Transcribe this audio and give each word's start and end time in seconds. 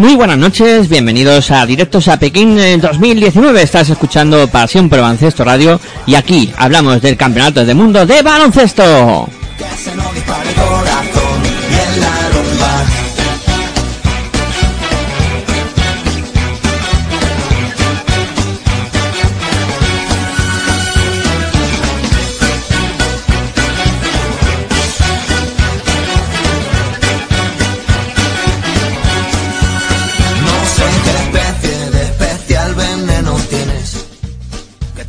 muy 0.00 0.14
buenas 0.14 0.38
noches, 0.38 0.88
bienvenidos 0.88 1.50
a 1.50 1.66
Directos 1.66 2.08
a 2.08 2.18
Pekín 2.18 2.58
en 2.58 2.80
2019. 2.80 3.60
Estás 3.60 3.90
escuchando 3.90 4.48
Pasión 4.48 4.88
por 4.88 4.98
Baloncesto 5.00 5.44
Radio 5.44 5.78
y 6.06 6.14
aquí 6.14 6.50
hablamos 6.56 7.02
del 7.02 7.18
Campeonato 7.18 7.66
del 7.66 7.76
Mundo 7.76 8.06
de 8.06 8.22
Baloncesto. 8.22 9.28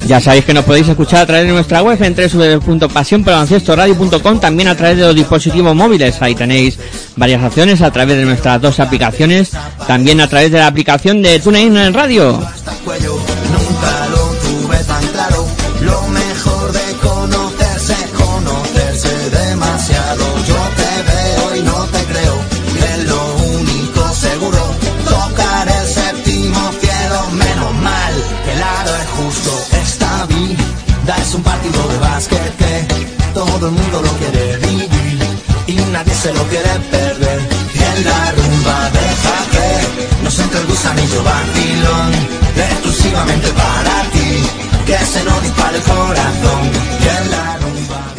Ya 0.08 0.20
sabéis 0.20 0.46
que 0.46 0.54
nos 0.54 0.66
podéis 0.66 0.90
escuchar 0.90 1.22
a 1.22 1.26
través 1.26 1.46
de 1.46 1.54
nuestra 1.54 1.82
web 1.84 2.02
en 2.02 2.16
www.pasionporbaloncestoradio.com, 2.16 4.40
también 4.40 4.70
a 4.70 4.76
través 4.76 4.98
de 4.98 5.04
los 5.04 5.16
dispositivos 5.16 5.76
móviles. 5.76 6.20
Ahí 6.22 6.36
tenéis 6.36 6.78
varias 7.16 7.44
opciones 7.44 7.82
a 7.82 7.92
través 7.92 8.18
de 8.18 8.26
nuestras 8.26 8.62
dos 8.62 8.80
aplicaciones, 8.80 9.52
también 9.88 10.20
a 10.20 10.28
través 10.28 10.52
de 10.52 10.60
la 10.60 10.68
aplicación 10.68 11.22
de 11.22 11.40
TuneIn 11.40 11.78
en 11.78 11.94
Radio. 11.94 12.40
Todo 33.62 33.70
el 33.70 33.76
mundo 33.76 34.02
lo 34.02 34.12
quiere 34.18 34.58
vivir. 34.58 34.90
Y 35.68 35.76
nadie 35.92 36.14
se 36.16 36.34
lo 36.34 36.44
quiere 36.48 36.70
perder. 36.90 37.40
Y 37.76 37.78
en 37.78 38.04
la 38.06 38.32
rumba 38.32 38.90
deja 38.90 39.36
que 39.52 40.24
nos 40.24 40.40
entre 40.40 40.60
el 40.62 40.66
gusanillo 40.66 41.24
vacilón 41.24 42.12
Exclusivamente 42.58 43.48
para 43.50 44.02
ti 44.12 44.44
Que 44.86 44.98
se 44.98 45.24
nos 45.24 45.42
dispare 45.42 45.78
el 45.78 45.84
corazón 45.84 46.62
Y 47.00 47.24
en 47.24 47.32
la 47.32 47.58
rumba 47.58 48.12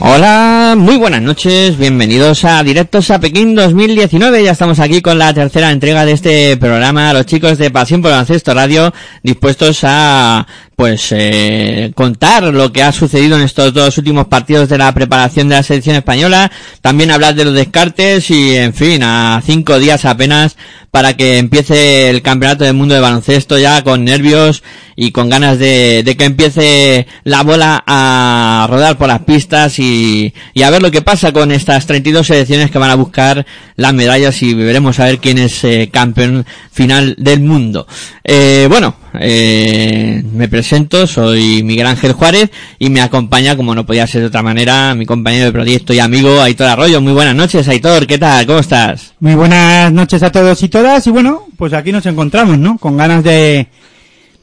Hola, 0.00 0.74
muy 0.78 0.96
buenas 0.96 1.22
noches, 1.22 1.76
bienvenidos 1.76 2.44
a 2.44 2.62
Directos 2.62 3.10
a 3.10 3.18
Pekín 3.18 3.56
2019. 3.56 4.44
Ya 4.44 4.52
estamos 4.52 4.78
aquí 4.78 5.02
con 5.02 5.18
la 5.18 5.34
tercera 5.34 5.72
entrega 5.72 6.04
de 6.04 6.12
este 6.12 6.56
programa, 6.56 7.12
los 7.12 7.26
chicos 7.26 7.58
de 7.58 7.72
Pasión 7.72 8.00
por 8.00 8.10
el 8.10 8.14
Baloncesto 8.14 8.54
Radio, 8.54 8.94
dispuestos 9.24 9.80
a 9.82 10.46
pues 10.78 11.08
eh, 11.10 11.90
contar 11.96 12.44
lo 12.44 12.70
que 12.70 12.84
ha 12.84 12.92
sucedido 12.92 13.36
en 13.36 13.42
estos 13.42 13.74
dos 13.74 13.98
últimos 13.98 14.28
partidos 14.28 14.68
de 14.68 14.78
la 14.78 14.94
preparación 14.94 15.48
de 15.48 15.56
la 15.56 15.64
selección 15.64 15.96
española, 15.96 16.52
también 16.82 17.10
hablar 17.10 17.34
de 17.34 17.44
los 17.44 17.54
descartes 17.54 18.30
y 18.30 18.54
en 18.54 18.72
fin, 18.72 19.02
a 19.02 19.42
cinco 19.44 19.80
días 19.80 20.04
apenas 20.04 20.56
para 20.92 21.16
que 21.16 21.38
empiece 21.38 22.08
el 22.10 22.22
campeonato 22.22 22.62
del 22.62 22.74
mundo 22.74 22.94
de 22.94 23.00
baloncesto 23.00 23.58
ya 23.58 23.82
con 23.82 24.04
nervios 24.04 24.62
y 24.94 25.10
con 25.10 25.28
ganas 25.28 25.58
de, 25.58 26.02
de 26.04 26.16
que 26.16 26.24
empiece 26.24 27.08
la 27.24 27.42
bola 27.42 27.82
a 27.84 28.66
rodar 28.70 28.96
por 28.96 29.08
las 29.08 29.22
pistas 29.22 29.80
y, 29.80 30.32
y 30.54 30.62
a 30.62 30.70
ver 30.70 30.80
lo 30.80 30.92
que 30.92 31.02
pasa 31.02 31.32
con 31.32 31.50
estas 31.50 31.86
32 31.86 32.24
selecciones 32.24 32.70
que 32.70 32.78
van 32.78 32.90
a 32.90 32.94
buscar 32.94 33.46
las 33.74 33.94
medallas 33.94 34.40
y 34.42 34.54
veremos 34.54 35.00
a 35.00 35.06
ver 35.06 35.18
quién 35.18 35.38
es 35.38 35.64
eh, 35.64 35.90
campeón 35.92 36.46
final 36.70 37.16
del 37.18 37.40
mundo. 37.40 37.86
Eh, 38.22 38.66
bueno, 38.68 38.94
eh, 39.20 40.22
me 40.32 40.48
presento, 40.48 41.06
soy 41.06 41.62
Miguel 41.62 41.86
Ángel 41.86 42.12
Juárez 42.12 42.50
y 42.78 42.88
me 42.90 43.00
acompaña, 43.00 43.56
como 43.56 43.74
no 43.74 43.84
podía 43.84 44.06
ser 44.06 44.20
de 44.20 44.28
otra 44.28 44.42
manera, 44.42 44.94
mi 44.94 45.06
compañero 45.06 45.46
de 45.46 45.52
proyecto 45.52 45.92
y 45.92 45.98
amigo 45.98 46.40
Aitor 46.40 46.68
Arroyo. 46.68 47.00
Muy 47.00 47.12
buenas 47.12 47.34
noches, 47.34 47.66
Aitor, 47.68 48.06
¿qué 48.06 48.18
tal? 48.18 48.46
¿Cómo 48.46 48.60
estás? 48.60 49.14
Muy 49.20 49.34
buenas 49.34 49.92
noches 49.92 50.22
a 50.22 50.30
todos 50.30 50.62
y 50.62 50.68
todas 50.68 51.06
y 51.06 51.10
bueno, 51.10 51.46
pues 51.56 51.72
aquí 51.72 51.92
nos 51.92 52.06
encontramos, 52.06 52.58
¿no? 52.58 52.78
Con 52.78 52.96
ganas 52.96 53.24
de, 53.24 53.66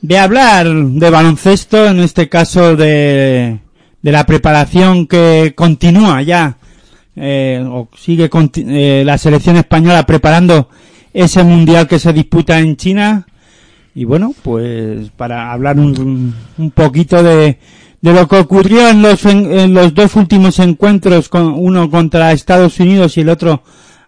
de 0.02 0.18
hablar 0.18 0.68
de 0.68 1.10
baloncesto, 1.10 1.88
en 1.88 2.02
este 2.02 2.28
caso 2.30 2.76
de, 2.76 3.60
de 4.02 4.12
la 4.12 4.26
preparación 4.26 5.08
que 5.08 5.54
continúa 5.56 6.22
ya, 6.22 6.58
eh, 7.16 7.64
o 7.66 7.88
sigue 7.98 8.30
eh, 8.56 9.04
la 9.06 9.18
selección 9.18 9.56
española 9.56 10.06
preparando 10.06 10.70
ese 11.14 11.44
mundial 11.44 11.88
que 11.88 11.98
se 11.98 12.12
disputa 12.12 12.60
en 12.60 12.76
China. 12.76 13.26
Y 13.96 14.04
bueno, 14.04 14.36
pues 14.44 15.10
para 15.12 15.54
hablar 15.54 15.80
un, 15.80 16.36
un 16.58 16.72
poquito 16.72 17.24
de, 17.24 17.58
de 18.06 18.14
lo 18.14 18.28
que 18.28 18.36
ocurrió 18.36 18.88
en 18.88 19.02
los, 19.02 19.26
en, 19.26 19.74
los 19.74 19.96
dos 19.96 20.16
últimos 20.16 20.60
encuentros, 20.60 21.28
con, 21.28 21.54
uno 21.54 21.90
contra 21.90 22.34
Estados 22.34 22.80
Unidos 22.80 23.18
y 23.18 23.22
el 23.22 23.30
otro 23.30 23.64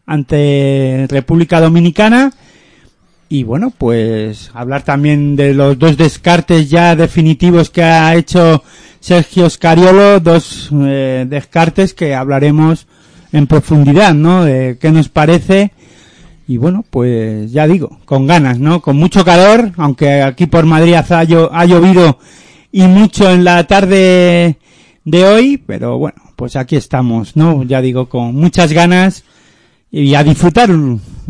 ante 0.05 1.07
República 1.09 1.59
Dominicana. 1.59 2.31
Y 3.27 3.41
bueno, 3.41 3.73
pues 3.75 4.51
hablar 4.53 4.83
también 4.83 5.35
de 5.35 5.55
los 5.55 5.79
dos 5.79 5.97
descartes 5.97 6.69
ya 6.69 6.95
definitivos 6.95 7.71
que 7.71 7.81
ha 7.81 8.13
hecho 8.15 8.63
Sergio 8.99 9.49
Scariolo, 9.49 10.19
dos 10.19 10.69
eh, 10.73 11.25
descartes 11.27 11.95
que 11.95 12.13
hablaremos 12.13 12.85
en 13.31 13.47
profundidad, 13.47 14.13
¿no? 14.13 14.43
De 14.43 14.77
qué 14.79 14.91
nos 14.91 15.09
parece. 15.09 15.71
Y 16.47 16.57
bueno, 16.57 16.85
pues 16.89 17.51
ya 17.51 17.67
digo, 17.67 17.99
con 18.05 18.25
ganas, 18.25 18.59
¿no? 18.59 18.81
Con 18.81 18.95
mucho 18.97 19.25
calor, 19.25 19.71
aunque 19.75 20.21
aquí 20.21 20.45
por 20.45 20.65
Madrid 20.65 20.93
ha, 20.93 21.05
ha 21.09 21.65
llovido 21.65 22.19
y 22.71 22.83
mucho 22.83 23.29
en 23.29 23.43
la 23.43 23.65
tarde 23.65 24.57
de 25.03 25.25
hoy, 25.25 25.57
pero 25.57 25.97
bueno, 25.97 26.21
pues 26.37 26.55
aquí 26.55 26.75
estamos, 26.77 27.35
¿no? 27.35 27.63
Ya 27.63 27.81
digo, 27.81 28.07
con 28.07 28.35
muchas 28.35 28.71
ganas 28.71 29.25
y 29.89 30.13
a 30.15 30.23
disfrutar 30.23 30.69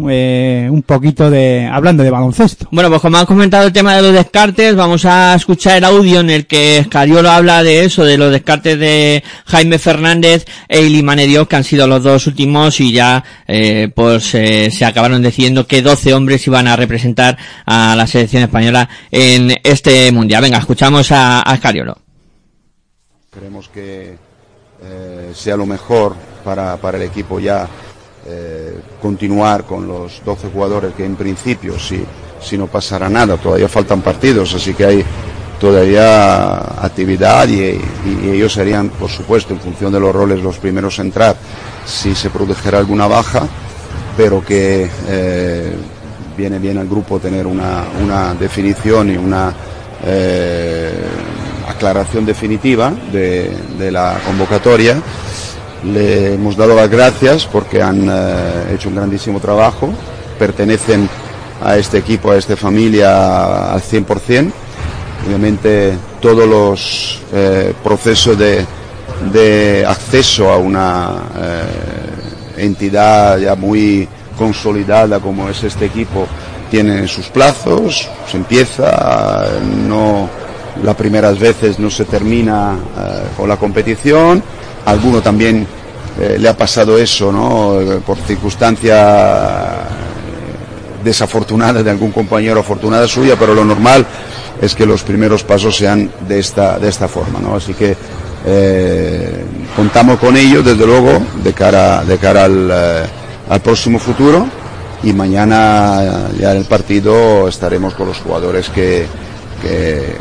eh, 0.09 0.67
un 0.71 0.81
poquito 0.81 1.29
de 1.29 1.69
hablando 1.71 2.03
de 2.03 2.09
baloncesto. 2.09 2.67
Bueno, 2.71 2.89
pues 2.89 3.01
como 3.01 3.17
has 3.17 3.25
comentado 3.25 3.67
el 3.67 3.73
tema 3.73 3.95
de 3.95 4.01
los 4.01 4.13
descartes, 4.13 4.75
vamos 4.75 5.05
a 5.05 5.35
escuchar 5.35 5.77
el 5.77 5.83
audio 5.83 6.21
en 6.21 6.31
el 6.31 6.47
que 6.47 6.79
Escariolo 6.79 7.29
habla 7.29 7.61
de 7.63 7.85
eso, 7.85 8.03
de 8.03 8.17
los 8.17 8.31
descartes 8.31 8.79
de 8.79 9.23
Jaime 9.45 9.77
Fernández 9.77 10.45
e 10.67 10.81
Ilimane 10.81 11.27
Dios, 11.27 11.47
que 11.47 11.55
han 11.55 11.63
sido 11.63 11.87
los 11.87 12.03
dos 12.03 12.25
últimos 12.25 12.79
y 12.79 12.91
ya 12.91 13.23
eh, 13.47 13.91
pues 13.93 14.33
eh, 14.33 14.71
se 14.71 14.85
acabaron 14.85 15.21
diciendo 15.21 15.67
que 15.67 15.83
12 15.83 16.13
hombres 16.15 16.45
iban 16.47 16.67
a 16.67 16.75
representar 16.75 17.37
a 17.65 17.95
la 17.95 18.07
selección 18.07 18.43
española 18.43 18.89
en 19.11 19.55
este 19.63 20.11
mundial. 20.11 20.41
Venga, 20.41 20.57
escuchamos 20.57 21.11
a, 21.11 21.47
a 21.49 21.53
Escariolo. 21.55 21.97
Creemos 23.29 23.69
que 23.69 24.17
eh, 24.83 25.31
sea 25.33 25.55
lo 25.55 25.67
mejor 25.67 26.15
para, 26.43 26.77
para 26.77 26.97
el 26.97 27.03
equipo 27.03 27.39
ya 27.39 27.67
eh, 28.29 28.75
continuar 29.01 29.63
con 29.63 29.87
los 29.87 30.21
12 30.25 30.49
jugadores 30.49 30.93
que 30.93 31.05
en 31.05 31.15
principio, 31.15 31.79
si, 31.79 32.03
si 32.41 32.57
no 32.57 32.67
pasará 32.67 33.09
nada, 33.09 33.37
todavía 33.37 33.69
faltan 33.69 34.01
partidos, 34.01 34.53
así 34.53 34.73
que 34.73 34.85
hay 34.85 35.05
todavía 35.59 36.57
actividad 36.83 37.47
y, 37.47 37.79
ellos 38.29 38.53
serían, 38.53 38.89
por 38.89 39.09
supuesto, 39.09 39.53
en 39.53 39.59
función 39.59 39.91
de 39.91 39.99
los 39.99 40.13
roles, 40.13 40.41
los 40.41 40.57
primeros 40.57 40.99
a 40.99 41.01
entrar 41.01 41.35
si 41.85 42.13
se 42.15 42.29
produjera 42.29 42.77
alguna 42.77 43.07
baja, 43.07 43.47
pero 44.15 44.43
que 44.43 44.89
eh, 45.07 45.73
viene 46.35 46.59
bien 46.59 46.77
al 46.77 46.87
grupo 46.87 47.19
tener 47.19 47.47
una, 47.47 47.85
una 48.03 48.33
definición 48.33 49.09
y 49.11 49.17
una 49.17 49.53
eh, 50.05 50.93
aclaración 51.67 52.25
definitiva 52.25 52.91
de, 53.11 53.51
de 53.77 53.91
la 53.91 54.19
convocatoria. 54.25 55.01
Le 55.93 56.33
hemos 56.33 56.57
dado 56.57 56.75
las 56.75 56.89
gracias 56.89 57.45
porque 57.45 57.81
han 57.81 58.07
eh, 58.09 58.73
hecho 58.73 58.89
un 58.89 58.95
grandísimo 58.95 59.39
trabajo, 59.39 59.89
pertenecen 60.37 61.07
a 61.63 61.77
este 61.77 61.99
equipo, 61.99 62.31
a 62.31 62.37
esta 62.37 62.55
familia 62.55 63.71
al 63.71 63.81
100%. 63.81 64.51
Obviamente 65.25 65.93
todos 66.21 66.47
los 66.47 67.21
eh, 67.33 67.73
procesos 67.83 68.37
de, 68.37 68.65
de 69.31 69.85
acceso 69.87 70.51
a 70.51 70.57
una 70.57 71.11
eh, 71.37 72.63
entidad 72.63 73.37
ya 73.37 73.55
muy 73.55 74.07
consolidada 74.37 75.19
como 75.19 75.49
es 75.49 75.63
este 75.63 75.85
equipo 75.85 76.27
tienen 76.69 77.07
sus 77.07 77.27
plazos, 77.27 78.09
se 78.29 78.37
empieza, 78.37 79.47
no 79.87 80.29
las 80.83 80.95
primeras 80.95 81.39
veces 81.39 81.79
no 81.79 81.89
se 81.89 82.03
termina 82.03 82.75
con 83.37 83.47
la 83.47 83.55
competición, 83.55 84.43
alguno 84.87 85.21
también 85.21 85.65
eh, 86.19 86.37
le 86.39 86.49
ha 86.49 86.57
pasado 86.57 86.97
eso. 86.97 87.31
Eh, 87.81 87.99
Por 88.05 88.17
circunstancia 88.17 88.95
desafortunada 91.03 91.83
de 91.83 91.89
algún 91.91 92.11
compañero, 92.11 92.59
afortunada 92.59 93.07
suya, 93.07 93.35
pero 93.39 93.53
lo 93.53 93.63
normal 93.63 94.05
es 94.61 94.73
que 94.75 94.85
los 94.85 95.03
primeros 95.03 95.43
pasos 95.43 95.75
sean 95.77 96.09
de 96.27 96.39
esta, 96.39 96.79
de 96.79 96.89
esta 96.89 97.07
forma, 97.07 97.39
¿no? 97.39 97.55
Así 97.55 97.73
que 97.73 97.95
eh, 98.45 99.45
contamos 99.75 100.19
con 100.19 100.35
ello, 100.35 100.63
desde 100.63 100.85
luego, 100.85 101.21
de 101.43 101.53
cara, 101.53 102.03
de 102.03 102.17
cara 102.17 102.45
al, 102.45 102.69
eh, 102.71 103.59
próximo 103.63 103.99
futuro 103.99 104.45
y 105.03 105.13
mañana 105.13 106.27
ya 106.39 106.51
en 106.51 106.57
el 106.57 106.65
partido 106.65 107.47
estaremos 107.47 107.93
con 107.93 108.07
los 108.07 108.17
jugadores 108.17 108.69
que, 108.69 109.05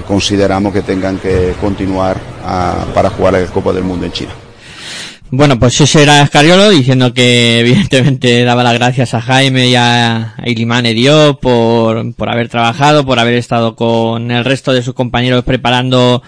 consideramos 0.06 0.72
que 0.72 0.82
tengan 0.82 1.18
que 1.18 1.54
continuar 1.60 2.16
a- 2.46 2.84
para 2.94 3.10
jugar 3.10 3.32
la 3.34 3.46
Copa 3.46 3.72
del 3.72 3.84
Mundo 3.84 4.06
en 4.06 4.12
China. 4.12 4.32
Bueno, 5.30 5.58
pues 5.58 5.80
ese 5.80 6.04
era 6.04 6.22
Escariolo 6.22 6.70
diciendo 6.70 7.12
que 7.12 7.58
evidentemente 7.60 8.44
daba 8.44 8.62
las 8.62 8.74
gracias 8.74 9.12
a 9.12 9.20
Jaime 9.20 9.68
y 9.68 9.74
a 9.74 10.34
Ilimane 10.44 10.94
Diop 10.94 11.40
por, 11.40 12.14
por 12.14 12.28
haber 12.28 12.48
trabajado, 12.48 13.04
por 13.04 13.18
haber 13.18 13.34
estado 13.34 13.74
con 13.74 14.30
el 14.30 14.44
resto 14.44 14.72
de 14.72 14.82
sus 14.82 14.94
compañeros 14.94 15.44
preparando 15.44 16.22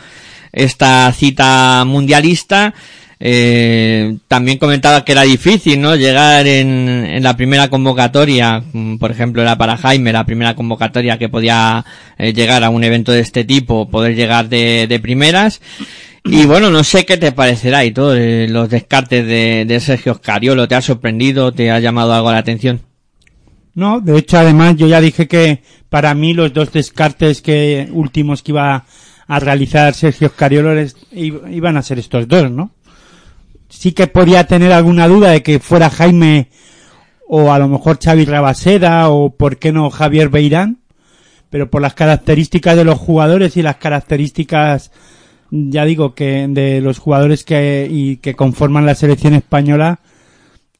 esta 0.53 1.13
cita 1.13 1.85
mundialista. 1.87 2.75
Eh, 3.21 4.19
también 4.29 4.59
comentaba 4.59 5.05
que 5.05 5.13
era 5.13 5.23
difícil, 5.23 5.81
¿no? 5.81 5.97
Llegar 5.97 6.47
en, 6.47 6.89
en 6.89 7.23
la 7.23 7.37
primera 7.37 7.69
convocatoria, 7.69 8.63
mm, 8.73 8.97
por 8.99 9.11
ejemplo, 9.11 9.43
era 9.43 9.59
para 9.59 9.77
Jaime 9.77 10.13
la 10.13 10.25
primera 10.25 10.55
convocatoria 10.55 11.19
que 11.19 11.29
podía 11.29 11.85
eh, 12.17 12.33
llegar 12.33 12.63
a 12.63 12.71
un 12.71 12.85
evento 12.85 13.13
de 13.13 13.21
este 13.21 13.45
tipo, 13.45 13.89
poder 13.89 14.15
llegar 14.15 14.49
de, 14.49 14.87
de 14.89 15.01
primeras. 15.01 15.61
Y 16.31 16.45
bueno, 16.47 16.71
no 16.71 16.85
sé 16.85 17.07
qué 17.07 17.17
te 17.17 17.33
parecerá 17.33 17.85
y 17.85 17.91
todo, 17.93 18.15
eh, 18.15 18.47
los 18.49 18.69
descartes 18.69 19.27
de, 19.27 19.65
de 19.67 19.81
Sergio 19.81 20.15
Scariolo, 20.15 20.69
¿te 20.69 20.75
ha 20.75 20.83
sorprendido? 20.83 21.53
¿Te 21.53 21.71
ha 21.71 21.81
llamado 21.81 22.13
algo 22.13 22.31
la 22.31 22.39
atención? 22.39 22.81
No, 23.75 24.01
de 24.01 24.19
hecho, 24.19 24.39
además, 24.39 24.77
yo 24.77 24.87
ya 24.89 25.01
dije 25.01 25.29
que 25.29 25.63
para 25.89 26.13
mí 26.15 26.35
los 26.35 26.53
dos 26.53 26.73
descartes 26.73 27.41
que 27.43 27.89
últimos 27.93 28.43
que 28.43 28.53
iba 28.53 28.85
a 29.27 29.41
realizar 29.41 29.95
Sergio 29.95 30.29
Scariolo 30.29 30.73
es- 30.79 30.97
i- 31.13 31.33
iban 31.51 31.77
a 31.77 31.83
ser 31.83 31.99
estos 31.99 32.27
dos, 32.29 32.51
¿no? 32.51 32.73
Sí 33.69 33.93
que 33.93 34.07
podía 34.07 34.45
tener 34.45 34.73
alguna 34.73 35.07
duda 35.09 35.31
de 35.31 35.43
que 35.43 35.59
fuera 35.61 35.91
Jaime 35.91 36.49
o 37.29 37.53
a 37.53 37.59
lo 37.59 37.69
mejor 37.69 37.99
Xavi 38.03 38.25
Rabaseda 38.25 39.11
o 39.11 39.31
por 39.37 39.59
qué 39.59 39.71
no 39.73 39.91
Javier 39.91 40.29
Beirán, 40.31 40.81
pero 41.51 41.71
por 41.71 41.83
las 41.83 41.95
características 41.95 42.77
de 42.77 42.85
los 42.85 42.99
jugadores 42.99 43.57
y 43.59 43.63
las 43.63 43.77
características, 43.77 44.91
ya 45.51 45.85
digo, 45.85 46.15
que 46.15 46.47
de 46.49 46.81
los 46.81 46.99
jugadores 46.99 47.45
que, 47.45 47.89
y 47.91 48.17
que 48.19 48.35
conforman 48.35 48.87
la 48.87 48.95
selección 48.95 49.35
española 49.35 50.01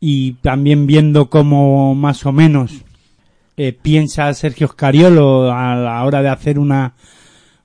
y 0.01 0.33
también 0.35 0.87
viendo 0.87 1.29
cómo 1.31 1.95
más 1.95 2.25
o 2.27 2.33
menos 2.33 2.85
eh, 3.57 3.73
piensa 3.73 4.33
Sergio 4.35 4.69
Scariolo 4.69 5.53
a 5.53 5.75
la 5.75 6.05
hora 6.05 6.23
de 6.23 6.29
hacer 6.29 6.59
una 6.59 6.95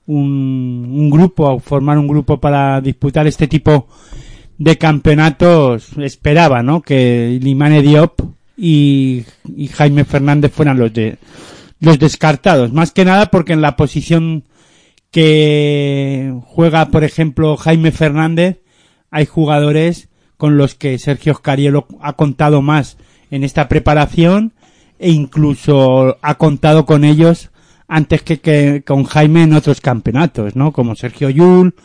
un, 0.06 0.86
un 0.90 1.10
grupo 1.10 1.48
o 1.48 1.60
formar 1.60 1.98
un 1.98 2.08
grupo 2.08 2.40
para 2.40 2.80
disputar 2.80 3.26
este 3.26 3.46
tipo 3.46 3.88
de 4.58 4.76
campeonatos 4.76 5.90
esperaba 5.98 6.62
¿no? 6.62 6.82
que 6.82 7.38
Limane 7.40 7.82
Diop 7.82 8.20
y, 8.56 9.24
y 9.56 9.68
Jaime 9.68 10.04
Fernández 10.04 10.52
fueran 10.52 10.78
los 10.78 10.92
de 10.92 11.18
los 11.80 11.98
descartados 11.98 12.72
más 12.72 12.92
que 12.92 13.04
nada 13.04 13.26
porque 13.26 13.52
en 13.52 13.62
la 13.62 13.76
posición 13.76 14.44
que 15.14 16.34
juega 16.44 16.86
por 16.88 17.04
ejemplo 17.04 17.56
Jaime 17.56 17.92
Fernández 17.92 18.62
hay 19.12 19.26
jugadores 19.26 20.08
con 20.36 20.56
los 20.58 20.74
que 20.74 20.98
Sergio 20.98 21.34
Scariolo 21.34 21.86
ha 22.00 22.14
contado 22.14 22.62
más 22.62 22.98
en 23.30 23.44
esta 23.44 23.68
preparación 23.68 24.54
e 24.98 25.12
incluso 25.12 26.16
ha 26.20 26.34
contado 26.34 26.84
con 26.84 27.04
ellos 27.04 27.52
antes 27.86 28.22
que, 28.22 28.40
que 28.40 28.82
con 28.84 29.04
Jaime 29.04 29.44
en 29.44 29.52
otros 29.52 29.80
campeonatos, 29.80 30.56
¿no? 30.56 30.72
Como 30.72 30.96
Sergio 30.96 31.30
Yul, 31.30 31.76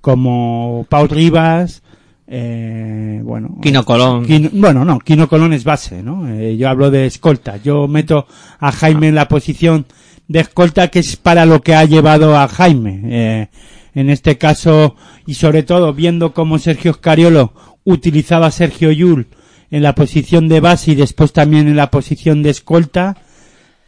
como 0.00 0.86
Pau 0.88 1.06
Rivas, 1.08 1.82
eh, 2.26 3.20
bueno. 3.22 3.58
Quino 3.60 3.84
Colón. 3.84 4.24
Quino- 4.24 4.48
bueno, 4.54 4.86
no, 4.86 4.98
Quino 4.98 5.28
Colón 5.28 5.52
es 5.52 5.64
base, 5.64 6.02
¿no? 6.02 6.26
Eh, 6.26 6.56
yo 6.56 6.70
hablo 6.70 6.90
de 6.90 7.04
escolta. 7.04 7.58
Yo 7.58 7.86
meto 7.86 8.26
a 8.60 8.72
Jaime 8.72 9.08
en 9.08 9.14
la 9.14 9.28
posición 9.28 9.84
de 10.32 10.40
escolta 10.40 10.88
que 10.88 11.00
es 11.00 11.16
para 11.16 11.44
lo 11.44 11.60
que 11.60 11.74
ha 11.74 11.84
llevado 11.84 12.36
a 12.36 12.48
Jaime. 12.48 13.00
Eh, 13.04 13.48
en 13.94 14.08
este 14.08 14.38
caso, 14.38 14.96
y 15.26 15.34
sobre 15.34 15.62
todo 15.62 15.92
viendo 15.92 16.32
cómo 16.32 16.58
Sergio 16.58 16.94
Scariolo 16.94 17.52
utilizaba 17.84 18.46
a 18.46 18.50
Sergio 18.50 18.90
Yul 18.90 19.26
en 19.70 19.82
la 19.82 19.94
posición 19.94 20.48
de 20.48 20.60
base 20.60 20.92
y 20.92 20.94
después 20.94 21.32
también 21.32 21.68
en 21.68 21.76
la 21.76 21.90
posición 21.90 22.42
de 22.42 22.50
escolta, 22.50 23.18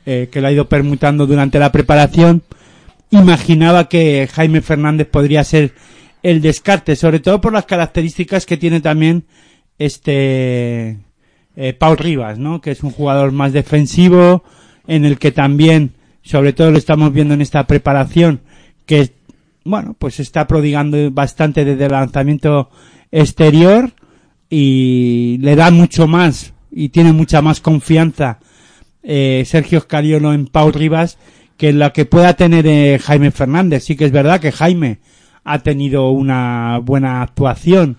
eh, 0.05 0.29
que 0.31 0.43
lo 0.43 0.49
ha 0.49 0.53
ido 0.53 0.69
permutando 0.69 1.27
durante 1.27 1.59
la 1.59 1.73
preparación, 1.73 2.43
imaginaba 3.11 3.89
que 3.89 4.29
Jaime 4.31 4.61
Fernández 4.61 5.09
podría 5.09 5.43
ser 5.45 5.73
el 6.23 6.43
descarte, 6.43 6.97
sobre 6.97 7.21
todo 7.21 7.41
por 7.41 7.55
las 7.55 7.65
características 7.65 8.45
que 8.45 8.59
tiene 8.59 8.81
también 8.81 9.25
este 9.79 10.99
eh, 11.57 11.73
Paul 11.73 11.97
Rivas, 11.97 12.39
¿no? 12.39 12.61
Que 12.61 12.73
es 12.73 12.83
un 12.83 12.91
jugador 12.91 13.33
más 13.33 13.53
defensivo, 13.53 14.45
en 14.87 15.05
el 15.05 15.19
que 15.19 15.33
también, 15.33 15.93
sobre 16.25 16.53
todo 16.53 16.73
lo 16.73 16.79
estamos 16.79 17.13
viendo 17.13 17.35
en 17.35 17.43
esta 17.43 17.67
preparación, 17.67 18.41
que 18.87 19.13
bueno, 19.65 19.95
pues 19.99 20.21
está 20.21 20.47
prodigando 20.47 21.11
bastante 21.11 21.65
desde 21.65 21.85
el 21.85 21.93
lanzamiento 21.93 22.71
exterior 23.13 23.93
y 24.51 25.39
le 25.41 25.55
da 25.55 25.71
mucho 25.71 26.07
más 26.07 26.53
y 26.71 26.89
tiene 26.89 27.13
mucha 27.13 27.41
más 27.41 27.61
confianza 27.61 28.41
eh, 29.03 29.45
Sergio 29.47 29.81
Scariolo 29.81 30.33
en 30.33 30.47
Pau 30.47 30.71
Rivas 30.71 31.19
que 31.57 31.73
la 31.73 31.93
que 31.93 32.05
pueda 32.05 32.35
tener 32.35 32.67
eh, 32.67 32.99
Jaime 32.99 33.31
Fernández. 33.31 33.85
Sí 33.85 33.97
que 33.97 34.05
es 34.05 34.13
verdad 34.13 34.41
que 34.41 34.53
Jaime 34.53 34.99
ha 35.45 35.61
tenido 35.61 36.11
una 36.11 36.79
buena 36.83 37.23
actuación 37.23 37.99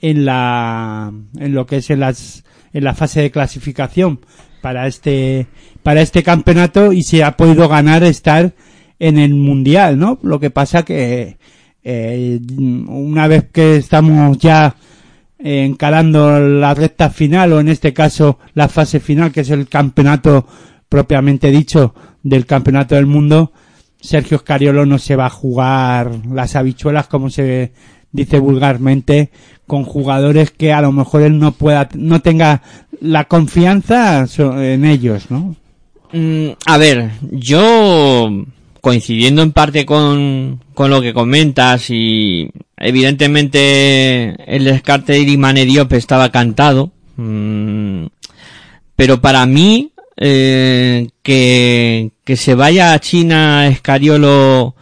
en 0.00 0.24
la 0.24 1.12
en 1.38 1.54
lo 1.54 1.66
que 1.66 1.76
es 1.76 1.90
en 1.90 2.00
las 2.00 2.44
en 2.72 2.84
la 2.84 2.94
fase 2.94 3.20
de 3.20 3.30
clasificación 3.30 4.20
para 4.62 4.86
este 4.86 5.46
para 5.84 6.00
este 6.00 6.22
campeonato 6.22 6.92
y 6.92 7.02
se 7.02 7.22
ha 7.22 7.36
podido 7.36 7.68
ganar 7.68 8.02
estar 8.02 8.54
en 8.98 9.18
el 9.18 9.34
mundial, 9.34 9.98
¿no? 9.98 10.18
Lo 10.22 10.40
que 10.40 10.50
pasa 10.50 10.82
que 10.82 11.36
eh, 11.84 12.40
una 12.88 13.28
vez 13.28 13.50
que 13.52 13.76
estamos 13.76 14.38
ya 14.38 14.74
encarando 15.38 16.40
la 16.40 16.72
recta 16.72 17.10
final 17.10 17.52
o 17.52 17.60
en 17.60 17.68
este 17.68 17.92
caso 17.92 18.38
la 18.54 18.68
fase 18.68 18.98
final 18.98 19.30
que 19.30 19.42
es 19.42 19.50
el 19.50 19.68
campeonato 19.68 20.46
propiamente 20.88 21.50
dicho 21.50 21.94
del 22.22 22.46
campeonato 22.46 22.94
del 22.94 23.04
mundo, 23.04 23.52
Sergio 24.00 24.38
Scariolo 24.38 24.86
no 24.86 24.98
se 24.98 25.16
va 25.16 25.26
a 25.26 25.30
jugar 25.30 26.10
las 26.32 26.56
habichuelas 26.56 27.08
como 27.08 27.28
se 27.28 27.72
dice 28.10 28.38
vulgarmente 28.38 29.30
con 29.66 29.84
jugadores 29.84 30.50
que 30.50 30.72
a 30.72 30.80
lo 30.80 30.92
mejor 30.92 31.20
él 31.20 31.38
no 31.38 31.52
pueda 31.52 31.90
no 31.94 32.22
tenga 32.22 32.62
la 33.02 33.24
confianza 33.24 34.24
en 34.38 34.86
ellos, 34.86 35.30
¿no? 35.30 35.56
Mm, 36.14 36.50
a 36.66 36.78
ver, 36.78 37.10
yo 37.32 38.30
coincidiendo 38.80 39.42
en 39.42 39.50
parte 39.50 39.84
con, 39.84 40.60
con 40.72 40.88
lo 40.88 41.02
que 41.02 41.12
comentas 41.12 41.90
y 41.90 42.48
evidentemente 42.76 44.36
el 44.46 44.62
descarte 44.62 45.14
de 45.14 45.18
Irimane 45.18 45.64
Diop 45.64 45.92
estaba 45.94 46.30
cantado, 46.30 46.92
mm, 47.16 48.04
pero 48.94 49.20
para 49.20 49.44
mí 49.46 49.90
eh, 50.16 51.08
que, 51.24 52.12
que 52.22 52.36
se 52.36 52.54
vaya 52.54 52.92
a 52.92 53.00
China 53.00 53.66
Escariolo 53.66 54.76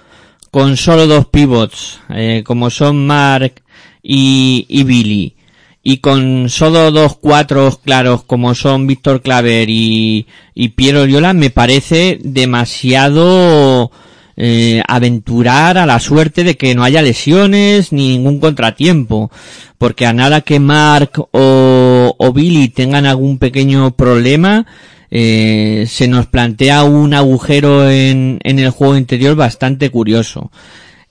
con 0.50 0.76
solo 0.76 1.06
dos 1.06 1.28
pivots, 1.28 2.00
eh, 2.10 2.42
como 2.44 2.68
son 2.68 3.06
Mark 3.06 3.62
y, 4.02 4.66
y 4.68 4.84
Billy, 4.84 5.34
y 5.82 5.98
con 5.98 6.48
solo 6.48 6.90
dos 6.92 7.16
cuatros 7.16 7.78
claros 7.78 8.22
como 8.24 8.54
son 8.54 8.86
Víctor 8.86 9.20
Claver 9.20 9.68
y, 9.68 10.26
y 10.54 10.68
Piero 10.68 11.02
Oriola, 11.02 11.32
me 11.32 11.50
parece 11.50 12.18
demasiado 12.22 13.90
eh, 14.36 14.80
aventurar 14.86 15.78
a 15.78 15.86
la 15.86 15.98
suerte 15.98 16.44
de 16.44 16.56
que 16.56 16.74
no 16.74 16.84
haya 16.84 17.02
lesiones 17.02 17.92
ni 17.92 18.10
ningún 18.10 18.38
contratiempo. 18.38 19.30
Porque 19.76 20.06
a 20.06 20.12
nada 20.12 20.42
que 20.42 20.60
Mark 20.60 21.12
o, 21.32 22.14
o 22.16 22.32
Billy 22.32 22.68
tengan 22.68 23.06
algún 23.06 23.38
pequeño 23.38 23.90
problema, 23.96 24.66
eh, 25.10 25.84
se 25.88 26.06
nos 26.06 26.26
plantea 26.26 26.84
un 26.84 27.12
agujero 27.12 27.90
en, 27.90 28.38
en 28.44 28.58
el 28.60 28.70
juego 28.70 28.96
interior 28.96 29.34
bastante 29.34 29.90
curioso. 29.90 30.52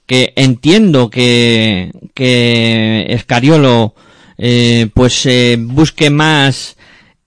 Que 0.05 0.33
entiendo 0.35 1.09
que, 1.09 1.91
que 2.13 3.05
Escariolo 3.09 3.95
eh, 4.43 4.89
pues 4.95 5.24
eh, 5.27 5.55
busque 5.60 6.10
más 6.10 6.75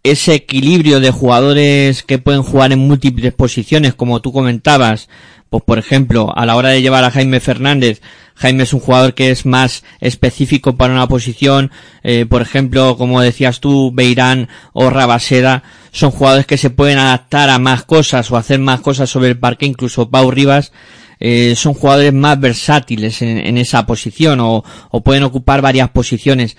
ese 0.03 0.35
equilibrio 0.35 0.99
de 0.99 1.13
jugadores 1.13 2.03
que 2.03 2.19
pueden 2.19 2.43
jugar 2.43 2.73
en 2.73 2.81
múltiples 2.81 3.33
posiciones, 3.33 3.95
como 3.95 4.21
tú 4.21 4.33
comentabas, 4.33 5.09
pues 5.49 5.63
por 5.63 5.79
ejemplo, 5.79 6.37
a 6.37 6.45
la 6.45 6.57
hora 6.57 6.71
de 6.71 6.83
llevar 6.83 7.05
a 7.05 7.13
Jaime 7.13 7.39
Fernández, 7.39 8.03
Jaime 8.35 8.65
es 8.65 8.75
un 8.75 8.81
jugador 8.81 9.15
que 9.15 9.31
es 9.31 9.47
más 9.47 9.85
específico 10.01 10.77
para 10.77 10.93
una 10.93 11.07
posición, 11.07 11.71
eh, 12.03 12.27
por 12.29 12.43
ejemplo, 12.43 12.97
como 12.99 13.21
decías 13.21 13.61
tú, 13.61 13.93
Beirán 13.95 14.49
o 14.73 14.91
Rabaseda, 14.91 15.63
son 15.93 16.11
jugadores 16.11 16.47
que 16.47 16.59
se 16.59 16.71
pueden 16.71 16.99
adaptar 16.99 17.49
a 17.49 17.61
más 17.61 17.85
cosas 17.85 18.29
o 18.33 18.37
hacer 18.37 18.59
más 18.59 18.81
cosas 18.81 19.09
sobre 19.09 19.29
el 19.29 19.39
parque, 19.39 19.67
incluso 19.67 20.11
Pau 20.11 20.33
Rivas, 20.33 20.73
eh, 21.21 21.55
son 21.57 21.75
jugadores 21.75 22.13
más 22.13 22.41
versátiles 22.41 23.23
en, 23.23 23.39
en 23.39 23.57
esa 23.57 23.87
posición 23.87 24.41
o, 24.41 24.65
o 24.91 25.01
pueden 25.05 25.23
ocupar 25.23 25.63
varias 25.63 25.91
posiciones. 25.91 26.57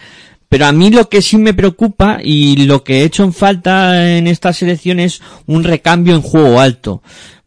Pero 0.49 0.65
a 0.65 0.71
mí 0.71 0.89
lo 0.89 1.09
que 1.09 1.21
sí 1.21 1.37
me 1.37 1.53
preocupa 1.53 2.19
y 2.23 2.65
lo 2.65 2.83
que 2.83 3.01
he 3.01 3.03
hecho 3.03 3.23
en 3.23 3.33
falta 3.33 4.17
en 4.17 4.27
esta 4.27 4.53
selección 4.53 4.99
es 4.99 5.21
un 5.47 5.63
recambio 5.63 6.15
en 6.15 6.21
juego 6.21 6.59
alto. 6.59 7.01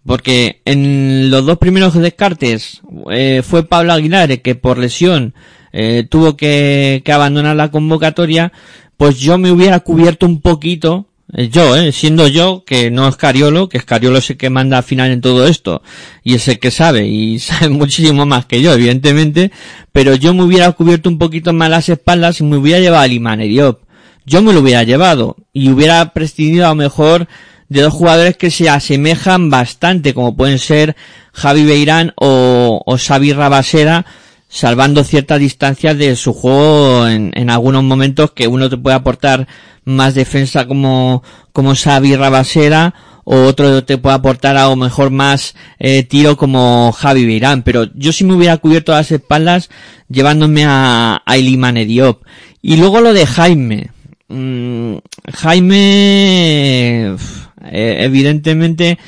Porque 0.05 0.63
en 0.65 1.31
los 1.31 1.45
dos 1.45 1.59
primeros 1.59 1.95
descartes 1.95 2.81
eh, 3.11 3.43
fue 3.45 3.63
Pablo 3.63 3.93
Aguilar 3.93 4.41
que 4.41 4.55
por 4.55 4.79
lesión 4.79 5.35
eh, 5.73 6.07
tuvo 6.09 6.37
que, 6.37 7.03
abandonar 7.13 7.57
la 7.57 7.71
convocatoria, 7.71 8.53
pues 8.97 9.19
yo 9.19 9.39
me 9.39 9.51
hubiera 9.51 9.81
cubierto 9.81 10.27
un 10.27 10.41
poquito, 10.41 11.08
yo, 11.33 11.77
eh, 11.77 11.93
siendo 11.93 12.27
yo, 12.27 12.65
que 12.65 12.91
no 12.91 13.07
es 13.07 13.17
Cariolo, 13.17 13.69
que 13.69 13.77
es 13.79 13.85
Cariolo 13.85 14.19
es 14.19 14.31
el 14.31 14.37
que 14.39 14.49
manda 14.49 14.79
al 14.79 14.83
final 14.83 15.11
en 15.11 15.21
todo 15.21 15.47
esto, 15.47 15.83
y 16.25 16.35
es 16.35 16.49
el 16.49 16.59
que 16.59 16.71
sabe, 16.71 17.07
y 17.07 17.39
sabe 17.39 17.69
muchísimo 17.69 18.25
más 18.25 18.47
que 18.47 18.63
yo, 18.63 18.73
evidentemente, 18.73 19.53
pero 19.93 20.15
yo 20.15 20.33
me 20.33 20.43
hubiera 20.43 20.73
cubierto 20.73 21.09
un 21.09 21.19
poquito 21.19 21.53
más 21.53 21.71
las 21.71 21.89
espaldas 21.89 22.41
y 22.41 22.45
me 22.45 22.57
hubiera 22.57 22.81
llevado 22.81 23.03
a 23.03 23.07
Limane 23.07 23.45
Diop. 23.45 23.81
Yo 24.25 24.43
me 24.43 24.53
lo 24.53 24.61
hubiera 24.61 24.83
llevado, 24.83 25.37
y 25.53 25.71
hubiera 25.71 26.13
prescindido 26.13 26.67
a 26.67 26.71
lo 26.71 26.75
mejor 26.77 27.29
de 27.69 27.83
dos 27.83 27.93
jugadores 27.93 28.37
que 28.37 28.51
se 28.51 28.71
asemejan 28.71 29.51
bastante, 29.51 30.15
como 30.15 30.37
pueden 30.37 30.59
ser 30.59 30.97
Javi 31.33 31.65
Beirán 31.65 32.13
o, 32.17 32.83
o 32.85 32.97
Xavi 32.97 33.33
Rabasera, 33.33 34.07
salvando 34.49 35.05
ciertas 35.05 35.41
distancias 35.41 35.97
de 35.99 36.17
su 36.17 36.33
juego 36.33 37.07
en, 37.07 37.33
en 37.35 37.51
algunos 37.51 37.85
momentos 37.85 38.33
que 38.33 38.49
uno 38.49 38.69
te 38.69 38.77
puede 38.77 38.97
aportar 38.97 39.47
más 39.85 40.15
defensa 40.15 40.67
como, 40.67 41.23
como 41.53 41.75
Xavi 41.75 42.17
Rabasera 42.17 42.95
o 43.31 43.45
otro 43.45 43.85
te 43.85 43.99
puede 43.99 44.17
aportar 44.17 44.57
a 44.57 44.69
lo 44.69 44.77
mejor 44.77 45.11
más 45.11 45.55
eh, 45.79 46.03
tiro 46.03 46.39
como 46.39 46.93
Javi 46.93 47.27
Beirán, 47.27 47.63
pero 47.63 47.87
yo 47.95 48.11
sí 48.11 48.25
me 48.25 48.33
hubiera 48.33 48.57
cubierto 48.57 48.93
las 48.93 49.13
espaldas 49.13 49.69
llevándome 50.09 50.65
a, 50.65 51.23
a 51.27 51.37
Ilimane 51.37 51.85
Diop. 51.85 52.23
Y 52.63 52.79
luego 52.79 53.03
lo 53.03 53.13
de 53.13 53.27
Jaime. 53.27 53.91
Mm, 54.29 54.97
Jaime, 55.31 57.17
eh, 57.71 57.97
evidentemente, 58.01 58.99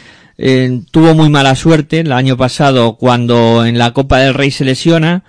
eh, 0.43 0.81
tuvo 0.91 1.15
muy 1.15 1.29
mala 1.29 1.55
suerte 1.55 2.01
el 2.01 2.13
año 2.13 2.35
pasado 2.35 2.97
cuando 2.97 3.67
en 3.67 3.77
la 3.77 3.93
Copa 3.93 4.21
del 4.21 4.33
Rey 4.33 4.51
se 4.51 4.65
lesiona, 4.65 5.23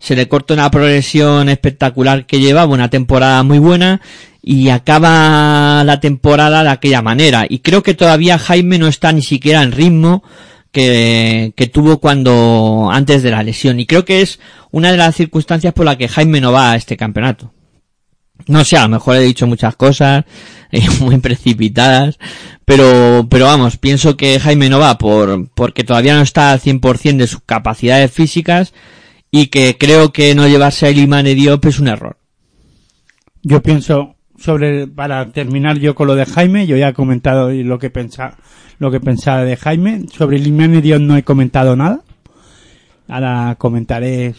se 0.00 0.16
le 0.16 0.26
corta 0.26 0.54
una 0.54 0.72
progresión 0.72 1.48
espectacular 1.48 2.26
que 2.26 2.40
llevaba, 2.40 2.74
una 2.74 2.90
temporada 2.90 3.44
muy 3.44 3.60
buena, 3.60 4.00
y 4.42 4.70
acaba 4.70 5.84
la 5.84 6.00
temporada 6.00 6.64
de 6.64 6.70
aquella 6.70 7.00
manera. 7.00 7.46
Y 7.48 7.60
creo 7.60 7.84
que 7.84 7.94
todavía 7.94 8.40
Jaime 8.40 8.78
no 8.78 8.88
está 8.88 9.12
ni 9.12 9.22
siquiera 9.22 9.62
en 9.62 9.70
ritmo 9.70 10.24
que, 10.72 11.52
que 11.56 11.68
tuvo 11.68 12.00
cuando, 12.00 12.88
antes 12.92 13.22
de 13.22 13.30
la 13.30 13.44
lesión. 13.44 13.78
Y 13.78 13.86
creo 13.86 14.04
que 14.04 14.20
es 14.20 14.40
una 14.72 14.90
de 14.90 14.96
las 14.98 15.14
circunstancias 15.14 15.74
por 15.74 15.86
la 15.86 15.96
que 15.96 16.08
Jaime 16.08 16.40
no 16.40 16.50
va 16.50 16.72
a 16.72 16.76
este 16.76 16.96
campeonato. 16.96 17.52
No 18.46 18.64
sé, 18.64 18.76
a 18.76 18.82
lo 18.82 18.90
mejor 18.90 19.16
he 19.16 19.22
dicho 19.22 19.46
muchas 19.46 19.76
cosas 19.76 20.24
eh, 20.72 20.86
muy 21.00 21.18
precipitadas, 21.18 22.18
pero, 22.64 23.26
pero 23.30 23.46
vamos, 23.46 23.76
pienso 23.76 24.16
que 24.16 24.38
Jaime 24.38 24.68
no 24.68 24.78
va 24.78 24.98
por, 24.98 25.48
porque 25.50 25.84
todavía 25.84 26.14
no 26.14 26.22
está 26.22 26.52
al 26.52 26.60
100% 26.60 27.16
de 27.16 27.26
sus 27.26 27.40
capacidades 27.44 28.12
físicas 28.12 28.72
y 29.30 29.48
que 29.48 29.76
creo 29.78 30.12
que 30.12 30.34
no 30.34 30.46
llevarse 30.46 30.86
a 30.86 30.88
Elimane 30.90 31.34
Diop 31.34 31.64
es 31.66 31.80
un 31.80 31.88
error. 31.88 32.16
Yo 33.42 33.62
pienso 33.62 34.16
sobre, 34.38 34.86
para 34.86 35.30
terminar 35.32 35.78
yo 35.78 35.94
con 35.94 36.06
lo 36.06 36.14
de 36.14 36.26
Jaime, 36.26 36.66
yo 36.66 36.76
ya 36.76 36.88
he 36.88 36.94
comentado 36.94 37.50
lo 37.50 37.78
que 37.78 37.90
pensaba, 37.90 38.36
lo 38.78 38.90
que 38.90 39.00
pensaba 39.00 39.44
de 39.44 39.56
Jaime. 39.56 40.06
Sobre 40.12 40.38
Limane 40.38 40.80
Dios 40.80 41.00
no 41.00 41.16
he 41.16 41.22
comentado 41.22 41.76
nada. 41.76 42.00
Ahora 43.08 43.54
comentaré 43.58 44.34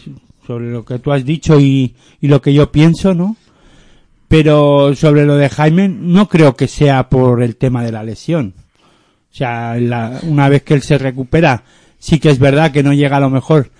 sobre 0.46 0.70
lo 0.70 0.84
que 0.84 0.98
tú 0.98 1.12
has 1.12 1.24
dicho 1.24 1.58
y, 1.58 1.94
y 2.20 2.28
lo 2.28 2.42
que 2.42 2.52
yo 2.52 2.70
pienso, 2.70 3.14
¿no? 3.14 3.36
Pero 4.28 4.94
sobre 4.94 5.24
lo 5.24 5.36
de 5.36 5.48
Jaime, 5.48 5.88
no 5.88 6.28
creo 6.28 6.54
que 6.54 6.68
sea 6.68 7.08
por 7.08 7.42
el 7.42 7.56
tema 7.56 7.82
de 7.82 7.92
la 7.92 8.02
lesión. 8.02 8.54
O 9.30 9.34
sea, 9.34 9.76
la- 9.78 10.20
una 10.22 10.48
vez 10.48 10.62
que 10.62 10.74
él 10.74 10.82
se 10.82 10.98
recupera, 10.98 11.64
sí 11.98 12.18
que 12.18 12.30
es 12.30 12.38
verdad 12.38 12.70
que 12.72 12.82
no 12.82 12.92
llega 12.92 13.16
a 13.16 13.20
lo 13.20 13.30
mejor 13.30 13.70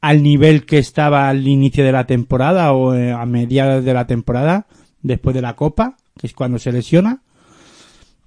al 0.00 0.22
nivel 0.22 0.64
que 0.64 0.78
estaba 0.78 1.28
al 1.28 1.46
inicio 1.48 1.84
de 1.84 1.90
la 1.92 2.06
temporada 2.06 2.72
o 2.72 2.94
eh, 2.94 3.10
a 3.12 3.26
mediados 3.26 3.84
de 3.84 3.94
la 3.94 4.06
temporada, 4.06 4.66
después 5.02 5.34
de 5.34 5.42
la 5.42 5.56
Copa, 5.56 5.96
que 6.18 6.26
es 6.28 6.32
cuando 6.34 6.58
se 6.58 6.70
lesiona. 6.70 7.20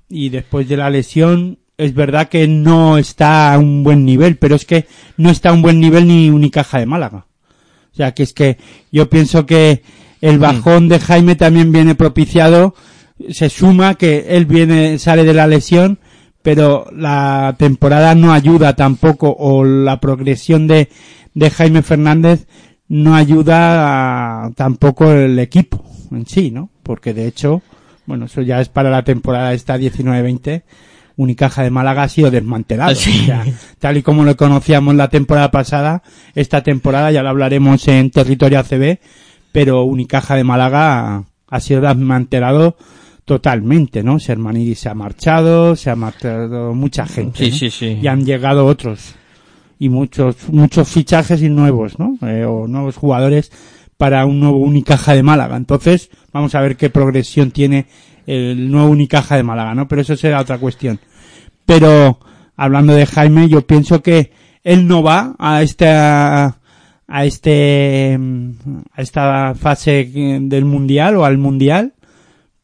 Y 0.09 0.29
después 0.29 0.67
de 0.67 0.77
la 0.77 0.89
lesión, 0.89 1.59
es 1.77 1.93
verdad 1.93 2.27
que 2.27 2.48
no 2.48 2.98
está 2.98 3.53
a 3.53 3.59
un 3.59 3.83
buen 3.83 4.03
nivel, 4.03 4.38
pero 4.38 4.55
es 4.55 4.65
que 4.65 4.86
no 5.15 5.29
está 5.29 5.50
a 5.50 5.53
un 5.53 5.62
buen 5.62 5.79
nivel 5.79 6.07
ni 6.07 6.29
Unicaja 6.29 6.79
de 6.79 6.86
Málaga. 6.86 7.27
O 7.93 7.95
sea, 7.95 8.13
que 8.13 8.24
es 8.24 8.33
que 8.33 8.57
yo 8.91 9.09
pienso 9.09 9.45
que 9.45 9.83
el 10.21 10.39
bajón 10.39 10.88
de 10.89 10.99
Jaime 10.99 11.35
también 11.35 11.71
viene 11.71 11.95
propiciado, 11.95 12.75
se 13.29 13.49
suma 13.49 13.95
que 13.95 14.25
él 14.29 14.45
viene, 14.45 14.99
sale 14.99 15.23
de 15.23 15.33
la 15.33 15.47
lesión, 15.47 15.99
pero 16.41 16.88
la 16.95 17.55
temporada 17.57 18.15
no 18.15 18.33
ayuda 18.33 18.75
tampoco, 18.75 19.35
o 19.38 19.63
la 19.63 19.99
progresión 19.99 20.67
de, 20.67 20.89
de 21.33 21.49
Jaime 21.49 21.81
Fernández 21.81 22.47
no 22.88 23.15
ayuda 23.15 24.45
a, 24.45 24.51
tampoco 24.51 25.11
el 25.11 25.38
equipo 25.39 25.83
en 26.11 26.25
sí, 26.25 26.51
¿no? 26.51 26.69
Porque 26.83 27.13
de 27.13 27.27
hecho, 27.27 27.61
bueno, 28.05 28.25
eso 28.25 28.41
ya 28.41 28.61
es 28.61 28.69
para 28.69 28.89
la 28.89 29.03
temporada 29.03 29.53
esta 29.53 29.77
19-20, 29.77 30.63
Unicaja 31.15 31.63
de 31.63 31.69
Málaga 31.69 32.03
ha 32.03 32.09
sido 32.09 32.31
desmantelado. 32.31 32.95
Sí. 32.95 33.19
O 33.23 33.25
sea, 33.25 33.45
tal 33.77 33.97
y 33.97 34.01
como 34.01 34.23
lo 34.23 34.38
conocíamos 34.38 34.95
la 34.95 35.09
temporada 35.09 35.51
pasada, 35.51 36.01
esta 36.33 36.63
temporada 36.63 37.11
ya 37.11 37.21
lo 37.21 37.29
hablaremos 37.29 37.85
en 37.89 38.09
territorio 38.09 38.59
ACB, 38.59 38.99
pero 39.51 39.84
Unicaja 39.84 40.36
de 40.36 40.44
Málaga 40.44 41.24
ha 41.50 41.60
sido 41.60 41.82
desmantelado 41.82 42.77
totalmente, 43.25 44.03
¿no? 44.03 44.20
Sermanidi 44.20 44.75
se 44.75 44.89
ha 44.89 44.96
marchado, 44.96 45.75
se 45.75 45.89
ha 45.89 45.96
marchado 45.96 46.74
mucha 46.74 47.06
gente. 47.06 47.46
Sí, 47.46 47.51
¿no? 47.51 47.58
sí, 47.58 47.70
sí. 47.70 48.00
Y 48.01 48.08
han 48.08 48.25
llegado 48.25 48.65
otros. 48.65 49.15
Y 49.77 49.89
muchos, 49.89 50.50
muchos 50.50 50.89
fichajes 50.89 51.41
y 51.41 51.50
nuevos, 51.50 52.00
¿no? 52.00 52.18
Eh, 52.27 52.44
o 52.44 52.68
nuevos 52.68 52.98
jugadores 52.98 53.51
para 53.98 54.25
un 54.25 54.39
nuevo 54.39 54.58
Unicaja 54.58 55.13
de 55.13 55.24
Málaga. 55.24 55.58
Entonces, 55.58 56.10
vamos 56.32 56.56
a 56.56 56.62
ver 56.62 56.77
qué 56.77 56.89
progresión 56.89 57.51
tiene 57.51 57.86
el 58.25 58.72
nuevo 58.72 58.89
Unicaja 58.89 59.36
de 59.36 59.44
Málaga, 59.44 59.75
¿no? 59.75 59.88
Pero 59.88 60.01
eso 60.01 60.15
será 60.15 60.39
otra 60.39 60.58
cuestión. 60.58 61.00
Pero, 61.65 62.20
hablando 62.56 62.94
de 62.94 63.06
Jaime, 63.06 63.50
yo 63.50 63.68
pienso 63.68 64.01
que 64.01 64.32
él 64.63 64.88
no 64.88 65.03
va 65.03 65.36
a 65.38 65.62
esta, 65.62 66.58
a 67.09 67.25
este, 67.25 68.17
a 68.93 69.01
esta 69.01 69.55
fase 69.55 70.09
del 70.41 70.65
Mundial 70.65 71.17
o 71.17 71.25
al 71.25 71.37
Mundial 71.37 71.93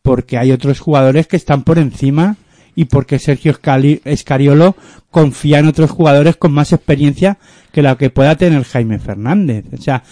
porque 0.05 0.37
hay 0.37 0.51
otros 0.51 0.79
jugadores 0.79 1.25
que 1.25 1.35
están 1.35 1.63
por 1.63 1.79
encima 1.79 2.37
y 2.75 2.85
porque 2.85 3.17
Sergio 3.17 3.55
Escariolo 4.05 4.75
confía 5.09 5.59
en 5.59 5.67
otros 5.67 5.89
jugadores 5.89 6.35
con 6.35 6.51
más 6.51 6.73
experiencia 6.73 7.39
que 7.71 7.81
la 7.81 7.97
que 7.97 8.11
pueda 8.11 8.35
tener 8.35 8.63
Jaime 8.65 8.99
Fernández. 8.99 9.65
O 9.73 9.77
sea, 9.77 10.03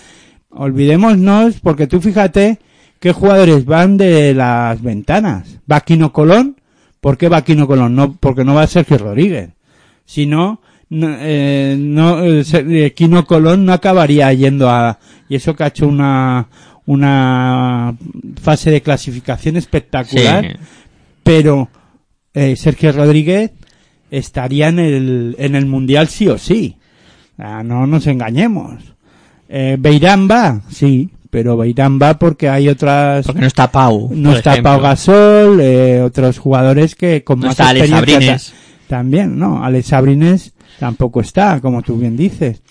olvidémonos, 0.49 1.59
porque 1.59 1.85
tú 1.85 2.01
fíjate 2.01 2.57
qué 2.99 3.11
jugadores 3.11 3.65
van 3.65 3.97
de 3.97 4.33
las 4.33 4.81
ventanas. 4.81 5.59
Va 5.71 5.81
Quino 5.81 6.11
Colón, 6.11 6.55
¿por 6.99 7.17
qué 7.17 7.29
va 7.29 7.43
Quino 7.43 7.67
Colón? 7.67 7.95
No, 7.95 8.15
porque 8.15 8.43
no 8.43 8.55
va 8.55 8.65
Sergio 8.65 8.97
Rodríguez. 8.97 9.51
Si 10.05 10.25
no, 10.93 11.15
eh, 11.19 11.75
no, 11.79 12.23
eh, 12.23 12.93
Quino 12.95 13.25
Colón 13.25 13.65
no 13.65 13.73
acabaría 13.73 14.31
yendo 14.33 14.69
a, 14.69 14.99
y 15.29 15.35
eso 15.35 15.55
que 15.55 15.63
ha 15.63 15.67
hecho 15.67 15.87
una, 15.87 16.47
una 16.85 17.95
fase 18.41 18.71
de 18.71 18.81
clasificación 18.81 19.57
espectacular 19.57 20.43
Sí. 20.45 20.59
pero 21.23 21.69
eh, 22.33 22.55
Sergio 22.55 22.91
Rodríguez 22.91 23.51
estaría 24.11 24.67
en 24.69 24.79
el, 24.79 25.35
en 25.39 25.55
el 25.55 25.65
Mundial 25.65 26.07
sí 26.07 26.27
o 26.27 26.37
sí. 26.37 26.77
Ah, 27.37 27.63
no 27.63 27.87
nos 27.87 28.05
engañemos. 28.07 28.75
Eh, 29.49 29.75
Beirán 29.79 30.27
va, 30.29 30.61
sí, 30.69 31.09
pero 31.29 31.57
Beirán 31.57 31.99
va 31.99 32.19
porque 32.19 32.47
hay 32.49 32.69
otras... 32.69 33.25
Porque 33.25 33.41
no 33.41 33.47
está 33.47 33.71
Pau. 33.71 34.11
no 34.13 34.35
está 34.35 34.51
ejemplo. 34.51 34.71
Pau 34.73 34.81
Gasol, 34.81 35.59
eh, 35.61 36.01
otros 36.01 36.37
jugadores 36.37 36.95
que 36.95 37.23
con 37.23 37.39
No 37.39 37.47
más 37.47 37.53
está 37.53 37.69
Alex 37.69 37.89
experiencia 37.89 38.37
ta- 38.37 38.43
también, 38.87 39.37
¿no? 39.39 39.63
Alex 39.63 39.87
Sabrines 39.87 40.53
tampoco 40.79 41.21
está, 41.21 41.59
como 41.61 41.81
tú 41.81 41.97
bien 41.97 42.15
dices. 42.17 42.61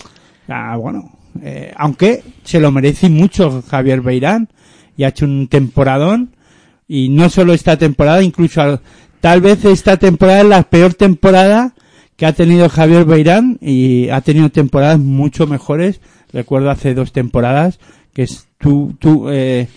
Ah, 0.48 0.76
bueno, 0.76 1.10
eh, 1.42 1.72
aunque 1.76 2.22
se 2.44 2.60
lo 2.60 2.70
merece 2.70 3.08
mucho 3.08 3.62
Javier 3.66 4.00
Beirán 4.00 4.48
y 4.96 5.04
ha 5.04 5.08
hecho 5.08 5.24
un 5.24 5.48
temporadón 5.48 6.30
y 6.88 7.08
no 7.08 7.28
solo 7.30 7.52
esta 7.54 7.76
temporada, 7.78 8.22
incluso 8.22 8.60
al- 8.60 8.80
tal 9.20 9.40
vez 9.40 9.64
esta 9.64 9.96
temporada 9.96 10.40
es 10.40 10.46
la 10.46 10.62
peor 10.64 10.94
temporada 10.94 11.74
que 12.16 12.26
ha 12.26 12.32
tenido 12.34 12.68
Javier 12.68 13.04
Beirán 13.04 13.58
y 13.60 14.08
ha 14.10 14.20
tenido 14.20 14.50
temporadas 14.50 14.98
mucho 14.98 15.46
mejores. 15.46 16.00
Recuerdo 16.32 16.70
hace 16.70 16.94
dos 16.94 17.12
temporadas 17.12 17.78
que 18.12 18.24
es- 18.24 18.46
tu, 18.58 18.94
eh, 19.30 19.68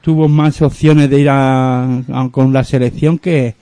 tuvo 0.00 0.28
más 0.28 0.62
opciones 0.62 1.10
de 1.10 1.20
ir 1.20 1.28
a, 1.30 1.84
a- 2.12 2.28
con 2.30 2.52
la 2.52 2.64
selección 2.64 3.18
que 3.18 3.54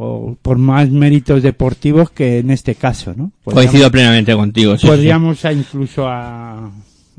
o 0.00 0.36
por 0.40 0.58
más 0.58 0.90
méritos 0.90 1.42
deportivos 1.42 2.10
que 2.10 2.38
en 2.38 2.50
este 2.52 2.76
caso, 2.76 3.14
¿no? 3.16 3.32
Coincido 3.42 3.90
plenamente 3.90 4.32
contigo. 4.32 4.76
sí, 4.76 4.82
sí. 4.82 4.86
podríamos 4.86 5.44
a 5.44 5.52
incluso 5.52 6.06
a 6.06 6.70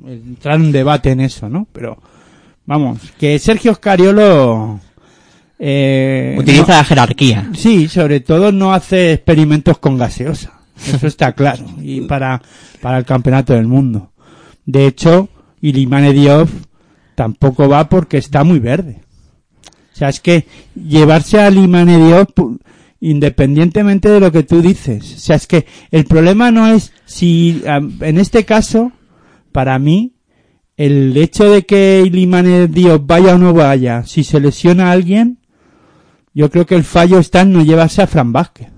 entrar 0.07 0.55
en 0.55 0.61
un 0.61 0.71
debate 0.71 1.11
en 1.11 1.19
eso, 1.19 1.49
¿no? 1.49 1.67
Pero 1.73 2.01
vamos, 2.65 2.99
que 3.19 3.37
Sergio 3.37 3.75
Scariolo 3.75 4.79
eh, 5.59 6.37
Utiliza 6.39 6.77
la 6.77 6.83
jerarquía. 6.85 7.49
sí, 7.53 7.89
sobre 7.89 8.21
todo 8.21 8.53
no 8.53 8.73
hace 8.73 9.11
experimentos 9.11 9.77
con 9.79 9.97
gaseosa. 9.97 10.53
Eso 10.87 11.05
está 11.07 11.33
claro. 11.33 11.65
Y 11.81 12.01
para, 12.01 12.41
para 12.81 12.97
el 12.97 13.03
campeonato 13.03 13.51
del 13.51 13.67
mundo. 13.67 14.13
De 14.65 14.87
hecho, 14.87 15.27
Ilimane 15.59 16.13
Diop 16.13 16.47
tampoco 17.15 17.67
va 17.67 17.89
porque 17.89 18.17
está 18.17 18.45
muy 18.45 18.59
verde. 18.59 19.01
O 19.93 19.97
sea, 19.99 20.07
es 20.07 20.21
que 20.21 20.45
llevarse 20.75 21.41
a 21.41 21.49
Ilimane 21.49 21.97
Diop, 21.97 22.39
independientemente 22.99 24.09
de 24.09 24.19
lo 24.19 24.31
que 24.31 24.43
tú 24.43 24.61
dices. 24.61 25.15
O 25.15 25.19
sea, 25.19 25.35
es 25.35 25.47
que 25.47 25.65
el 25.91 26.05
problema 26.05 26.51
no 26.51 26.67
es 26.67 26.91
si, 27.05 27.61
en 27.65 28.19
este 28.19 28.45
caso, 28.45 28.91
para 29.51 29.79
mí, 29.79 30.15
el 30.77 31.15
hecho 31.17 31.49
de 31.51 31.65
que 31.65 32.03
Ilimane 32.05 32.67
Diop 32.67 33.05
vaya 33.05 33.35
o 33.35 33.37
no 33.37 33.53
vaya, 33.53 34.03
si 34.05 34.23
se 34.23 34.39
lesiona 34.39 34.89
a 34.89 34.91
alguien, 34.91 35.39
yo 36.33 36.49
creo 36.49 36.65
que 36.65 36.75
el 36.75 36.83
fallo 36.83 37.19
está 37.19 37.41
en 37.41 37.53
no 37.53 37.63
llevarse 37.63 38.01
a 38.01 38.07
Fran 38.07 38.31
Vázquez. 38.31 38.69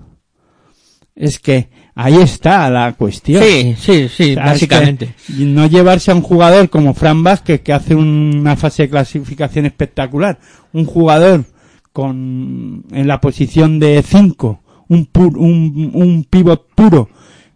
Es 1.14 1.38
que 1.38 1.68
ahí 1.94 2.16
está 2.16 2.70
la 2.70 2.94
cuestión. 2.94 3.42
Sí, 3.42 3.76
sí, 3.78 4.08
sí, 4.08 4.32
O 4.32 4.34
sea, 4.34 4.46
básicamente. 4.46 5.14
es 5.16 5.36
que 5.36 5.44
no 5.44 5.66
llevarse 5.66 6.10
a 6.10 6.14
un 6.14 6.22
jugador 6.22 6.70
como 6.70 6.94
Fran 6.94 7.22
Vázquez 7.22 7.60
que 7.60 7.72
hace 7.72 7.94
una 7.94 8.56
fase 8.56 8.84
de 8.84 8.90
clasificación 8.90 9.66
espectacular, 9.66 10.38
un 10.72 10.86
jugador 10.86 11.44
con 11.92 12.84
en 12.90 13.06
la 13.06 13.20
posición 13.20 13.78
de 13.78 14.02
5, 14.02 14.60
un, 14.88 15.06
pu- 15.12 15.36
un, 15.36 15.90
un 15.94 16.24
pivot 16.28 16.66
puro 16.74 17.08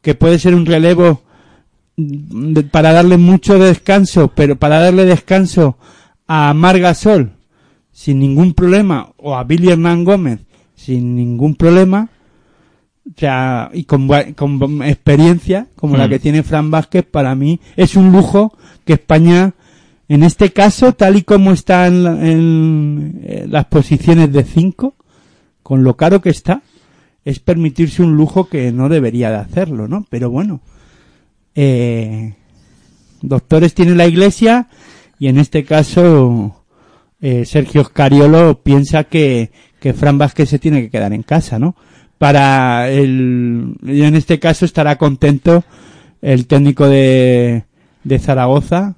que 0.02 0.14
puede 0.14 0.38
ser 0.38 0.54
un 0.54 0.66
relevo 0.66 1.22
de- 1.96 2.62
para 2.64 2.92
darle 2.92 3.16
mucho 3.16 3.58
descanso, 3.58 4.30
pero 4.34 4.56
para 4.56 4.78
darle 4.80 5.04
descanso 5.04 5.78
a 6.26 6.52
Margasol 6.54 7.32
sin 7.92 8.18
ningún 8.20 8.52
problema 8.52 9.10
o 9.16 9.34
a 9.36 9.44
Billy 9.44 9.70
Hernán 9.70 10.04
Gómez 10.04 10.40
sin 10.74 11.16
ningún 11.16 11.54
problema, 11.54 12.08
o 13.08 13.18
sea, 13.18 13.70
y 13.72 13.84
con, 13.84 14.08
con 14.34 14.82
experiencia 14.82 15.68
como 15.76 15.96
la 15.96 16.06
Mm. 16.06 16.10
que 16.10 16.18
tiene 16.18 16.42
Fran 16.42 16.70
Vázquez, 16.70 17.04
para 17.10 17.34
mí 17.34 17.60
es 17.76 17.96
un 17.96 18.12
lujo 18.12 18.52
que 18.84 18.92
España, 18.94 19.54
en 20.08 20.22
este 20.22 20.52
caso, 20.52 20.92
tal 20.92 21.16
y 21.16 21.22
como 21.22 21.52
está 21.52 21.86
en, 21.86 23.20
eh, 23.24 23.46
las 23.48 23.66
posiciones 23.66 24.32
de 24.32 24.44
5, 24.44 24.94
con 25.62 25.82
lo 25.82 25.96
caro 25.96 26.20
que 26.20 26.30
está, 26.30 26.62
es 27.24 27.40
permitirse 27.40 28.02
un 28.02 28.16
lujo 28.16 28.48
que 28.48 28.70
no 28.70 28.88
debería 28.88 29.30
de 29.30 29.36
hacerlo, 29.36 29.88
¿no? 29.88 30.06
Pero 30.08 30.30
bueno, 30.30 30.60
eh, 31.56 32.34
doctores 33.20 33.74
tiene 33.74 33.96
la 33.96 34.06
iglesia 34.06 34.68
y 35.18 35.26
en 35.26 35.38
este 35.38 35.64
caso 35.64 36.62
eh, 37.20 37.44
Sergio 37.44 37.82
Scariolo 37.82 38.62
piensa 38.62 39.04
que, 39.04 39.50
que 39.80 39.92
Fran 39.92 40.18
Vázquez 40.18 40.48
se 40.48 40.60
tiene 40.60 40.82
que 40.82 40.90
quedar 40.90 41.12
en 41.12 41.24
casa, 41.24 41.58
¿no? 41.58 41.74
Para 42.18 42.88
el, 42.88 43.76
y 43.82 44.02
en 44.02 44.14
este 44.14 44.38
caso 44.38 44.64
estará 44.64 44.96
contento 44.96 45.64
el 46.22 46.46
técnico 46.46 46.88
de, 46.88 47.64
de 48.04 48.18
Zaragoza, 48.20 48.94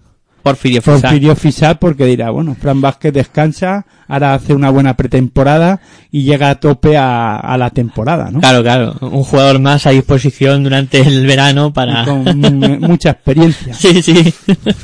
Porfirio 0.49 0.83
Fisac. 0.83 1.01
Porfirio 1.03 1.37
Fisal, 1.37 1.79
porque 1.79 2.05
dirá, 2.07 2.31
bueno, 2.31 2.57
Fran 2.61 2.81
Vázquez 2.81 3.13
descansa, 3.13 3.85
ahora 4.09 4.35
hace 4.35 4.55
una 4.55 4.71
buena 4.71 4.97
pretemporada 4.97 5.81
y 6.11 6.23
llega 6.25 6.51
a 6.51 6.55
tope 6.57 6.97
a, 6.97 7.37
a 7.37 7.57
la 7.59 7.71
temporada, 7.71 8.31
¿no? 8.31 8.41
Claro, 8.41 8.63
claro. 8.63 8.95
Un 9.01 9.23
jugador 9.25 9.59
más 9.61 9.87
a 9.87 9.91
disposición 9.91 10.65
durante 10.65 11.01
el 11.01 11.27
verano 11.27 11.73
para... 11.73 12.05
Con 12.05 12.25
mu- 12.39 12.79
mucha 12.81 13.11
experiencia. 13.11 13.75
Sí, 13.79 14.03
sí. 14.03 14.35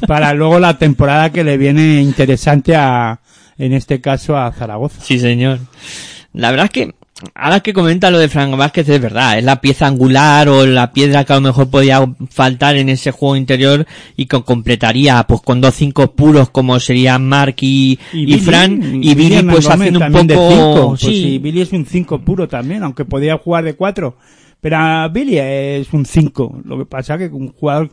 Para 0.06 0.32
luego 0.34 0.58
la 0.60 0.78
temporada 0.78 1.30
que 1.30 1.44
le 1.44 1.56
viene 1.56 2.00
interesante 2.02 2.76
a, 2.76 3.20
en 3.58 3.72
este 3.72 4.00
caso, 4.00 4.36
a 4.36 4.52
Zaragoza. 4.52 5.00
Sí, 5.02 5.18
señor. 5.18 5.58
La 6.32 6.50
verdad 6.50 6.66
es 6.66 6.70
que, 6.72 6.94
ahora 7.34 7.60
que 7.60 7.72
comenta 7.72 8.10
lo 8.10 8.18
de 8.18 8.28
Frank 8.28 8.56
Vázquez, 8.56 8.88
es 8.88 9.00
verdad, 9.00 9.38
es 9.38 9.44
la 9.44 9.60
pieza 9.60 9.86
angular 9.86 10.48
o 10.48 10.66
la 10.66 10.92
piedra 10.92 11.24
que 11.24 11.32
a 11.32 11.36
lo 11.36 11.42
mejor 11.42 11.70
podía 11.70 12.04
faltar 12.30 12.76
en 12.76 12.88
ese 12.88 13.10
juego 13.10 13.36
interior 13.36 13.86
y 14.16 14.26
que 14.26 14.42
completaría, 14.42 15.22
pues 15.26 15.40
con 15.40 15.60
dos 15.60 15.74
cinco 15.74 16.12
puros 16.12 16.50
como 16.50 16.78
serían 16.80 17.28
Mark 17.28 17.56
y, 17.60 17.98
y, 18.12 18.26
Billy, 18.26 18.40
Fran, 18.40 19.02
y 19.02 19.14
Billy 19.14 19.42
pues 19.42 19.68
haciendo 19.68 19.98
un 19.98 20.04
también 20.04 20.26
de 20.26 20.34
poco, 20.34 20.50
cinco. 20.50 20.88
Pues 20.90 21.00
sí, 21.00 21.22
sí, 21.22 21.38
Billy 21.38 21.60
es 21.60 21.72
un 21.72 21.86
5 21.86 22.20
puro 22.20 22.48
también, 22.48 22.82
aunque 22.82 23.04
podía 23.04 23.38
jugar 23.38 23.64
de 23.64 23.74
4. 23.74 24.16
Pero 24.60 24.76
a 24.78 25.08
Billy 25.08 25.38
es 25.38 25.92
un 25.92 26.06
5. 26.06 26.62
Lo 26.64 26.78
que 26.78 26.86
pasa 26.86 27.18
que 27.18 27.26
un 27.26 27.52
jugador, 27.52 27.90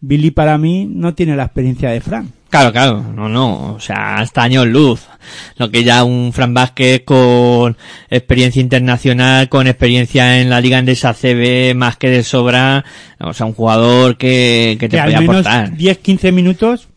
Billy 0.00 0.30
para 0.30 0.56
mí 0.58 0.86
no 0.88 1.14
tiene 1.14 1.36
la 1.36 1.44
experiencia 1.44 1.90
de 1.90 2.00
Fran. 2.00 2.28
Claro, 2.52 2.70
claro, 2.70 3.00
no, 3.00 3.30
no, 3.30 3.72
o 3.72 3.80
sea, 3.80 4.16
hasta 4.16 4.42
años 4.42 4.66
luz. 4.66 5.08
Lo 5.56 5.70
que 5.70 5.84
ya 5.84 6.04
un 6.04 6.34
Fran 6.34 6.52
Vázquez 6.52 7.00
con 7.02 7.78
experiencia 8.10 8.60
internacional, 8.60 9.48
con 9.48 9.66
experiencia 9.66 10.38
en 10.38 10.50
la 10.50 10.60
Liga 10.60 10.78
Endesa 10.78 11.14
CB, 11.14 11.74
más 11.74 11.96
que 11.96 12.10
de 12.10 12.22
sobra, 12.22 12.84
o 13.20 13.32
sea, 13.32 13.46
un 13.46 13.54
jugador 13.54 14.18
que, 14.18 14.76
que 14.78 14.90
te 14.90 14.98
que 14.98 15.02
puede 15.02 15.14
al 15.16 15.22
menos 15.22 15.46
aportar 15.46 15.78
10-15 15.78 16.32
minutos 16.32 16.88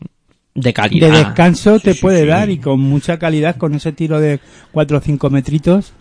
de 0.55 0.73
calidad. 0.73 1.09
de 1.09 1.17
descanso 1.19 1.77
Sí, 1.77 1.85
te 1.85 1.93
sí, 1.93 2.01
puede 2.01 2.23
sí. 2.23 2.27
dar 2.27 2.49
y 2.49 2.57
con 2.57 2.81
mucha 2.81 3.17
calidad 3.17 3.55
con 3.55 3.75
ese 3.75 3.93
tiro 3.93 4.19
de 4.19 4.41
4 4.73 4.97
o 4.97 4.99
5 4.99 5.29
metritos 5.29 5.93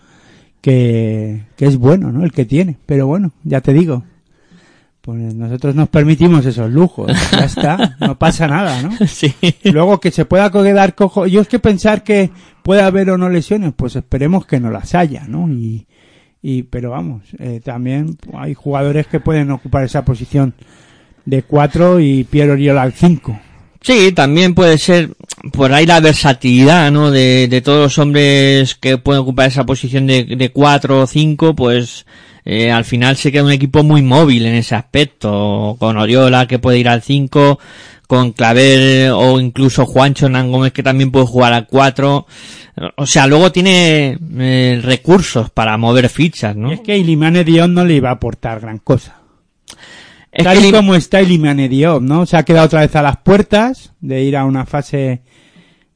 que, 0.59 1.43
que 1.55 1.65
es 1.65 1.77
bueno, 1.77 2.11
¿no? 2.11 2.25
El 2.25 2.33
que 2.33 2.43
tiene. 2.43 2.75
Pero 2.85 3.07
bueno, 3.07 3.31
ya 3.45 3.61
te 3.61 3.71
digo. 3.71 4.03
Pues 5.05 5.35
nosotros 5.35 5.75
nos 5.75 5.87
permitimos 5.87 6.43
esos 6.47 6.71
lujos. 6.71 7.11
Ya 7.31 7.45
está. 7.45 7.95
No 7.99 8.17
pasa 8.17 8.47
nada, 8.47 8.81
¿no? 8.81 8.89
Sí. 9.07 9.35
Luego 9.63 9.99
que 9.99 10.09
se 10.09 10.25
pueda 10.25 10.51
quedar 10.51 10.95
cojo. 10.95 11.27
Yo 11.27 11.41
es 11.41 11.47
que 11.47 11.59
pensar 11.59 12.03
que 12.03 12.31
puede 12.63 12.81
haber 12.81 13.11
o 13.11 13.17
no 13.17 13.29
lesiones, 13.29 13.73
pues 13.75 13.95
esperemos 13.95 14.47
que 14.47 14.59
no 14.59 14.71
las 14.71 14.95
haya, 14.95 15.25
¿no? 15.27 15.47
Y, 15.47 15.85
y 16.41 16.63
pero 16.63 16.89
vamos, 16.89 17.21
eh, 17.37 17.61
también 17.63 18.17
hay 18.33 18.55
jugadores 18.55 19.05
que 19.05 19.19
pueden 19.19 19.51
ocupar 19.51 19.83
esa 19.83 20.03
posición 20.03 20.55
de 21.23 21.43
4 21.43 21.99
y 21.99 22.23
Piero 22.23 22.53
Oriola 22.53 22.81
al 22.81 22.93
5. 22.93 23.39
Sí, 23.81 24.11
también 24.11 24.55
puede 24.55 24.79
ser 24.79 25.11
por 25.53 25.71
ahí 25.71 25.85
la 25.85 25.99
versatilidad, 25.99 26.91
¿no? 26.91 27.11
De, 27.11 27.47
de 27.47 27.61
todos 27.61 27.83
los 27.83 27.97
hombres 27.99 28.73
que 28.73 28.97
pueden 28.97 29.21
ocupar 29.21 29.49
esa 29.49 29.67
posición 29.67 30.07
de, 30.07 30.23
de 30.23 30.51
cuatro 30.51 31.01
o 31.01 31.05
cinco, 31.05 31.53
pues 31.53 32.07
eh, 32.45 32.71
al 32.71 32.85
final 32.85 33.17
se 33.17 33.31
queda 33.31 33.43
un 33.43 33.51
equipo 33.51 33.83
muy 33.83 34.03
móvil 34.03 34.45
en 34.45 34.53
ese 34.53 34.75
aspecto. 34.75 35.75
Con 35.79 35.97
Oriola 35.97 36.47
que 36.47 36.59
puede 36.59 36.77
ir 36.77 36.87
al 36.87 37.01
cinco, 37.01 37.59
con 38.07 38.33
Claver 38.33 39.11
o 39.11 39.39
incluso 39.39 39.87
Juancho 39.87 40.27
Hernán 40.27 40.51
Gómez 40.51 40.71
que 40.71 40.83
también 40.83 41.11
puede 41.11 41.25
jugar 41.25 41.53
al 41.53 41.65
cuatro. 41.65 42.27
O 42.97 43.07
sea, 43.07 43.25
luego 43.25 43.51
tiene 43.51 44.17
eh, 44.37 44.79
recursos 44.83 45.49
para 45.49 45.75
mover 45.77 46.07
fichas, 46.09 46.55
¿no? 46.55 46.69
Y 46.69 46.75
es 46.75 46.81
que 46.81 46.97
Ilimane 46.97 47.43
Diop 47.43 47.69
no 47.69 47.83
le 47.83 47.95
iba 47.95 48.09
a 48.09 48.13
aportar 48.13 48.59
gran 48.59 48.77
cosa. 48.77 49.21
Es 50.31 50.43
Tal 50.43 50.59
que 50.59 50.67
y 50.67 50.71
como 50.71 50.93
está 50.93 51.21
Ilimane 51.21 51.69
¿no? 52.01 52.25
Se 52.25 52.37
ha 52.37 52.43
quedado 52.43 52.67
otra 52.67 52.81
vez 52.81 52.95
a 52.95 53.01
las 53.01 53.17
puertas 53.17 53.93
de 54.01 54.21
ir 54.23 54.37
a 54.37 54.45
una 54.45 54.65
fase 54.65 55.23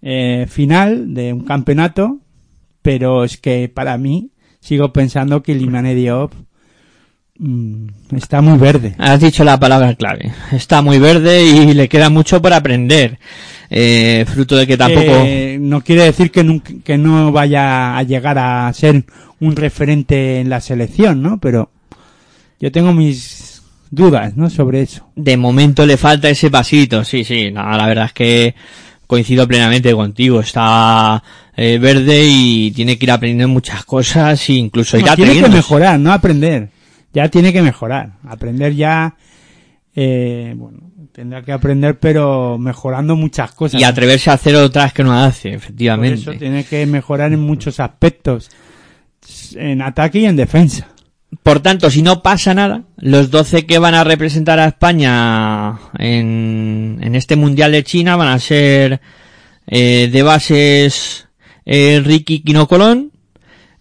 eh, 0.01 0.47
final 0.49 1.13
de 1.13 1.33
un 1.33 1.43
campeonato, 1.43 2.19
pero 2.81 3.25
es 3.25 3.37
que 3.37 3.67
para 3.67 3.97
mí 3.97 4.31
sigo 4.59 4.91
pensando 4.93 5.41
que 5.41 5.53
Ilimane 5.53 5.95
Diop 5.95 6.33
mm, 7.37 7.87
está 8.15 8.41
muy 8.41 8.57
verde. 8.57 8.95
Has 8.97 9.21
dicho 9.21 9.43
la 9.43 9.59
palabra 9.59 9.95
clave. 9.95 10.31
Está 10.51 10.81
muy 10.81 10.99
verde 10.99 11.43
y 11.43 11.73
le 11.73 11.87
queda 11.89 12.09
mucho 12.09 12.41
por 12.41 12.53
aprender. 12.53 13.19
Eh, 13.69 14.25
fruto 14.27 14.55
de 14.57 14.65
que 14.67 14.77
tampoco... 14.77 15.11
Eh, 15.25 15.57
no 15.61 15.81
quiere 15.81 16.03
decir 16.03 16.31
que, 16.31 16.43
nunca- 16.43 16.73
que 16.83 16.97
no 16.97 17.31
vaya 17.31 17.97
a 17.97 18.03
llegar 18.03 18.37
a 18.39 18.71
ser 18.73 19.05
un 19.39 19.55
referente 19.55 20.39
en 20.39 20.49
la 20.49 20.59
selección, 20.59 21.21
¿no? 21.21 21.37
Pero 21.39 21.71
yo 22.59 22.71
tengo 22.71 22.93
mis 22.93 23.61
dudas, 23.91 24.35
¿no? 24.35 24.49
Sobre 24.49 24.81
eso. 24.81 25.07
De 25.15 25.37
momento 25.37 25.85
le 25.85 25.97
falta 25.97 26.29
ese 26.29 26.49
pasito, 26.51 27.03
sí, 27.03 27.23
sí, 27.23 27.51
no, 27.51 27.63
la 27.77 27.87
verdad 27.87 28.05
es 28.05 28.13
que 28.13 28.55
coincido 29.07 29.47
plenamente 29.47 29.91
contigo, 29.93 30.39
está 30.41 31.23
eh, 31.61 31.77
verde 31.77 32.23
y 32.25 32.71
tiene 32.71 32.97
que 32.97 33.05
ir 33.05 33.11
aprendiendo 33.11 33.49
muchas 33.49 33.83
cosas 33.83 34.47
e 34.49 34.53
incluso 34.53 34.95
No, 34.95 35.03
irá 35.03 35.15
tiene 35.17 35.41
que 35.41 35.49
mejorar, 35.49 35.99
no 35.99 36.13
aprender. 36.13 36.69
Ya 37.13 37.27
tiene 37.27 37.51
que 37.51 37.61
mejorar. 37.61 38.13
Aprender 38.23 38.73
ya, 38.75 39.17
eh, 39.93 40.53
bueno, 40.55 40.79
tendrá 41.11 41.41
que 41.41 41.51
aprender, 41.51 41.99
pero 41.99 42.57
mejorando 42.57 43.17
muchas 43.17 43.51
cosas. 43.51 43.81
y 43.81 43.83
atreverse 43.83 44.29
a 44.29 44.35
hacer 44.35 44.55
otras 44.55 44.93
que 44.93 45.03
no 45.03 45.11
hace, 45.11 45.49
Por 45.49 45.57
efectivamente. 45.57 46.21
eso 46.21 46.33
tiene 46.35 46.63
que 46.63 46.85
mejorar 46.85 47.33
en 47.33 47.41
muchos 47.41 47.81
aspectos. 47.81 48.49
En 49.53 49.81
ataque 49.81 50.19
y 50.19 50.25
en 50.27 50.37
defensa. 50.37 50.87
Por 51.43 51.59
tanto, 51.59 51.91
si 51.91 52.01
no 52.01 52.23
pasa 52.23 52.53
nada, 52.53 52.83
los 52.95 53.31
12 53.31 53.65
que 53.65 53.79
van 53.79 53.95
a 53.95 54.05
representar 54.05 54.59
a 54.59 54.67
España 54.67 55.77
en, 55.97 56.99
en 57.01 57.15
este 57.15 57.35
Mundial 57.35 57.73
de 57.73 57.83
China 57.83 58.15
van 58.15 58.29
a 58.29 58.39
ser 58.39 59.01
eh, 59.67 60.07
de 60.09 60.23
bases 60.23 61.28
eh, 61.69 62.01
Ricky 62.03 62.39
Quino 62.39 62.67
Colón. 62.67 63.11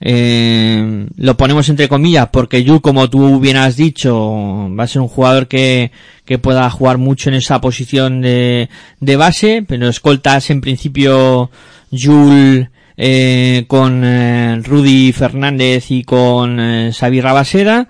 Eh, 0.01 1.07
lo 1.17 1.37
ponemos 1.37 1.69
entre 1.71 1.89
comillas 1.89 2.29
porque 2.31 2.63
Yu, 2.63 2.81
como 2.81 3.09
tú 3.11 3.41
bien 3.41 3.57
has 3.57 3.77
dicho, 3.77 4.69
va 4.79 4.85
a 4.85 4.87
ser 4.87 5.01
un 5.01 5.09
jugador 5.09 5.49
que, 5.49 5.91
que 6.25 6.39
pueda 6.39 6.71
jugar 6.71 6.99
mucho 6.99 7.31
en 7.31 7.37
esa 7.37 7.61
posición 7.61 8.21
de, 8.21 8.69
de 9.01 9.17
base, 9.17 9.65
pero 9.67 9.89
escoltas 9.89 10.51
en 10.51 10.61
principio 10.61 11.51
Yul 11.91 12.69
eh, 12.99 13.65
con 13.67 14.03
eh, 14.05 14.61
Rudy 14.63 15.13
Fernández 15.13 15.91
y 15.91 16.05
con 16.05 16.61
eh, 16.61 16.93
Xavi 16.93 17.21
Rabaseda. 17.23 17.89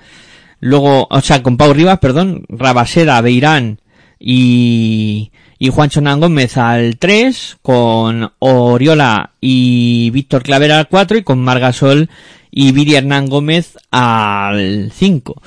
Luego, 0.61 1.09
o 1.11 1.21
sea, 1.21 1.43
con 1.43 1.57
Pau 1.57 1.75
Rivas, 1.75 1.99
perdón, 1.99 2.45
Rabaseda, 2.49 3.21
Beirán 3.21 3.81
y, 4.19 5.31
y 5.59 5.69
Juancho 5.69 6.01
Hernán 6.01 6.21
Gómez 6.21 6.57
al 6.57 6.99
3, 6.99 7.59
con 7.63 8.33
Oriola 8.39 9.33
y 9.41 10.11
Víctor 10.11 10.43
Clavera 10.43 10.79
al 10.79 10.89
4 10.89 11.19
y 11.19 11.23
con 11.23 11.41
Margasol 11.41 12.09
y 12.51 12.73
Viri 12.73 12.95
Hernán 12.95 13.27
Gómez 13.27 13.79
al 13.91 14.91
5. 14.95 15.43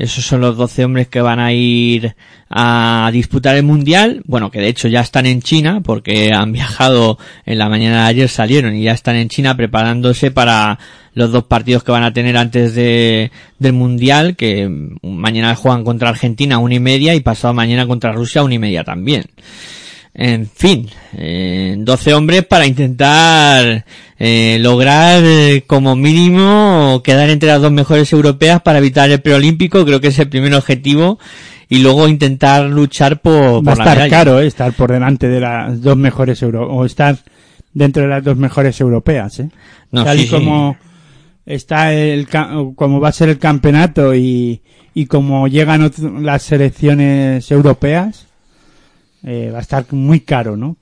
Esos 0.00 0.24
son 0.24 0.40
los 0.40 0.56
12 0.56 0.86
hombres 0.86 1.08
que 1.08 1.20
van 1.20 1.40
a 1.40 1.52
ir 1.52 2.16
a 2.48 3.10
disputar 3.12 3.54
el 3.56 3.64
mundial. 3.64 4.22
Bueno, 4.24 4.50
que 4.50 4.58
de 4.58 4.68
hecho 4.68 4.88
ya 4.88 5.02
están 5.02 5.26
en 5.26 5.42
China 5.42 5.82
porque 5.84 6.32
han 6.32 6.52
viajado 6.52 7.18
en 7.44 7.58
la 7.58 7.68
mañana 7.68 8.04
de 8.04 8.08
ayer 8.08 8.28
salieron 8.30 8.74
y 8.74 8.84
ya 8.84 8.92
están 8.92 9.16
en 9.16 9.28
China 9.28 9.54
preparándose 9.58 10.30
para 10.30 10.78
los 11.12 11.32
dos 11.32 11.44
partidos 11.44 11.84
que 11.84 11.92
van 11.92 12.04
a 12.04 12.14
tener 12.14 12.38
antes 12.38 12.74
de, 12.74 13.30
del 13.58 13.74
mundial, 13.74 14.36
que 14.36 14.70
mañana 15.02 15.54
juegan 15.54 15.84
contra 15.84 16.08
Argentina 16.08 16.54
a 16.54 16.60
una 16.60 16.76
y 16.76 16.80
media 16.80 17.14
y 17.14 17.20
pasado 17.20 17.52
mañana 17.52 17.86
contra 17.86 18.10
Rusia 18.10 18.40
a 18.40 18.44
una 18.44 18.54
y 18.54 18.58
media 18.58 18.84
también. 18.84 19.26
En 20.12 20.46
fin, 20.48 20.88
eh, 21.16 21.76
12 21.78 22.14
hombres 22.14 22.44
para 22.44 22.66
intentar 22.66 23.84
eh, 24.18 24.58
lograr 24.60 25.22
eh, 25.24 25.62
como 25.66 25.94
mínimo 25.96 27.00
quedar 27.04 27.30
entre 27.30 27.48
las 27.48 27.62
dos 27.62 27.70
mejores 27.70 28.12
europeas 28.12 28.60
para 28.60 28.78
evitar 28.78 29.08
el 29.10 29.20
preolímpico, 29.20 29.84
creo 29.84 30.00
que 30.00 30.08
es 30.08 30.18
el 30.18 30.28
primer 30.28 30.52
objetivo, 30.54 31.18
y 31.68 31.78
luego 31.78 32.08
intentar 32.08 32.64
luchar 32.64 33.20
por, 33.20 33.66
Va 33.66 33.72
a 33.72 33.76
la 33.76 33.84
estar 33.84 34.10
caro, 34.10 34.40
¿eh? 34.40 34.46
Estar 34.48 34.72
por 34.72 34.90
delante 34.90 35.28
de 35.28 35.40
las 35.40 35.80
dos 35.80 35.96
mejores 35.96 36.42
euro, 36.42 36.68
o 36.68 36.84
estar 36.84 37.16
dentro 37.72 38.02
de 38.02 38.08
las 38.08 38.24
dos 38.24 38.36
mejores 38.36 38.80
europeas, 38.80 39.38
¿eh? 39.38 39.48
No, 39.92 40.04
Tal 40.04 40.18
sí, 40.18 40.24
y 40.24 40.26
sí. 40.26 40.32
como 40.34 40.76
está 41.46 41.92
el, 41.94 42.26
ca- 42.26 42.50
como 42.74 42.98
va 43.00 43.08
a 43.10 43.12
ser 43.12 43.28
el 43.28 43.38
campeonato 43.38 44.12
y, 44.14 44.60
y 44.92 45.06
como 45.06 45.46
llegan 45.46 45.88
las 46.20 46.42
selecciones 46.42 47.48
europeas, 47.52 48.26
eh, 49.24 49.50
va 49.52 49.58
a 49.58 49.62
estar 49.62 49.84
muy 49.92 50.20
caro, 50.20 50.56
¿no? 50.56 50.76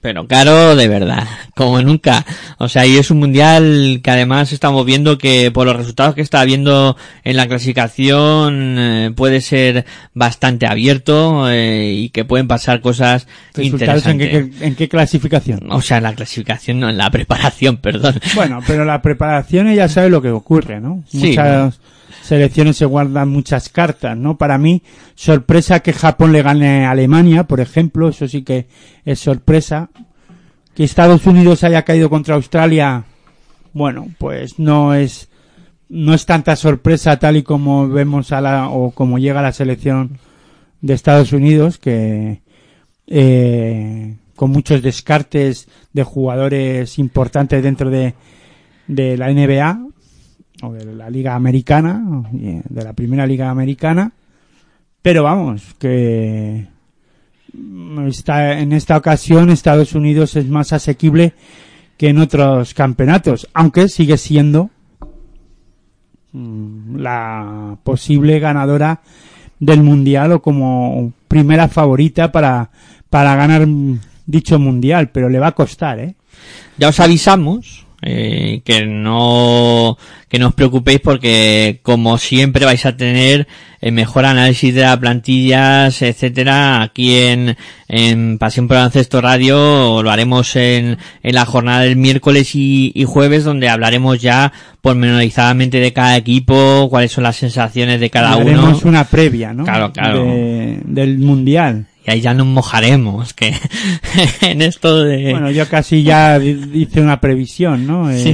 Pero 0.00 0.26
caro 0.26 0.76
de 0.76 0.88
verdad, 0.88 1.26
como 1.54 1.80
nunca. 1.82 2.24
O 2.56 2.68
sea, 2.68 2.86
y 2.86 2.96
es 2.96 3.10
un 3.10 3.18
mundial 3.18 4.00
que 4.02 4.10
además 4.10 4.50
estamos 4.52 4.86
viendo 4.86 5.18
que 5.18 5.50
por 5.50 5.66
los 5.66 5.76
resultados 5.76 6.14
que 6.14 6.22
está 6.22 6.42
viendo 6.44 6.96
en 7.22 7.36
la 7.36 7.46
clasificación 7.46 8.76
eh, 8.78 9.12
puede 9.14 9.42
ser 9.42 9.84
bastante 10.14 10.66
abierto 10.66 11.50
eh, 11.50 11.92
y 11.94 12.08
que 12.10 12.24
pueden 12.24 12.48
pasar 12.48 12.80
cosas 12.80 13.26
Resultados 13.52 14.06
en 14.06 14.12
interesantes. 14.12 14.58
qué, 14.58 14.66
en 14.66 14.74
qué 14.74 14.88
clasificación. 14.88 15.70
O 15.70 15.82
sea, 15.82 15.98
en 15.98 16.04
la 16.04 16.14
clasificación, 16.14 16.80
no, 16.80 16.88
en 16.88 16.96
la 16.96 17.10
preparación, 17.10 17.76
perdón. 17.82 18.14
Bueno, 18.34 18.60
pero 18.66 18.86
la 18.86 19.02
preparación 19.02 19.72
ya 19.74 19.88
sabe 19.88 20.08
lo 20.08 20.22
que 20.22 20.30
ocurre, 20.30 20.80
¿no? 20.80 21.04
Sí, 21.10 21.28
Muchas 21.28 21.78
selecciones 22.22 22.76
se 22.76 22.84
guardan 22.84 23.28
muchas 23.28 23.68
cartas, 23.68 24.16
¿no? 24.16 24.38
Para 24.38 24.58
mí, 24.58 24.82
sorpresa 25.14 25.80
que 25.80 25.92
Japón 25.92 26.32
le 26.32 26.42
gane 26.42 26.86
a 26.86 26.90
Alemania, 26.90 27.44
por 27.44 27.60
ejemplo, 27.60 28.08
eso 28.08 28.28
sí 28.28 28.42
que 28.42 28.66
es 29.04 29.18
sorpresa. 29.18 29.90
Que 30.74 30.84
Estados 30.84 31.26
Unidos 31.26 31.64
haya 31.64 31.82
caído 31.82 32.08
contra 32.08 32.36
Australia, 32.36 33.04
bueno, 33.72 34.08
pues 34.18 34.58
no 34.58 34.94
es 34.94 35.28
no 35.88 36.14
es 36.14 36.24
tanta 36.24 36.54
sorpresa 36.54 37.18
tal 37.18 37.36
y 37.36 37.42
como 37.42 37.88
vemos 37.88 38.30
a 38.30 38.40
la 38.40 38.68
o 38.68 38.92
como 38.92 39.18
llega 39.18 39.42
la 39.42 39.52
selección 39.52 40.18
de 40.80 40.94
Estados 40.94 41.32
Unidos 41.32 41.78
que 41.78 42.42
eh, 43.08 44.16
con 44.36 44.50
muchos 44.52 44.82
descartes 44.82 45.68
de 45.92 46.04
jugadores 46.04 46.98
importantes 46.98 47.62
dentro 47.62 47.90
de, 47.90 48.14
de 48.86 49.16
la 49.16 49.32
NBA 49.32 49.89
o 50.62 50.72
de 50.72 50.84
la 50.84 51.10
Liga 51.10 51.34
Americana, 51.34 52.24
eh, 52.34 52.62
de 52.68 52.84
la 52.84 52.92
Primera 52.92 53.26
Liga 53.26 53.50
Americana, 53.50 54.12
pero 55.02 55.22
vamos, 55.22 55.74
que 55.78 56.66
mm, 57.52 58.06
está, 58.08 58.58
en 58.58 58.72
esta 58.72 58.96
ocasión 58.96 59.50
Estados 59.50 59.94
Unidos 59.94 60.36
es 60.36 60.46
más 60.48 60.72
asequible 60.72 61.32
que 61.96 62.08
en 62.08 62.18
otros 62.18 62.74
campeonatos, 62.74 63.48
aunque 63.54 63.88
sigue 63.88 64.16
siendo 64.16 64.70
mm, 66.32 66.96
la 66.96 67.76
posible 67.82 68.38
ganadora 68.38 69.00
del 69.58 69.82
mundial 69.82 70.32
o 70.32 70.42
como 70.42 71.12
primera 71.28 71.68
favorita 71.68 72.32
para, 72.32 72.70
para 73.08 73.36
ganar 73.36 73.66
mm, 73.66 74.00
dicho 74.26 74.58
mundial, 74.58 75.10
pero 75.10 75.28
le 75.28 75.38
va 75.38 75.48
a 75.48 75.54
costar, 75.54 75.98
¿eh? 75.98 76.14
Ya 76.78 76.88
os 76.88 77.00
avisamos 77.00 77.86
eh, 78.02 78.60
que 78.64 78.86
no 78.86 79.96
que 80.28 80.38
no 80.38 80.48
os 80.48 80.54
preocupéis 80.54 81.00
porque 81.00 81.80
como 81.82 82.16
siempre 82.16 82.64
vais 82.64 82.86
a 82.86 82.96
tener 82.96 83.48
el 83.80 83.92
mejor 83.92 84.26
análisis 84.26 84.72
de 84.74 84.82
las 84.82 84.96
plantillas, 84.98 86.02
etcétera, 86.02 86.82
aquí 86.82 87.16
en, 87.16 87.56
en 87.88 88.38
Pasión 88.38 88.68
por 88.68 88.76
Baloncesto 88.76 89.20
Radio 89.20 90.02
lo 90.02 90.10
haremos 90.10 90.54
en, 90.54 90.98
en 91.24 91.34
la 91.34 91.46
jornada 91.46 91.80
del 91.80 91.96
miércoles 91.96 92.54
y, 92.54 92.92
y 92.94 93.04
jueves 93.04 93.42
donde 93.42 93.68
hablaremos 93.68 94.20
ya 94.20 94.52
pormenorizadamente 94.82 95.80
de 95.80 95.92
cada 95.92 96.16
equipo, 96.16 96.86
cuáles 96.90 97.10
son 97.12 97.24
las 97.24 97.36
sensaciones 97.36 97.98
de 98.00 98.10
cada 98.10 98.36
uno. 98.36 98.50
Haremos 98.62 98.84
una 98.84 99.04
previa, 99.04 99.52
¿no? 99.52 99.64
Claro, 99.64 99.92
claro. 99.92 100.24
De- 100.24 100.78
del 100.84 101.18
mundial. 101.18 101.86
Y 102.10 102.14
ahí 102.14 102.20
ya 102.22 102.34
nos 102.34 102.48
mojaremos, 102.48 103.34
que 103.34 103.54
en 104.40 104.62
esto 104.62 105.04
de... 105.04 105.30
Bueno, 105.30 105.52
yo 105.52 105.68
casi 105.68 106.02
ya 106.02 106.38
hice 106.42 107.00
una 107.00 107.20
previsión, 107.20 107.86
¿no? 107.86 108.10
En, 108.10 108.18
Sí. 108.18 108.30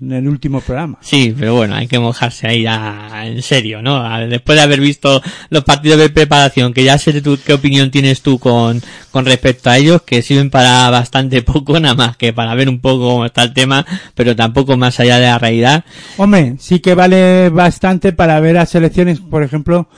en 0.00 0.12
el 0.12 0.26
último 0.28 0.60
programa. 0.60 0.98
Sí, 1.00 1.32
pero 1.38 1.54
bueno, 1.54 1.76
hay 1.76 1.86
que 1.86 2.00
mojarse 2.00 2.48
ahí 2.48 2.62
ya 2.62 3.24
en 3.24 3.40
serio, 3.42 3.82
¿no? 3.82 4.02
Después 4.26 4.56
de 4.56 4.62
haber 4.62 4.80
visto 4.80 5.22
los 5.48 5.62
partidos 5.62 5.98
de 6.00 6.10
preparación, 6.10 6.72
que 6.72 6.82
ya 6.82 6.98
sé 6.98 7.22
tú 7.22 7.38
qué 7.46 7.52
opinión 7.52 7.92
tienes 7.92 8.20
tú 8.20 8.40
con, 8.40 8.82
con 9.12 9.24
respecto 9.24 9.70
a 9.70 9.78
ellos, 9.78 10.02
que 10.02 10.22
sirven 10.22 10.50
para 10.50 10.90
bastante 10.90 11.42
poco, 11.42 11.78
nada 11.78 11.94
más 11.94 12.16
que 12.16 12.32
para 12.32 12.52
ver 12.56 12.68
un 12.68 12.80
poco 12.80 13.10
cómo 13.10 13.26
está 13.26 13.44
el 13.44 13.52
tema, 13.54 13.86
pero 14.16 14.34
tampoco 14.34 14.76
más 14.76 14.98
allá 14.98 15.20
de 15.20 15.26
la 15.26 15.38
realidad. 15.38 15.84
Hombre, 16.16 16.56
sí 16.58 16.80
que 16.80 16.94
vale 16.94 17.48
bastante 17.50 18.12
para 18.12 18.40
ver 18.40 18.58
a 18.58 18.66
selecciones, 18.66 19.20
por 19.20 19.44
ejemplo, 19.44 19.88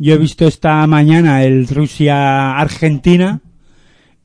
yo 0.00 0.14
he 0.14 0.18
visto 0.18 0.46
esta 0.46 0.86
mañana 0.86 1.44
el 1.44 1.68
Rusia-Argentina 1.68 3.40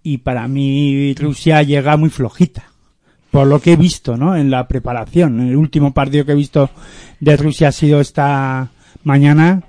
y 0.02 0.20
para 0.20 0.48
mí 0.48 1.14
Rusia 1.16 1.62
llega 1.64 1.98
muy 1.98 2.10
flojita. 2.10 2.64
Por 3.30 3.48
lo 3.48 3.60
que 3.60 3.74
he 3.74 3.76
visto, 3.76 4.16
¿no? 4.16 4.38
En 4.38 4.50
la 4.50 4.70
preparación. 4.70 5.42
El 5.42 5.58
último 5.58 5.94
partido 5.94 6.24
que 6.24 6.32
he 6.32 6.36
visto 6.36 6.70
de 7.20 7.36
Rusia 7.36 7.68
ha 7.68 7.72
sido 7.74 8.00
esta 8.00 8.70
mañana. 9.04 9.64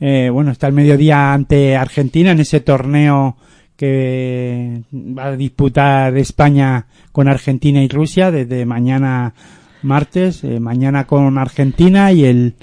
Eh, 0.00 0.28
bueno, 0.28 0.50
está 0.50 0.66
el 0.66 0.72
mediodía 0.72 1.32
ante 1.32 1.76
Argentina 1.76 2.32
en 2.32 2.40
ese 2.40 2.58
torneo 2.58 3.36
que 3.76 4.82
va 4.92 5.26
a 5.26 5.36
disputar 5.36 6.16
España 6.16 6.86
con 7.12 7.28
Argentina 7.28 7.80
y 7.80 7.86
Rusia 7.86 8.32
desde 8.32 8.66
mañana 8.66 9.34
martes, 9.82 10.42
eh, 10.42 10.58
mañana 10.58 11.06
con 11.06 11.38
Argentina 11.38 12.10
y 12.10 12.24
el 12.24 12.56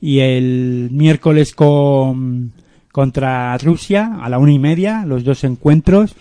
y 0.00 0.20
el 0.20 0.90
miércoles 0.92 1.54
con 1.54 2.52
contra 2.92 3.58
Rusia 3.58 4.18
a 4.22 4.30
la 4.30 4.38
una 4.38 4.52
y 4.52 4.58
media, 4.58 5.04
los 5.04 5.22
dos 5.22 5.44
encuentros. 5.44 6.14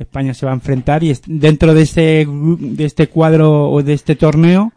España 0.00 0.34
se 0.34 0.46
va 0.46 0.52
a 0.52 0.56
enfrentar 0.56 1.04
y 1.04 1.16
dentro 1.26 1.74
de 1.74 1.82
este 1.82 2.26
de 2.26 2.84
este 2.84 3.08
cuadro 3.08 3.70
o 3.70 3.82
de 3.82 3.92
este 3.92 4.16
torneo, 4.16 4.72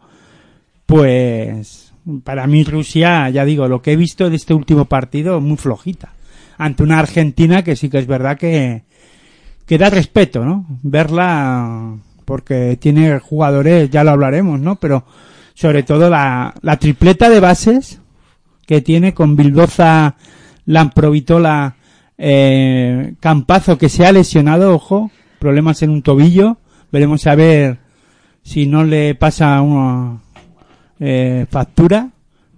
pues 0.86 1.92
para 2.24 2.46
mí 2.46 2.64
Rusia, 2.64 3.28
ya 3.30 3.44
digo, 3.44 3.68
lo 3.68 3.82
que 3.82 3.92
he 3.92 3.96
visto 3.96 4.30
de 4.30 4.36
este 4.36 4.54
último 4.54 4.84
partido 4.84 5.40
muy 5.40 5.56
flojita 5.56 6.12
ante 6.58 6.82
una 6.82 6.98
Argentina 6.98 7.64
que 7.64 7.76
sí 7.76 7.88
que 7.88 7.98
es 7.98 8.06
verdad 8.06 8.38
que 8.38 8.84
que 9.66 9.78
da 9.78 9.90
respeto, 9.90 10.44
¿no? 10.44 10.66
Verla 10.82 11.96
porque 12.24 12.76
tiene 12.80 13.18
jugadores, 13.18 13.90
ya 13.90 14.04
lo 14.04 14.10
hablaremos, 14.12 14.60
¿no? 14.60 14.76
Pero 14.76 15.04
sobre 15.54 15.82
todo 15.82 16.10
la, 16.10 16.54
la 16.62 16.78
tripleta 16.78 17.28
de 17.30 17.40
bases 17.40 18.01
que 18.66 18.80
tiene 18.80 19.14
con 19.14 19.36
Bildoza, 19.36 20.16
Lamprovitola, 20.66 21.76
eh, 22.18 23.14
Campazo 23.20 23.78
que 23.78 23.88
se 23.88 24.06
ha 24.06 24.12
lesionado, 24.12 24.74
ojo, 24.74 25.10
problemas 25.38 25.82
en 25.82 25.90
un 25.90 26.02
tobillo, 26.02 26.58
veremos 26.90 27.26
a 27.26 27.34
ver 27.34 27.78
si 28.42 28.66
no 28.66 28.84
le 28.84 29.14
pasa 29.14 29.60
una 29.60 30.20
eh, 31.00 31.46
factura 31.50 32.10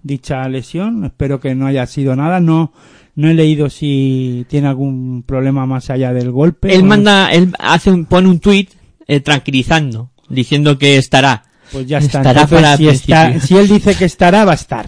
dicha 0.02 0.46
lesión, 0.48 1.04
espero 1.06 1.40
que 1.40 1.54
no 1.54 1.66
haya 1.66 1.86
sido 1.86 2.14
nada, 2.14 2.40
no 2.40 2.72
no 3.16 3.28
he 3.30 3.34
leído 3.34 3.70
si 3.70 4.44
tiene 4.48 4.66
algún 4.66 5.22
problema 5.24 5.66
más 5.66 5.88
allá 5.88 6.12
del 6.12 6.30
golpe. 6.32 6.74
Él 6.74 6.82
o- 6.82 6.84
manda, 6.84 7.32
él 7.32 7.54
hace 7.60 7.90
un, 7.92 8.06
pone 8.06 8.28
un 8.28 8.40
tuit 8.40 8.70
eh, 9.06 9.20
tranquilizando, 9.20 10.10
diciendo 10.28 10.76
que 10.78 10.96
estará. 10.98 11.44
Pues 11.70 11.86
ya 11.86 11.98
está. 11.98 12.18
Estará 12.18 12.42
Entonces, 12.42 12.60
para 12.60 12.76
si, 12.76 12.88
está- 12.88 13.40
si 13.40 13.56
él 13.56 13.68
dice 13.68 13.94
que 13.94 14.04
estará, 14.06 14.44
va 14.44 14.52
a 14.52 14.56
estar. 14.56 14.86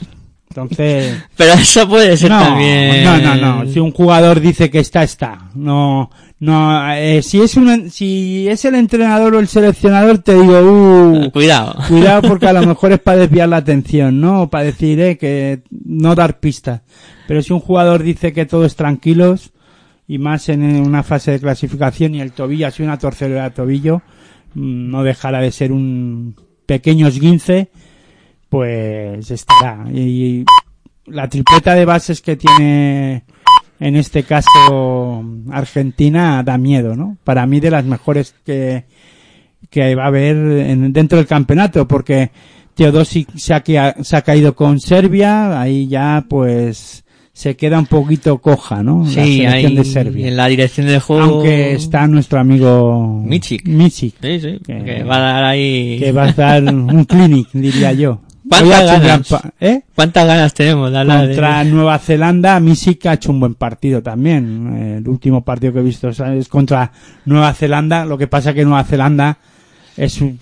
Entonces, 0.48 1.22
Pero 1.36 1.54
eso 1.54 1.88
puede 1.88 2.16
ser 2.16 2.30
no, 2.30 2.40
también. 2.40 3.04
no, 3.04 3.18
no, 3.18 3.36
no. 3.64 3.70
Si 3.70 3.78
un 3.78 3.92
jugador 3.92 4.40
dice 4.40 4.70
que 4.70 4.78
está, 4.78 5.02
está. 5.02 5.50
No, 5.54 6.10
no. 6.38 6.92
eh, 6.94 7.22
si 7.22 7.40
es 7.40 7.56
un, 7.56 7.90
si 7.90 8.48
es 8.48 8.64
el 8.64 8.74
entrenador 8.76 9.34
o 9.34 9.38
el 9.38 9.48
seleccionador, 9.48 10.18
te 10.18 10.34
digo, 10.34 10.58
uh, 10.60 11.30
Cuidado. 11.30 11.76
cuidado 11.88 12.22
porque 12.22 12.46
a 12.46 12.52
lo 12.52 12.66
mejor 12.66 12.92
es 12.92 13.00
para 13.00 13.18
desviar 13.18 13.48
la 13.48 13.58
atención, 13.58 14.20
¿no? 14.20 14.42
O 14.42 14.50
para 14.50 14.64
decir, 14.64 15.00
eh, 15.00 15.18
que 15.18 15.62
no 15.84 16.14
dar 16.14 16.40
pistas. 16.40 16.82
Pero 17.26 17.42
si 17.42 17.52
un 17.52 17.60
jugador 17.60 18.02
dice 18.02 18.32
que 18.32 18.46
todo 18.46 18.64
es 18.64 18.76
tranquilos 18.76 19.52
y 20.08 20.18
más 20.18 20.48
en 20.48 20.62
una 20.62 21.02
fase 21.02 21.32
de 21.32 21.40
clasificación 21.40 22.14
y 22.14 22.20
el 22.20 22.32
tobillo, 22.32 22.68
así 22.68 22.82
una 22.82 22.98
torcedura 22.98 23.44
de 23.44 23.50
tobillo, 23.50 24.02
mm, 24.54 24.90
no 24.90 25.02
dejará 25.02 25.40
de 25.40 25.50
ser 25.50 25.72
un 25.72 26.36
pequeño 26.66 27.08
esguince, 27.08 27.70
pues 28.48 29.30
estará. 29.30 29.86
Y 29.92 30.44
la 31.06 31.28
tripleta 31.28 31.74
de 31.74 31.84
bases 31.84 32.20
que 32.20 32.36
tiene 32.36 33.24
en 33.78 33.96
este 33.96 34.22
caso 34.22 35.22
Argentina 35.50 36.42
da 36.42 36.56
miedo, 36.58 36.96
¿no? 36.96 37.16
Para 37.24 37.46
mí 37.46 37.60
de 37.60 37.70
las 37.70 37.84
mejores 37.84 38.34
que, 38.44 38.84
que 39.70 39.94
va 39.94 40.04
a 40.04 40.08
haber 40.08 40.36
en- 40.36 40.92
dentro 40.92 41.18
del 41.18 41.26
campeonato, 41.26 41.86
porque 41.86 42.30
Teodosic 42.74 43.36
se 43.36 43.54
ha, 43.54 43.62
se 44.02 44.16
ha 44.16 44.22
caído 44.22 44.54
con 44.54 44.80
Serbia, 44.80 45.60
ahí 45.60 45.86
ya 45.88 46.24
pues 46.28 47.04
se 47.32 47.54
queda 47.54 47.78
un 47.78 47.84
poquito 47.86 48.38
coja, 48.38 48.82
¿no? 48.82 49.02
la 49.04 49.10
Sí, 49.10 49.14
selección 49.42 49.52
ahí 49.52 49.76
de 49.76 49.84
Serbia. 49.84 50.28
en 50.28 50.36
la 50.36 50.46
dirección 50.46 50.86
del 50.86 51.00
juego. 51.00 51.22
Aunque 51.34 51.74
está 51.74 52.06
nuestro 52.06 52.40
amigo 52.40 53.20
Michik. 53.22 53.66
Michik, 53.68 54.14
Sí, 54.22 54.40
sí, 54.40 54.58
que- 54.64 54.82
que 54.82 55.02
va 55.04 55.16
a 55.16 55.20
dar 55.20 55.44
ahí. 55.44 55.98
que 55.98 56.12
va 56.12 56.24
a 56.28 56.32
dar 56.32 56.64
un 56.64 57.04
clinic, 57.04 57.48
diría 57.52 57.92
yo. 57.92 58.22
¿Cuántas 58.48 59.02
ganas? 59.02 59.28
pa- 59.28 59.50
¿Eh? 59.60 59.82
¿Cuántas 59.94 60.26
ganas 60.26 60.54
tenemos 60.54 60.90
de 60.92 60.98
hablar 60.98 61.20
de- 61.22 61.26
Contra 61.28 61.64
Nueva 61.64 61.98
Zelanda, 61.98 62.60
Michik 62.60 63.06
ha 63.06 63.14
hecho 63.14 63.32
un 63.32 63.40
buen 63.40 63.54
partido 63.54 64.02
también. 64.02 64.96
El 64.98 65.08
último 65.08 65.42
partido 65.44 65.72
que 65.72 65.80
he 65.80 65.82
visto 65.82 66.08
es 66.08 66.48
contra 66.48 66.92
Nueva 67.24 67.52
Zelanda. 67.54 68.04
Lo 68.04 68.16
que 68.18 68.26
pasa 68.26 68.52
que 68.54 68.64
Nueva 68.64 68.84
Zelanda 68.84 69.38
es 69.96 70.12
su- 70.12 70.36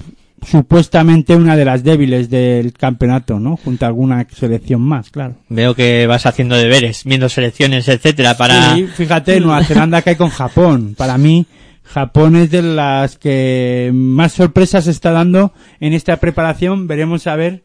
supuestamente 0.46 1.34
una 1.34 1.56
de 1.56 1.64
las 1.64 1.82
débiles 1.82 2.28
del 2.28 2.72
campeonato, 2.74 3.40
¿no? 3.40 3.56
Junto 3.56 3.84
a 3.84 3.88
alguna 3.88 4.26
selección 4.30 4.80
más, 4.82 5.10
claro. 5.10 5.36
Veo 5.48 5.74
que 5.74 6.06
vas 6.06 6.26
haciendo 6.26 6.56
deberes, 6.56 7.02
viendo 7.04 7.28
selecciones, 7.28 7.88
etcétera, 7.88 8.36
para. 8.36 8.74
Sí, 8.74 8.86
fíjate, 8.86 9.40
Nueva 9.40 9.64
Zelanda 9.64 10.02
cae 10.02 10.16
con 10.16 10.28
Japón. 10.30 10.94
Para 10.98 11.16
mí, 11.16 11.46
Japón 11.82 12.36
es 12.36 12.50
de 12.50 12.62
las 12.62 13.16
que 13.18 13.90
más 13.94 14.32
sorpresas 14.32 14.86
está 14.86 15.12
dando 15.12 15.52
en 15.80 15.92
esta 15.94 16.16
preparación. 16.18 16.86
Veremos 16.86 17.26
a 17.26 17.36
ver 17.36 17.62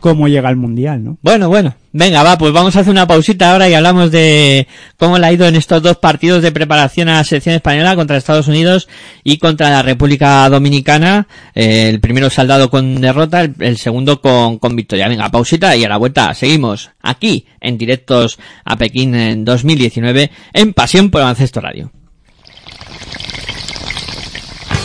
cómo 0.00 0.28
llega 0.28 0.48
al 0.48 0.56
Mundial, 0.56 1.04
¿no? 1.04 1.18
Bueno, 1.22 1.48
bueno. 1.48 1.74
Venga, 1.92 2.22
va, 2.22 2.36
pues 2.36 2.52
vamos 2.52 2.76
a 2.76 2.80
hacer 2.80 2.90
una 2.90 3.06
pausita 3.06 3.50
ahora 3.50 3.68
y 3.68 3.74
hablamos 3.74 4.10
de 4.10 4.68
cómo 4.98 5.18
le 5.18 5.26
ha 5.26 5.32
ido 5.32 5.46
en 5.46 5.56
estos 5.56 5.82
dos 5.82 5.96
partidos 5.96 6.42
de 6.42 6.52
preparación 6.52 7.08
a 7.08 7.14
la 7.14 7.24
selección 7.24 7.54
española 7.54 7.96
contra 7.96 8.16
Estados 8.16 8.46
Unidos 8.46 8.88
y 9.24 9.38
contra 9.38 9.70
la 9.70 9.82
República 9.82 10.48
Dominicana. 10.48 11.26
Eh, 11.54 11.88
el 11.88 12.00
primero 12.00 12.30
saldado 12.30 12.70
con 12.70 13.00
derrota, 13.00 13.40
el, 13.40 13.54
el 13.58 13.78
segundo 13.78 14.20
con, 14.20 14.58
con 14.58 14.76
victoria. 14.76 15.08
Venga, 15.08 15.30
pausita 15.30 15.74
y 15.76 15.84
a 15.84 15.88
la 15.88 15.96
vuelta 15.96 16.34
seguimos 16.34 16.90
aquí 17.00 17.46
en 17.60 17.78
directos 17.78 18.38
a 18.64 18.76
Pekín 18.76 19.14
en 19.14 19.44
2019 19.44 20.30
en 20.52 20.74
Pasión 20.74 21.10
por 21.10 21.20
el 21.20 21.24
Baloncesto 21.24 21.60
Radio. 21.60 21.90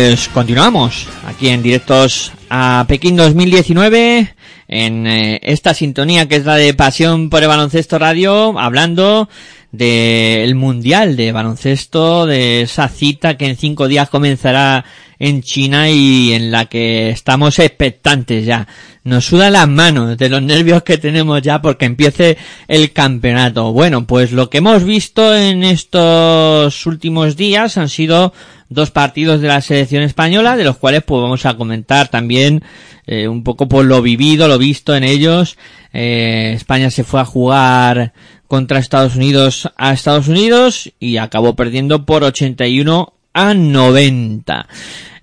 pues 0.00 0.30
continuamos 0.30 1.08
aquí 1.26 1.50
en 1.50 1.62
directos 1.62 2.32
a 2.48 2.86
Pekín 2.88 3.16
2019 3.16 4.34
en 4.66 5.06
eh, 5.06 5.40
esta 5.42 5.74
sintonía 5.74 6.26
que 6.26 6.36
es 6.36 6.46
la 6.46 6.56
de 6.56 6.72
Pasión 6.72 7.28
por 7.28 7.42
el 7.42 7.48
Baloncesto 7.48 7.98
Radio, 7.98 8.58
hablando 8.58 9.28
del 9.72 10.54
Mundial 10.54 11.16
de 11.16 11.32
Baloncesto, 11.32 12.24
de 12.24 12.62
esa 12.62 12.88
cita 12.88 13.36
que 13.36 13.44
en 13.44 13.56
cinco 13.56 13.88
días 13.88 14.08
comenzará 14.08 14.86
en 15.20 15.42
China 15.42 15.90
y 15.90 16.32
en 16.32 16.50
la 16.50 16.64
que 16.64 17.10
estamos 17.10 17.58
expectantes 17.60 18.44
ya. 18.46 18.66
Nos 19.04 19.26
sudan 19.26 19.52
las 19.52 19.68
manos 19.68 20.16
de 20.18 20.28
los 20.28 20.42
nervios 20.42 20.82
que 20.82 20.98
tenemos 20.98 21.40
ya 21.42 21.62
porque 21.62 21.84
empiece 21.84 22.38
el 22.68 22.92
campeonato. 22.92 23.72
Bueno, 23.72 24.06
pues 24.06 24.32
lo 24.32 24.50
que 24.50 24.58
hemos 24.58 24.82
visto 24.82 25.36
en 25.36 25.62
estos 25.62 26.86
últimos 26.86 27.36
días 27.36 27.76
han 27.76 27.90
sido 27.90 28.32
dos 28.70 28.90
partidos 28.90 29.40
de 29.40 29.48
la 29.48 29.60
selección 29.60 30.02
española, 30.02 30.56
de 30.56 30.64
los 30.64 30.78
cuales 30.78 31.02
pues 31.02 31.22
vamos 31.22 31.44
a 31.44 31.56
comentar 31.56 32.08
también 32.08 32.62
eh, 33.06 33.28
un 33.28 33.44
poco 33.44 33.68
por 33.68 33.84
lo 33.84 34.00
vivido, 34.00 34.48
lo 34.48 34.58
visto 34.58 34.96
en 34.96 35.04
ellos. 35.04 35.58
Eh, 35.92 36.52
España 36.54 36.90
se 36.90 37.04
fue 37.04 37.20
a 37.20 37.24
jugar 37.26 38.14
contra 38.48 38.78
Estados 38.78 39.16
Unidos 39.16 39.70
a 39.76 39.92
Estados 39.92 40.28
Unidos 40.28 40.92
y 40.98 41.18
acabó 41.18 41.54
perdiendo 41.54 42.06
por 42.06 42.24
81 42.24 43.12
a 43.32 43.54
90. 43.54 44.66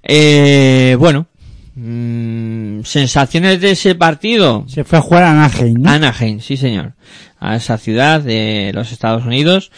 Eh, 0.10 0.96
bueno, 0.98 1.28
mm, 1.76 2.84
sensaciones 2.84 3.60
de 3.60 3.72
ese 3.72 3.93
partido. 3.93 4.65
Se 4.67 4.86
fue 4.86 5.00
a 5.00 5.02
jugar 5.02 5.24
a 5.24 5.32
Anaheim, 5.32 5.82
¿no? 5.82 5.91
Anaheim, 5.91 6.39
sí 6.39 6.56
señor, 6.56 6.93
a 7.39 7.58
esa 7.58 7.78
ciudad 7.78 8.22
de 8.22 8.72
los 8.74 8.93
Estados 8.93 9.26
Unidos. 9.26 9.72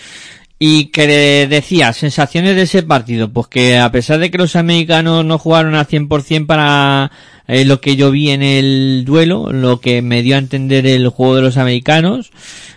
Y 0.59 0.87
que 0.87 1.47
decía, 1.47 1.93
sensaciones 1.93 2.55
de 2.55 2.63
ese 2.63 2.83
partido, 2.83 3.31
pues 3.31 3.47
que 3.47 3.79
a 3.79 3.91
pesar 3.91 4.19
de 4.19 4.29
que 4.29 4.37
los 4.37 4.57
americanos 4.57 5.23
no 5.23 5.39
jugaron 5.39 5.73
al 5.73 5.87
100% 5.87 6.45
para 6.45 7.11
eh, 7.47 7.63
lo 7.63 7.79
que 7.79 7.95
yo 7.95 8.11
vi 8.11 8.29
en 8.31 8.43
el 8.43 9.03
duelo, 9.05 9.53
lo 9.53 9.79
que 9.79 10.01
me 10.01 10.21
dio 10.21 10.35
a 10.35 10.39
entender 10.39 10.85
el 10.85 11.07
juego 11.07 11.37
de 11.37 11.41
los 11.43 11.55
americanos, 11.55 12.31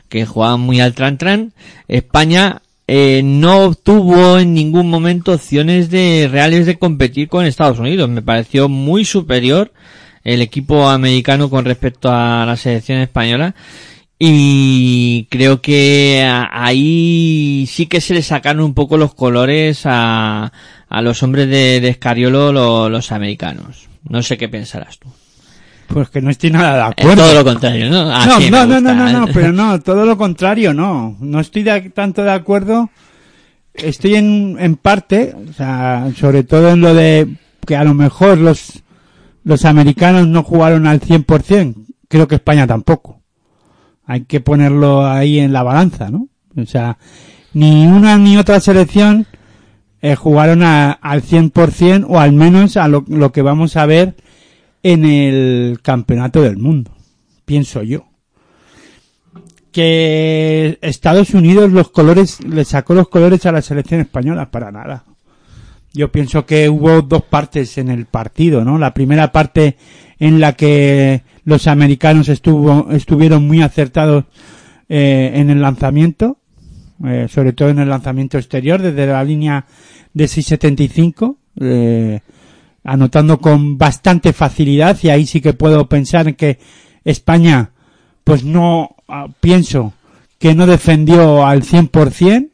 que 0.09 0.25
jugaban 0.25 0.61
muy 0.61 0.81
al 0.81 0.95
tran 0.95 1.19
tran, 1.19 1.53
España 1.89 2.62
eh, 2.87 3.23
no 3.25 3.75
tuvo 3.75 4.39
en 4.39 4.55
ningún 4.55 4.91
momento 4.91 5.33
opciones 5.33 5.91
de 5.91 6.29
reales 6.31 6.67
de 6.67 6.79
competir 6.79 7.29
con 7.29 7.45
Estados 7.47 7.79
Unidos. 7.79 8.09
Me 8.09 8.23
pareció 8.23 8.69
muy 8.69 9.05
superior 9.05 9.73
el 10.25 10.41
equipo 10.43 10.89
americano 10.89 11.49
con 11.51 11.65
respecto 11.65 12.11
a 12.13 12.45
la 12.47 12.57
selección 12.57 12.99
española 12.99 13.55
y 14.19 15.27
creo 15.31 15.61
que 15.61 16.25
ahí 16.53 17.67
sí 17.69 17.87
que 17.87 18.01
se 18.01 18.15
le 18.15 18.23
sacaron 18.23 18.63
un 18.63 18.75
poco 18.75 18.97
los 18.97 19.15
colores 19.15 19.83
a, 19.85 20.53
a 20.89 21.03
los 21.03 21.23
hombres 21.25 21.49
de, 21.49 21.81
de 21.81 21.89
Escariolo, 21.89 22.53
lo- 22.53 22.89
los 22.89 23.11
americanos. 23.11 23.89
No 24.09 24.23
sé 24.23 24.37
qué 24.39 24.49
pensarás 24.49 24.99
tú. 24.99 25.09
Pues 25.89 26.09
que 26.09 26.23
no 26.23 26.31
estoy 26.31 26.51
nada 26.51 26.75
de 26.75 26.81
Es 26.81 26.87
acuerdo. 27.07 27.23
todo 27.25 27.35
lo 27.35 27.45
contrario, 27.45 27.91
¿no? 27.91 28.05
no, 28.07 28.13
Así 28.15 28.51
no, 28.51 28.67
no, 28.67 28.81
no, 28.81 28.95
no, 28.95 29.03
gusta. 29.05 29.19
no, 29.21 29.27
pero 29.33 29.53
no, 29.53 29.81
todo 29.83 30.07
lo 30.07 30.17
contrario, 30.17 30.73
no. 30.73 31.17
No 31.21 31.41
estoy 31.41 31.63
de- 31.63 31.91
tanto 31.91 32.23
de 32.23 32.33
acuerdo. 32.33 32.91
Estoy 33.75 34.15
en, 34.17 34.57
en 34.59 34.77
parte, 34.77 35.35
o 35.49 35.53
sea, 35.53 36.11
sobre 36.17 36.45
todo 36.45 36.71
en 36.71 36.81
lo 36.81 36.95
de 36.95 37.29
que 37.67 37.77
a 37.77 37.85
lo 37.85 37.95
mejor 37.95 38.39
los, 38.39 38.83
los 39.45 39.65
americanos 39.65 40.27
no 40.29 40.43
jugaron 40.43 40.87
al 40.87 41.01
100%. 41.01 41.75
Creo 42.09 42.29
que 42.29 42.35
España 42.37 42.67
tampoco. 42.67 43.21
Hay 44.07 44.23
que 44.23 44.41
ponerlo 44.41 45.07
ahí 45.07 45.39
en 45.39 45.53
la 45.53 45.63
balanza, 45.63 46.11
¿no? 46.11 46.29
O 46.57 46.67
sea, 46.67 46.99
ni 47.55 47.87
una 47.87 48.19
ni 48.19 48.37
otra 48.37 48.61
selección 48.61 49.27
eh, 50.03 50.17
jugaron 50.17 50.63
a- 50.63 50.93
al 50.93 51.23
100% 51.23 52.07
o 52.09 52.19
al 52.19 52.33
menos 52.33 52.77
a 52.77 52.89
lo, 52.89 53.05
lo 53.09 53.31
que 53.33 53.41
vamos 53.43 53.77
a 53.77 53.87
ver 53.87 54.17
en 54.83 55.05
el 55.05 55.81
campeonato 55.83 56.43
del 56.43 56.57
mundo, 56.57 56.91
pienso 57.45 57.83
yo. 57.83 58.07
Que 59.71 60.79
Estados 60.83 61.33
Unidos 61.33 61.73
los 61.73 61.91
colores, 61.91 62.45
le 62.45 62.65
sacó 62.65 62.95
los 62.95 63.09
colores 63.09 63.47
a 63.47 63.53
la 63.53 63.63
selección 63.63 64.01
española, 64.01 64.51
para 64.51 64.71
nada. 64.71 65.05
Yo 65.95 66.11
pienso 66.11 66.45
que 66.47 66.69
hubo 66.69 67.03
dos 67.03 67.23
partes 67.25 67.79
en 67.79 67.89
el 67.89 68.07
partido, 68.07 68.65
¿no? 68.65 68.79
La 68.79 68.95
primera 68.95 69.33
parte 69.33 69.77
en 70.19 70.41
la 70.41 70.55
que 70.55 71.23
los 71.45 71.67
americanos 71.67 72.29
estuvo, 72.29 72.91
estuvieron 72.91 73.47
muy 73.47 73.63
acertados 73.63 74.25
eh, 74.89 75.33
en 75.35 75.51
el 75.51 75.61
lanzamiento, 75.61 76.39
eh, 77.05 77.27
sobre 77.29 77.53
todo 77.53 77.71
en 77.71 77.79
el 77.79 77.89
lanzamiento 77.89 78.39
exterior, 78.39 78.81
desde 78.81 79.07
la 79.07 79.25
línea 79.25 79.67
de 80.15 80.29
675, 80.29 81.39
eh, 81.61 82.21
anotando 82.85 83.39
con 83.39 83.79
bastante 83.79 84.33
facilidad 84.33 84.99
y 85.03 85.11
ahí 85.11 85.27
sí 85.27 85.41
que 85.41 85.53
puedo 85.53 85.89
pensar 85.89 86.29
en 86.29 86.35
que 86.35 86.59
España 87.05 87.71
pues 88.25 88.45
no 88.45 88.97
ah, 89.09 89.29
pienso 89.41 89.93
que 90.39 90.57
no 90.57 90.67
defendió 90.67 91.47
al 91.47 91.63
100%, 91.63 92.49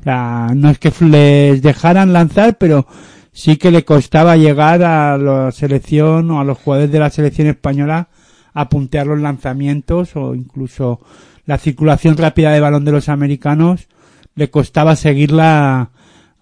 o 0.00 0.02
sea, 0.02 0.48
no 0.56 0.70
es 0.70 0.80
que 0.80 0.92
les 1.04 1.62
dejaran 1.62 2.12
lanzar, 2.12 2.58
pero 2.58 2.88
sí 3.32 3.58
que 3.58 3.70
le 3.70 3.84
costaba 3.84 4.36
llegar 4.36 4.82
a 4.82 5.16
la 5.16 5.52
selección 5.52 6.28
o 6.32 6.40
a 6.40 6.44
los 6.44 6.58
jugadores 6.58 6.90
de 6.90 6.98
la 6.98 7.10
selección 7.10 7.46
española 7.46 8.08
a 8.54 8.68
puntear 8.68 9.06
los 9.06 9.20
lanzamientos 9.20 10.16
o 10.16 10.34
incluso 10.34 11.00
la 11.46 11.58
circulación 11.58 12.16
rápida 12.16 12.50
de 12.50 12.58
balón 12.58 12.84
de 12.84 12.90
los 12.90 13.08
americanos. 13.08 13.86
Le 14.34 14.50
costaba 14.50 14.96
seguirla 14.96 15.90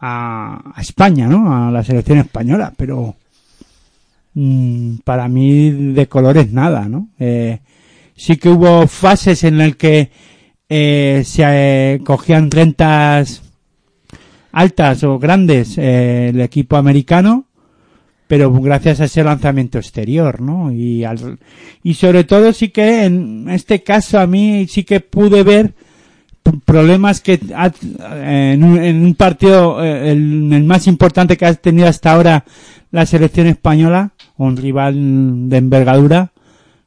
a, 0.00 0.74
España, 0.78 1.26
¿no? 1.26 1.68
A 1.68 1.70
la 1.70 1.84
selección 1.84 2.18
española, 2.18 2.72
pero 2.76 3.16
mm, 4.34 4.96
para 5.04 5.28
mí 5.28 5.70
de 5.92 6.06
colores 6.08 6.52
nada, 6.52 6.88
¿no? 6.88 7.08
Eh, 7.18 7.60
sí 8.16 8.36
que 8.36 8.48
hubo 8.48 8.86
fases 8.86 9.44
en 9.44 9.58
las 9.58 9.76
que 9.76 10.10
eh, 10.68 11.22
se 11.24 11.42
eh, 11.46 12.00
cogían 12.04 12.50
rentas 12.50 13.42
altas 14.52 15.04
o 15.04 15.18
grandes 15.18 15.76
eh, 15.78 16.28
el 16.28 16.40
equipo 16.40 16.76
americano, 16.76 17.46
pero 18.26 18.52
gracias 18.52 19.00
a 19.00 19.04
ese 19.04 19.24
lanzamiento 19.24 19.78
exterior, 19.78 20.40
¿no? 20.40 20.72
Y, 20.72 21.04
al, 21.04 21.38
y 21.82 21.94
sobre 21.94 22.24
todo 22.24 22.52
sí 22.52 22.68
que 22.68 23.04
en 23.04 23.48
este 23.50 23.82
caso 23.82 24.20
a 24.20 24.26
mí 24.26 24.66
sí 24.68 24.84
que 24.84 25.00
pude 25.00 25.42
ver 25.42 25.74
problemas 26.64 27.20
que 27.20 27.40
ha- 27.56 27.72
en, 28.52 28.62
un, 28.64 28.78
en 28.78 29.04
un 29.04 29.14
partido 29.14 29.82
eh, 29.84 30.12
el, 30.12 30.52
el 30.52 30.64
más 30.64 30.86
importante 30.86 31.36
que 31.36 31.46
ha 31.46 31.54
tenido 31.54 31.88
hasta 31.88 32.12
ahora 32.12 32.44
la 32.90 33.06
selección 33.06 33.46
española, 33.46 34.12
un 34.36 34.56
rival 34.56 35.48
de 35.48 35.56
envergadura, 35.56 36.32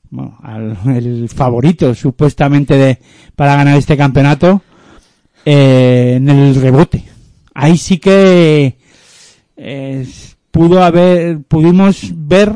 bueno, 0.09 0.37
al- 0.43 0.77
el 0.95 1.29
favorito 1.29 1.93
supuestamente 1.95 2.75
de, 2.77 2.99
para 3.35 3.55
ganar 3.55 3.77
este 3.77 3.95
campeonato, 3.97 4.61
eh, 5.45 6.13
en 6.17 6.29
el 6.29 6.55
rebote. 6.55 7.03
Ahí 7.53 7.77
sí 7.77 7.97
que 7.97 8.77
eh, 9.57 10.07
pudo 10.51 10.83
haber, 10.83 11.39
pudimos 11.43 12.11
ver 12.15 12.55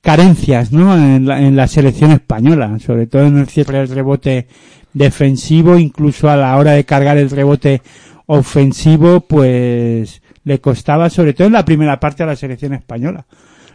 carencias, 0.00 0.72
¿no? 0.72 0.94
En 0.96 1.26
la, 1.26 1.40
en 1.42 1.56
la 1.56 1.66
selección 1.68 2.10
española, 2.12 2.78
sobre 2.78 3.06
todo 3.06 3.24
en 3.26 3.38
el 3.38 3.48
cierre 3.48 3.78
del 3.80 3.88
rebote 3.88 4.46
defensivo, 4.92 5.78
incluso 5.78 6.28
a 6.28 6.36
la 6.36 6.56
hora 6.56 6.72
de 6.72 6.84
cargar 6.84 7.18
el 7.18 7.30
rebote 7.30 7.82
ofensivo, 8.26 9.20
pues 9.20 10.22
le 10.44 10.60
costaba, 10.60 11.10
sobre 11.10 11.34
todo 11.34 11.46
en 11.46 11.52
la 11.52 11.64
primera 11.64 12.00
parte 12.00 12.22
a 12.22 12.26
la 12.26 12.36
selección 12.36 12.74
española. 12.74 13.26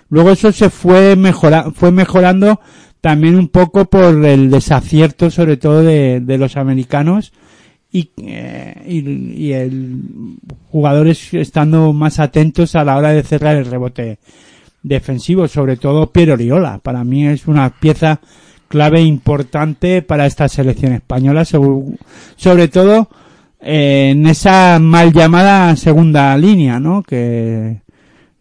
Luego 0.09 0.31
eso 0.31 0.51
se 0.51 0.69
fue 0.69 1.15
mejora, 1.15 1.71
fue 1.71 1.91
mejorando 1.91 2.59
también 3.01 3.35
un 3.35 3.49
poco 3.49 3.85
por 3.85 4.25
el 4.25 4.49
desacierto 4.49 5.29
sobre 5.29 5.57
todo 5.57 5.83
de, 5.83 6.37
los 6.39 6.57
americanos 6.57 7.33
y, 7.91 8.09
eh, 8.17 8.81
y, 8.87 9.45
y 9.47 9.53
el 9.53 10.01
jugadores 10.71 11.33
estando 11.33 11.93
más 11.93 12.19
atentos 12.19 12.75
a 12.75 12.83
la 12.83 12.97
hora 12.97 13.09
de 13.09 13.23
cerrar 13.23 13.55
el 13.57 13.65
rebote 13.65 14.19
defensivo, 14.83 15.47
sobre 15.47 15.77
todo 15.77 16.11
Piero 16.11 16.33
Oriola. 16.33 16.79
Para 16.79 17.03
mí 17.03 17.27
es 17.27 17.47
una 17.47 17.69
pieza 17.69 18.19
clave 18.75 19.01
importante 19.01 20.01
para 20.01 20.25
esta 20.25 20.49
selección 20.49 20.91
española, 20.91 21.45
sobre 21.45 22.67
todo 22.67 23.07
eh, 23.61 24.09
en 24.11 24.27
esa 24.27 24.79
mal 24.81 25.13
llamada 25.13 25.73
segunda 25.77 26.37
línea, 26.37 26.77
¿no? 26.77 27.01
Que 27.01 27.77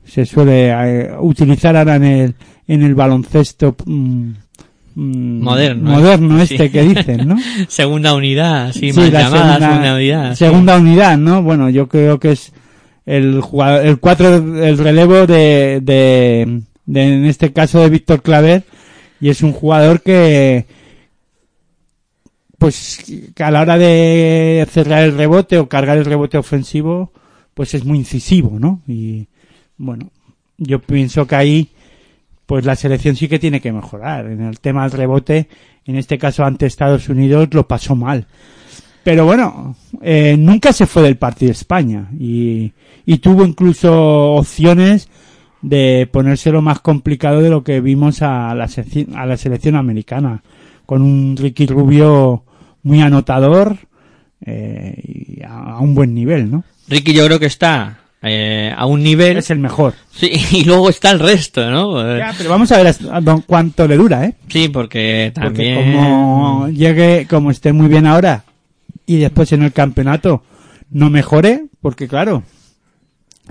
se 0.05 0.27
suele 0.27 0.71
eh, 0.73 1.11
utilizar 1.21 1.77
ahora 1.77 1.95
en 1.95 2.03
el 2.05 2.35
en 2.67 2.83
el 2.83 2.97
baloncesto 2.97 3.77
mm, 3.87 4.31
mm, 4.97 5.41
Moderno, 5.41 6.01
¿eh? 6.41 6.47
Sí. 6.49 6.55
este 6.55 6.71
que 6.73 6.83
dicen, 6.83 7.29
¿no? 7.29 7.37
Segunda 7.69 8.13
unidad, 8.15 8.73
sí, 8.73 8.91
Sí, 8.93 8.99
mal 8.99 9.13
la 9.13 9.21
llamada 9.21 9.45
segunda, 9.53 9.69
segunda 9.69 9.95
unidad. 9.95 10.31
sí. 10.31 10.37
segunda 10.45 10.77
unidad, 10.79 11.17
¿no? 11.17 11.43
Bueno, 11.45 11.71
yo 11.71 11.87
creo 11.87 12.19
que 12.19 12.33
es 12.33 12.53
el 13.07 13.41
jugador, 13.41 13.87
el 13.87 14.01
cuatro, 14.01 14.35
el 14.35 14.79
relevo 14.79 15.29
de, 15.29 15.79
de, 15.81 16.61
de, 16.87 17.03
en 17.15 17.25
este 17.27 17.53
caso 17.53 17.79
de 17.79 17.89
Víctor 17.89 18.21
Claver, 18.21 18.65
y 19.21 19.29
es 19.29 19.43
un 19.43 19.53
jugador 19.53 20.03
que, 20.03 20.67
pues, 22.59 23.05
que 23.35 23.43
a 23.43 23.51
la 23.51 23.63
hora 23.63 23.79
de 23.79 24.67
cerrar 24.71 25.03
el 25.03 25.17
rebote 25.17 25.59
o 25.59 25.69
cargar 25.69 25.99
el 25.99 26.05
rebote 26.05 26.39
ofensivo, 26.39 27.13
pues 27.55 27.75
es 27.75 27.85
muy 27.85 27.99
incisivo, 27.99 28.59
¿no? 28.59 28.83
Y, 28.87 29.29
bueno, 29.77 30.11
yo 30.59 30.81
pienso 30.81 31.27
que 31.27 31.37
ahí, 31.37 31.69
pues 32.47 32.65
la 32.65 32.77
selección 32.77 33.17
sí 33.17 33.29
que 33.29 33.39
tiene 33.39 33.61
que 33.61 33.73
mejorar. 33.73 34.27
En 34.27 34.43
el 34.43 34.61
tema 34.61 34.83
del 34.83 34.99
rebote, 34.99 35.49
en 35.85 35.97
este 35.97 36.19
caso 36.19 36.45
ante 36.45 36.67
Estados 36.67 37.09
Unidos, 37.09 37.49
lo 37.53 37.67
pasó 37.67 37.95
mal. 37.97 38.27
Pero 39.03 39.27
bueno, 39.27 39.77
eh, 40.01 40.37
nunca 40.39 40.73
se 40.73 40.87
fue 40.87 41.03
del 41.03 41.19
partido 41.19 41.53
España 41.53 42.09
y, 42.19 42.73
y 43.05 43.19
tuvo 43.19 43.45
incluso 43.45 44.33
opciones 44.33 45.09
de 45.65 46.07
ponérselo 46.13 46.61
más 46.63 46.81
complicado 46.81 47.41
de 47.41 47.49
lo 47.51 47.65
que 47.65 47.81
vimos 47.81 48.21
a 48.23 48.55
la, 48.55 48.69
selección, 48.69 49.17
a 49.17 49.25
la 49.27 49.37
selección 49.37 49.77
americana, 49.77 50.43
con 50.87 51.01
un 51.03 51.37
Ricky 51.39 51.67
Rubio 51.67 52.45
muy 52.83 53.01
anotador 53.01 53.79
eh, 54.45 54.95
y 55.39 55.43
a, 55.43 55.77
a 55.77 55.81
un 55.81 55.95
buen 55.95 56.15
nivel, 56.15 56.51
¿no? 56.51 56.65
Ricky 56.89 57.15
yo 57.15 57.25
creo 57.25 57.39
que 57.41 57.47
está 57.47 57.99
eh, 58.23 58.71
a 58.77 58.85
un 58.87 59.03
nivel... 59.03 59.39
Es 59.39 59.51
el 59.51 59.59
mejor. 59.59 59.95
Sí, 60.11 60.31
y 60.53 60.65
luego 60.65 60.91
está 60.91 61.11
el 61.11 61.21
resto, 61.21 61.71
¿no? 61.71 62.19
Ya, 62.19 62.35
pero 62.37 62.51
vamos 62.51 62.71
a 62.73 62.77
ver 62.77 62.89
hasta 62.89 63.21
don- 63.23 63.43
cuánto 63.47 63.89
le 63.89 63.97
dura, 63.97 64.25
¿eh? 64.27 64.35
Sí, 64.49 64.69
porque 64.69 65.33
Porque 65.35 65.47
también... 65.47 65.93
como 65.95 66.69
llegue, 66.69 67.27
como 67.29 67.51
esté 67.51 67.73
muy 67.73 67.89
bien 67.89 68.07
ahora 68.07 68.45
y 69.07 69.17
después 69.19 69.51
en 69.53 69.63
el 69.63 69.73
campeonato 69.73 70.43
no 70.91 71.09
mejore, 71.11 71.65
porque 71.81 72.07
claro, 72.07 72.43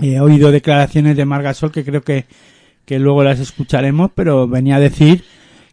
he 0.00 0.20
oído 0.20 0.50
declaraciones 0.50 1.16
de 1.16 1.24
Margasol 1.24 1.70
que 1.72 1.84
creo 1.84 2.02
que, 2.02 2.26
que 2.84 2.98
luego 2.98 3.22
las 3.24 3.40
escucharemos, 3.40 4.10
pero 4.14 4.46
venía 4.48 4.76
a 4.76 4.80
decir 4.80 5.24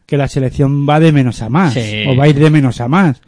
que 0.06 0.18
la 0.18 0.28
selección 0.28 0.88
va 0.88 1.00
de 1.00 1.12
menos 1.12 1.42
a 1.42 1.50
más, 1.50 1.74
Sí. 1.74 2.04
o 2.08 2.16
va 2.16 2.26
a 2.26 2.28
ir 2.28 2.36
de 2.40 2.50
menos 2.50 2.82
a 2.82 2.88
más. 2.88 3.22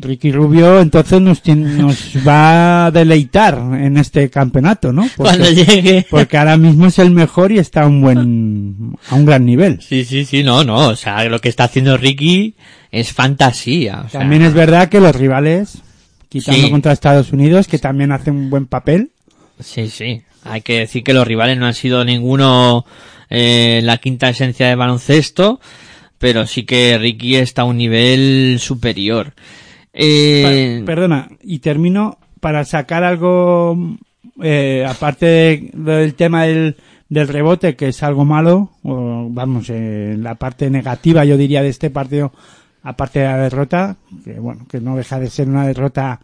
Ricky 0.00 0.30
Rubio 0.30 0.80
entonces 0.80 1.20
nos, 1.20 1.42
tien- 1.42 1.76
nos 1.76 2.14
va 2.26 2.86
a 2.86 2.90
deleitar 2.92 3.58
en 3.80 3.96
este 3.96 4.30
campeonato, 4.30 4.92
¿no? 4.92 5.02
Porque- 5.16 5.22
Cuando 5.38 5.50
llegue... 5.50 6.06
porque 6.08 6.38
ahora 6.38 6.56
mismo 6.56 6.86
es 6.86 7.00
el 7.00 7.10
mejor 7.10 7.50
y 7.50 7.58
está 7.58 7.82
a 7.82 7.86
un 7.88 8.00
buen, 8.00 8.96
a 9.10 9.16
un 9.16 9.24
gran 9.26 9.44
nivel. 9.44 9.80
Sí, 9.82 10.04
sí, 10.04 10.24
sí, 10.24 10.44
no, 10.44 10.62
no, 10.62 10.88
o 10.90 10.94
sea, 10.96 11.24
lo 11.24 11.40
que 11.40 11.48
está 11.48 11.64
haciendo 11.64 11.96
Ricky 11.96 12.54
es 12.92 13.12
fantasía, 13.12 14.02
o 14.06 14.08
sea, 14.08 14.20
También 14.20 14.42
es 14.42 14.54
verdad 14.54 14.88
que 14.88 15.00
los 15.00 15.16
rivales, 15.16 15.78
quitando 16.28 16.62
Sí. 16.62 16.70
contra 16.70 16.92
Estados 16.92 17.32
Unidos, 17.32 17.66
que 17.66 17.78
también 17.80 18.12
hacen 18.12 18.36
un 18.36 18.50
buen 18.50 18.66
papel, 18.66 19.10
Sí, 19.60 19.88
sí. 19.88 20.22
Hay 20.44 20.60
que 20.62 20.78
decir 20.80 21.02
que 21.02 21.12
los 21.14 21.26
rivales 21.26 21.58
no 21.58 21.66
han 21.66 21.74
sido 21.74 22.04
ninguno 22.04 22.84
eh, 23.30 23.80
la 23.82 23.98
quinta 23.98 24.28
esencia 24.28 24.68
de 24.68 24.74
baloncesto, 24.76 25.60
pero 26.18 26.46
sí 26.46 26.64
que 26.64 26.96
Ricky 26.98 27.36
está 27.36 27.62
a 27.62 27.66
un 27.66 27.76
nivel 27.76 28.58
superior. 28.60 29.34
Eh, 29.92 30.82
Perdona, 30.86 31.28
y 31.42 31.58
termino 31.58 32.18
para 32.40 32.64
sacar 32.64 33.02
algo, 33.04 33.76
eh, 34.42 34.86
aparte 34.88 35.26
de- 35.26 35.70
del 35.74 36.14
tema 36.14 36.44
del, 36.44 36.76
del 37.08 37.28
rebote, 37.28 37.74
que 37.74 37.88
es 37.88 38.02
algo 38.02 38.24
malo, 38.24 38.70
o 38.84 39.26
vamos, 39.30 39.66
eh, 39.70 40.14
la 40.18 40.36
parte 40.36 40.70
negativa 40.70 41.24
yo 41.24 41.36
diría 41.36 41.62
de 41.62 41.68
este 41.70 41.90
partido, 41.90 42.32
aparte 42.82 43.18
de 43.18 43.24
la 43.26 43.38
derrota, 43.38 43.96
que 44.24 44.34
bueno, 44.34 44.66
que 44.70 44.80
no 44.80 44.96
deja 44.96 45.18
de 45.18 45.30
ser 45.30 45.48
una 45.48 45.66
derrota 45.66 46.20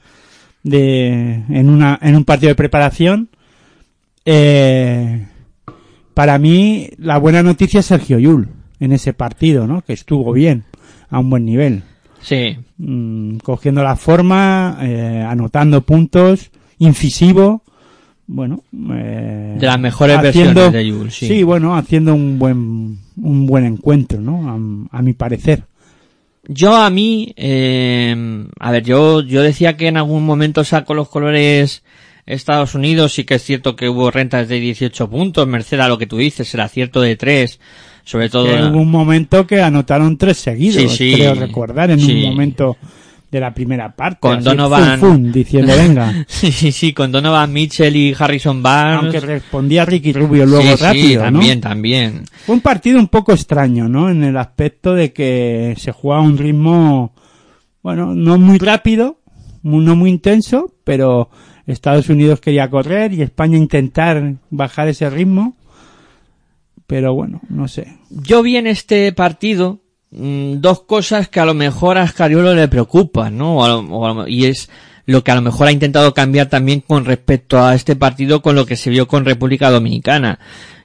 de, 0.64 1.44
en 1.48 1.70
una, 1.70 1.98
en 2.02 2.16
un 2.16 2.24
partido 2.24 2.48
de 2.48 2.56
preparación, 2.56 3.28
eh, 4.24 5.26
para 6.14 6.38
mí 6.38 6.90
la 6.98 7.18
buena 7.18 7.42
noticia 7.42 7.80
es 7.80 7.86
Sergio 7.86 8.18
Yul 8.18 8.48
en 8.80 8.92
ese 8.92 9.12
partido, 9.12 9.68
¿no? 9.68 9.82
Que 9.82 9.92
estuvo 9.92 10.32
bien, 10.32 10.64
a 11.10 11.20
un 11.20 11.30
buen 11.30 11.44
nivel 11.44 11.84
sí, 12.24 12.56
mm, 12.78 13.36
cogiendo 13.38 13.82
la 13.84 13.96
forma, 13.96 14.78
eh, 14.82 15.24
anotando 15.26 15.82
puntos, 15.82 16.50
incisivo, 16.78 17.62
bueno, 18.26 18.62
eh, 18.90 19.56
De 19.60 19.66
las 19.66 19.78
mejores 19.78 20.20
versiones 20.20 20.72
de 20.72 20.86
Yul, 20.86 21.10
sí. 21.10 21.42
bueno, 21.42 21.76
haciendo 21.76 22.14
un 22.14 22.38
buen 22.38 22.98
un 23.22 23.46
buen 23.46 23.64
encuentro, 23.66 24.20
¿no? 24.20 24.50
A, 24.90 24.98
a 24.98 25.02
mi 25.02 25.12
parecer. 25.12 25.64
Yo 26.46 26.76
a 26.76 26.90
mí, 26.90 27.32
eh, 27.36 28.44
a 28.60 28.70
ver, 28.70 28.82
yo, 28.84 29.22
yo 29.22 29.42
decía 29.42 29.76
que 29.76 29.86
en 29.88 29.96
algún 29.96 30.24
momento 30.26 30.62
saco 30.64 30.92
los 30.94 31.08
colores 31.08 31.82
Estados 32.26 32.74
Unidos, 32.74 33.12
sí 33.14 33.24
que 33.24 33.34
es 33.36 33.42
cierto 33.42 33.76
que 33.76 33.88
hubo 33.88 34.10
rentas 34.10 34.48
de 34.48 34.60
18 34.60 35.08
puntos, 35.10 35.46
merced 35.46 35.80
a 35.80 35.88
lo 35.88 35.98
que 35.98 36.06
tú 36.06 36.16
dices, 36.18 36.52
el 36.54 36.60
acierto 36.60 37.00
de 37.00 37.16
3, 37.16 37.60
sobre 38.04 38.28
todo... 38.30 38.46
Que 38.46 38.62
hubo 38.62 38.78
un 38.78 38.90
momento 38.90 39.46
que 39.46 39.60
anotaron 39.62 40.16
tres 40.18 40.38
seguidos, 40.38 40.92
Sí, 40.92 41.10
sí. 41.12 41.14
creo 41.16 41.34
recordar, 41.34 41.90
en 41.90 42.00
Sí. 42.00 42.12
un 42.12 42.30
momento 42.30 42.76
de 43.34 43.40
la 43.40 43.52
primera 43.52 43.94
parte. 43.96 44.20
Con 44.20 44.38
así, 44.38 44.44
Donovan- 44.44 44.98
fun, 45.00 45.10
fun, 45.10 45.32
diciendo, 45.32 45.72
venga. 45.76 46.24
Sí, 46.28 46.52
sí, 46.52 46.70
sí, 46.72 46.92
con 46.92 47.10
Donovan 47.10 47.52
Mitchell 47.52 47.94
y 47.96 48.14
Harrison 48.16 48.62
Barnes. 48.62 49.02
Aunque 49.02 49.20
respondía 49.20 49.84
Ricky 49.84 50.12
Rubio 50.12 50.46
luego 50.46 50.62
Sí, 50.70 50.76
sí, 50.76 50.82
rápido, 50.84 51.18
¿no? 51.22 51.32
también, 51.32 51.60
también. 51.60 52.24
Fue 52.46 52.54
un 52.54 52.60
partido 52.60 52.98
un 53.00 53.08
poco 53.08 53.32
extraño, 53.32 53.88
¿no? 53.88 54.08
En 54.08 54.22
el 54.22 54.36
aspecto 54.36 54.94
de 54.94 55.12
que 55.12 55.74
se 55.78 55.90
jugaba 55.92 56.22
a 56.22 56.26
un 56.26 56.38
ritmo, 56.38 57.12
bueno, 57.82 58.14
no 58.14 58.38
muy 58.38 58.58
rápido, 58.58 59.18
no 59.62 59.96
muy 59.96 60.10
intenso, 60.10 60.72
pero 60.84 61.28
Estados 61.66 62.08
Unidos 62.08 62.40
quería 62.40 62.70
correr 62.70 63.12
y 63.14 63.22
España 63.22 63.56
intentar 63.58 64.34
bajar 64.50 64.86
ese 64.88 65.10
ritmo. 65.10 65.56
Pero 66.86 67.14
bueno, 67.14 67.40
no 67.48 67.66
sé. 67.66 67.96
Yo 68.10 68.42
vi 68.42 68.58
en 68.58 68.66
este 68.66 69.10
partido 69.12 69.80
mm, 70.14 70.60
dos 70.60 70.82
cosas 70.82 71.28
que 71.28 71.40
a 71.40 71.44
lo 71.44 71.54
mejor 71.54 71.98
a 71.98 72.06
Scariolo 72.06 72.54
le 72.54 72.68
preocupan, 72.68 73.36
¿no? 73.36 73.56
O 73.58 73.64
a 73.64 74.14
lo- 74.14 74.28
y 74.28 74.46
es 74.46 74.68
lo 75.06 75.22
que 75.22 75.30
a 75.32 75.34
lo 75.34 75.42
mejor 75.42 75.66
ha 75.68 75.72
intentado 75.72 76.14
cambiar 76.14 76.48
también 76.48 76.80
con 76.80 77.04
respecto 77.04 77.62
a 77.62 77.74
este 77.74 77.94
partido 77.96 78.40
con 78.40 78.54
lo 78.54 78.64
que 78.66 78.76
se 78.76 78.90
vio 78.90 79.06
con 79.06 79.24
República 79.24 79.70
Dominicana, 79.70 80.38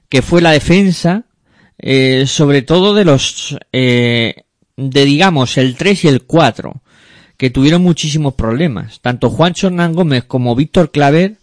que 0.09 0.21
fue 0.21 0.41
la 0.41 0.51
defensa, 0.51 1.23
eh, 1.77 2.25
sobre 2.27 2.61
todo 2.61 2.93
de 2.93 3.05
los, 3.05 3.57
eh, 3.71 4.43
de 4.75 5.05
digamos 5.05 5.57
el 5.57 5.75
3 5.75 6.03
y 6.03 6.07
el 6.09 6.23
4, 6.23 6.81
que 7.37 7.49
tuvieron 7.49 7.81
muchísimos 7.81 8.33
problemas. 8.33 8.99
Tanto 8.99 9.29
Juancho 9.29 9.67
Hernán 9.67 9.93
Gómez 9.93 10.25
como 10.25 10.55
Víctor 10.55 10.91
Claver, 10.91 11.37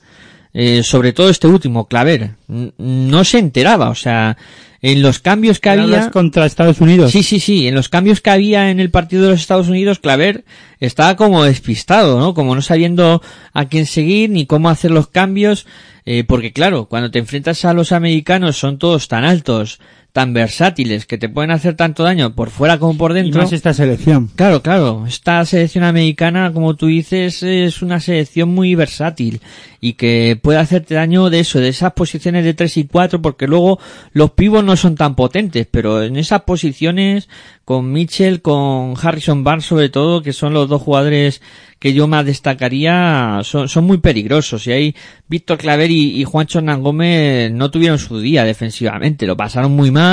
eh, 0.52 0.82
sobre 0.82 1.12
todo 1.14 1.30
este 1.30 1.46
último, 1.46 1.86
Claver, 1.88 2.32
no 2.48 3.24
se 3.24 3.38
enteraba, 3.38 3.88
o 3.88 3.94
sea, 3.94 4.36
en 4.82 5.02
los 5.02 5.18
cambios 5.18 5.58
que 5.60 5.70
¿Hablas 5.70 5.98
había... 5.98 6.10
contra 6.10 6.46
Estados 6.46 6.80
Unidos? 6.80 7.12
Sí, 7.12 7.22
sí, 7.22 7.40
sí. 7.40 7.66
En 7.66 7.74
los 7.74 7.88
cambios 7.88 8.20
que 8.20 8.30
había 8.30 8.70
en 8.70 8.80
el 8.80 8.90
partido 8.90 9.24
de 9.24 9.30
los 9.30 9.40
Estados 9.40 9.68
Unidos, 9.68 9.98
Claver 9.98 10.44
estaba 10.80 11.16
como 11.16 11.44
despistado, 11.44 12.18
¿no? 12.20 12.34
Como 12.34 12.54
no 12.54 12.62
sabiendo 12.62 13.22
a 13.52 13.64
quién 13.66 13.86
seguir 13.86 14.30
ni 14.30 14.46
cómo 14.46 14.68
hacer 14.68 14.90
los 14.90 15.08
cambios. 15.08 15.66
eh, 16.04 16.24
porque 16.24 16.52
claro, 16.52 16.86
cuando 16.86 17.10
te 17.10 17.18
enfrentas 17.18 17.64
a 17.64 17.74
los 17.74 17.90
americanos 17.92 18.56
son 18.56 18.78
todos 18.78 19.08
tan 19.08 19.24
altos, 19.24 19.80
tan 20.16 20.32
versátiles, 20.32 21.04
que 21.04 21.18
te 21.18 21.28
pueden 21.28 21.50
hacer 21.50 21.76
tanto 21.76 22.02
daño 22.02 22.34
por 22.34 22.48
fuera 22.48 22.78
como 22.78 22.96
por 22.96 23.10
Y 23.10 23.16
dentro. 23.16 23.42
más 23.42 23.52
esta 23.52 23.74
selección. 23.74 24.30
Claro, 24.34 24.62
claro. 24.62 25.04
Esta 25.06 25.44
selección 25.44 25.84
americana, 25.84 26.54
como 26.54 26.74
tú 26.74 26.86
dices, 26.86 27.42
es 27.42 27.82
una 27.82 28.00
selección 28.00 28.48
muy 28.48 28.74
versátil 28.74 29.42
y 29.78 29.92
que 29.92 30.38
puede 30.40 30.58
hacerte 30.58 30.94
daño 30.94 31.28
de 31.28 31.40
eso, 31.40 31.60
de 31.60 31.68
esas 31.68 31.92
posiciones 31.92 32.46
de 32.46 32.54
3 32.54 32.78
y 32.78 32.84
4, 32.84 33.20
porque 33.20 33.46
luego 33.46 33.78
los 34.12 34.30
pivos 34.30 34.64
no 34.64 34.74
son 34.76 34.94
tan 34.94 35.16
potentes, 35.16 35.68
pero 35.70 36.02
en 36.02 36.16
esas 36.16 36.44
posiciones, 36.44 37.28
con 37.66 37.92
Mitchell, 37.92 38.40
con 38.40 38.94
Harrison 39.00 39.44
Barnes 39.44 39.66
sobre 39.66 39.90
todo, 39.90 40.22
que 40.22 40.32
son 40.32 40.54
los 40.54 40.66
dos 40.66 40.80
jugadores 40.80 41.42
que 41.78 41.92
yo 41.92 42.08
más 42.08 42.24
destacaría, 42.24 43.40
son, 43.44 43.68
son 43.68 43.84
muy 43.84 43.98
peligrosos. 43.98 44.66
Y 44.66 44.72
ahí 44.72 44.94
Víctor 45.28 45.58
Claver 45.58 45.90
y, 45.90 46.18
y 46.18 46.24
Juancho 46.24 46.60
Hernán 46.60 46.82
Gómez 46.82 47.52
no 47.52 47.70
tuvieron 47.70 47.98
su 47.98 48.18
día 48.18 48.44
defensivamente, 48.44 49.26
lo 49.26 49.36
pasaron 49.36 49.72
muy 49.72 49.90
mal 49.90 50.05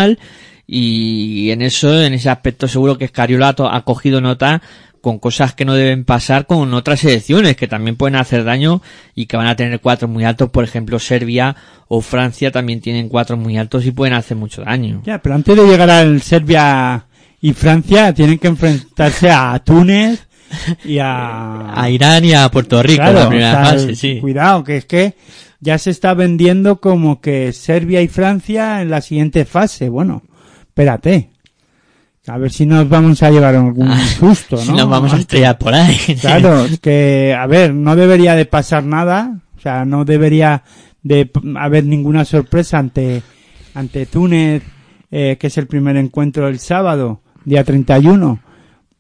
y 0.66 1.52
en 1.52 1.62
eso, 1.62 2.02
en 2.02 2.14
ese 2.14 2.30
aspecto 2.30 2.68
seguro 2.68 2.98
que 2.98 3.06
Escariola 3.06 3.56
ha 3.58 3.82
cogido 3.84 4.22
nota 4.22 4.62
con 5.04 5.20
cosas 5.20 5.54
que 5.54 5.66
no 5.66 5.74
deben 5.74 6.06
pasar 6.06 6.46
con 6.46 6.74
otras 6.74 7.02
selecciones 7.02 7.58
que 7.58 7.68
también 7.68 7.98
pueden 7.98 8.16
hacer 8.16 8.46
daño 8.46 8.82
y 9.14 9.26
que 9.26 9.36
van 9.36 9.48
a 9.48 9.56
tener 9.58 9.82
cuatro 9.82 10.08
muy 10.08 10.24
altos, 10.24 10.50
por 10.50 10.64
ejemplo 10.64 10.98
Serbia 10.98 11.58
o 11.90 12.00
Francia 12.00 12.52
también 12.52 12.80
tienen 12.80 13.10
cuatro 13.10 13.36
muy 13.36 13.58
altos 13.58 13.86
y 13.86 13.92
pueden 13.92 14.14
hacer 14.14 14.38
mucho 14.38 14.62
daño. 14.62 15.02
Ya, 15.04 15.22
pero 15.22 15.36
antes 15.36 15.58
de 15.58 15.68
llegar 15.68 15.90
al 15.90 16.22
Serbia 16.22 17.06
y 17.42 17.52
Francia 17.52 18.14
tienen 18.14 18.40
que 18.40 18.48
enfrentarse 18.48 19.30
a 19.30 19.60
Túnez 19.60 20.26
y 20.86 21.00
a... 21.00 21.74
A 21.76 21.90
Irán 21.90 22.24
y 22.24 22.34
a 22.34 22.50
Puerto 22.50 22.82
Rico 22.82 23.04
en 23.04 23.16
la 23.16 23.28
primera 23.28 23.52
o 23.52 23.66
sea, 23.66 23.74
fase, 23.74 23.96
sí. 23.96 24.20
Cuidado, 24.22 24.64
que 24.64 24.78
es 24.78 24.86
que 24.86 25.16
ya 25.64 25.78
se 25.78 25.92
está 25.92 26.14
vendiendo 26.14 26.82
como 26.82 27.22
que 27.22 27.54
Serbia 27.54 28.02
y 28.02 28.10
Francia 28.10 28.82
en 28.82 28.90
la 28.90 29.00
siguiente 29.00 29.46
fase. 29.46 29.88
Bueno, 29.88 30.24
espérate. 30.60 31.30
A 32.28 32.38
ver 32.38 32.52
si 32.52 32.66
nos 32.66 32.88
vamos 32.88 33.24
a 33.24 33.32
llevar 33.32 33.56
algún 33.56 33.90
susto, 34.20 34.58
¿no? 34.58 34.62
Ah, 34.62 34.66
Si 34.66 34.72
nos 34.74 34.90
vamos 34.90 35.14
a 35.14 35.18
estrellar 35.18 35.58
por 35.58 35.74
ahí. 35.74 35.98
Claro, 36.20 36.66
es 36.66 36.80
que, 36.80 37.36
a 37.38 37.48
ver, 37.48 37.74
no 37.74 37.96
debería 37.96 38.36
de 38.36 38.46
pasar 38.46 38.84
nada, 38.84 39.40
o 39.58 39.60
sea, 39.60 39.86
no 39.86 40.04
debería 40.06 40.64
de 41.02 41.32
haber 41.58 41.86
ninguna 41.86 42.26
sorpresa 42.26 42.80
ante, 42.80 43.24
ante 43.74 44.06
Túnez, 44.06 44.64
eh, 45.12 45.38
que 45.40 45.48
es 45.48 45.58
el 45.58 45.68
primer 45.68 45.96
encuentro 45.98 46.48
el 46.48 46.60
sábado, 46.60 47.22
día 47.46 47.64
31, 47.64 48.40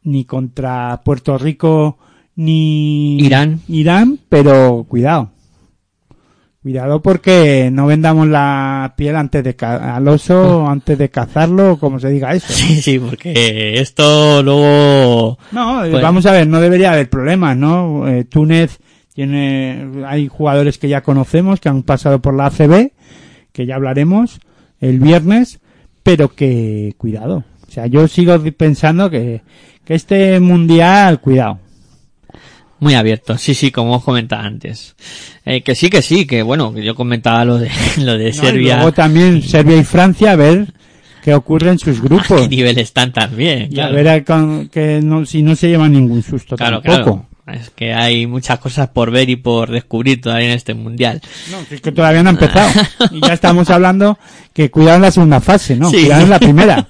ni 0.03 0.25
contra 0.25 1.01
Puerto 1.03 1.37
Rico, 1.37 1.97
ni 2.35 3.19
Irán. 3.19 3.61
Irán, 3.67 4.19
pero 4.29 4.85
cuidado. 4.87 5.31
Cuidado 6.63 7.01
porque 7.01 7.69
no 7.73 7.85
vendamos 7.87 8.25
la 8.29 8.93
piel 8.95 9.17
antes 9.17 9.43
de 9.43 9.53
ca- 9.55 9.95
al 9.97 10.07
oso, 10.07 10.65
antes 10.69 10.97
de 10.97 11.09
cazarlo, 11.09 11.77
como 11.77 11.99
se 11.99 12.09
diga 12.09 12.33
eso. 12.33 12.51
Sí, 12.53 12.81
sí, 12.81 12.97
porque 12.99 13.79
esto 13.79 14.41
luego... 14.41 15.37
No, 15.51 15.83
eh, 15.83 15.91
Pues- 15.91 16.01
vamos 16.01 16.25
a 16.25 16.31
ver, 16.31 16.47
no 16.47 16.61
debería 16.61 16.93
haber 16.93 17.09
problemas, 17.09 17.57
¿no? 17.57 18.07
Eh, 18.07 18.23
Túnez 18.23 18.79
tiene, 19.13 19.89
hay 20.07 20.27
jugadores 20.29 20.77
que 20.77 20.87
ya 20.87 21.01
conocemos, 21.03 21.59
que 21.59 21.67
han 21.69 21.83
pasado 21.83 22.19
por 22.21 22.33
la 22.33 22.45
ACB, 22.47 22.91
que 23.51 23.65
ya 23.65 23.75
hablaremos 23.75 24.39
el 24.79 24.99
viernes, 25.01 25.59
pero 26.01 26.33
que, 26.33 26.93
cuidado. 26.97 27.43
O 27.67 27.71
sea, 27.71 27.87
yo 27.87 28.07
sigo 28.07 28.39
pensando 28.57 29.09
que, 29.09 29.41
que 29.83 29.95
este 29.95 30.39
mundial, 30.39 31.19
cuidado. 31.19 31.59
Muy 32.83 32.95
abierto, 32.95 33.37
sí, 33.37 33.53
sí, 33.53 33.71
como 33.71 33.95
os 33.95 34.03
comentaba 34.03 34.43
antes. 34.43 34.95
Eh, 35.45 35.61
que 35.61 35.73
sí, 35.73 35.89
que 35.89 36.01
sí, 36.01 36.25
que 36.27 36.41
bueno, 36.43 36.73
que 36.73 36.83
yo 36.83 36.95
comentaba 36.95 37.45
lo 37.45 37.57
de, 37.57 37.71
lo 37.99 38.17
de 38.17 38.25
¿no? 38.25 38.29
Y 38.29 38.33
Serbia. 38.33 38.75
luego 38.75 38.91
también 38.91 39.41
Serbia 39.41 39.77
y 39.77 39.83
Francia, 39.85 40.33
a 40.33 40.35
ver 40.35 40.67
qué 41.23 41.33
ocurre 41.33 41.69
en 41.71 41.79
sus 41.79 41.99
¿A 42.01 42.01
grupos. 42.03 42.41
qué 42.41 42.47
nivel 42.49 42.77
están 42.77 43.13
también? 43.13 43.69
Y 43.71 43.79
a 43.79 43.87
ver 43.87 44.09
a 44.09 44.23
con- 44.25 44.67
que 44.67 44.99
no, 45.01 45.25
si 45.25 45.41
no 45.43 45.55
se 45.55 45.69
lleva 45.69 45.87
ningún 45.87 46.21
susto 46.23 46.57
claro, 46.57 46.81
tampoco. 46.81 47.27
claro. 47.45 47.59
Es 47.61 47.69
que 47.71 47.93
hay 47.93 48.25
muchas 48.27 48.59
cosas 48.59 48.89
por 48.89 49.11
ver 49.11 49.29
y 49.29 49.35
por 49.37 49.69
descubrir 49.71 50.19
todavía 50.21 50.47
en 50.47 50.53
este 50.53 50.73
mundial. 50.73 51.21
No, 51.51 51.57
es 51.73 51.79
que 51.81 51.91
todavía 51.93 52.21
no 52.23 52.29
ha 52.29 52.33
empezado. 52.33 52.69
Y 53.11 53.19
ya 53.21 53.33
estamos 53.33 53.69
hablando 53.69 54.17
que 54.53 54.69
cuidado 54.71 54.95
en 54.97 55.01
la 55.03 55.11
segunda 55.11 55.39
fase, 55.41 55.75
¿no? 55.77 55.89
Sí. 55.89 56.01
Cuidado 56.01 56.23
en 56.23 56.29
la 56.29 56.39
primera. 56.39 56.87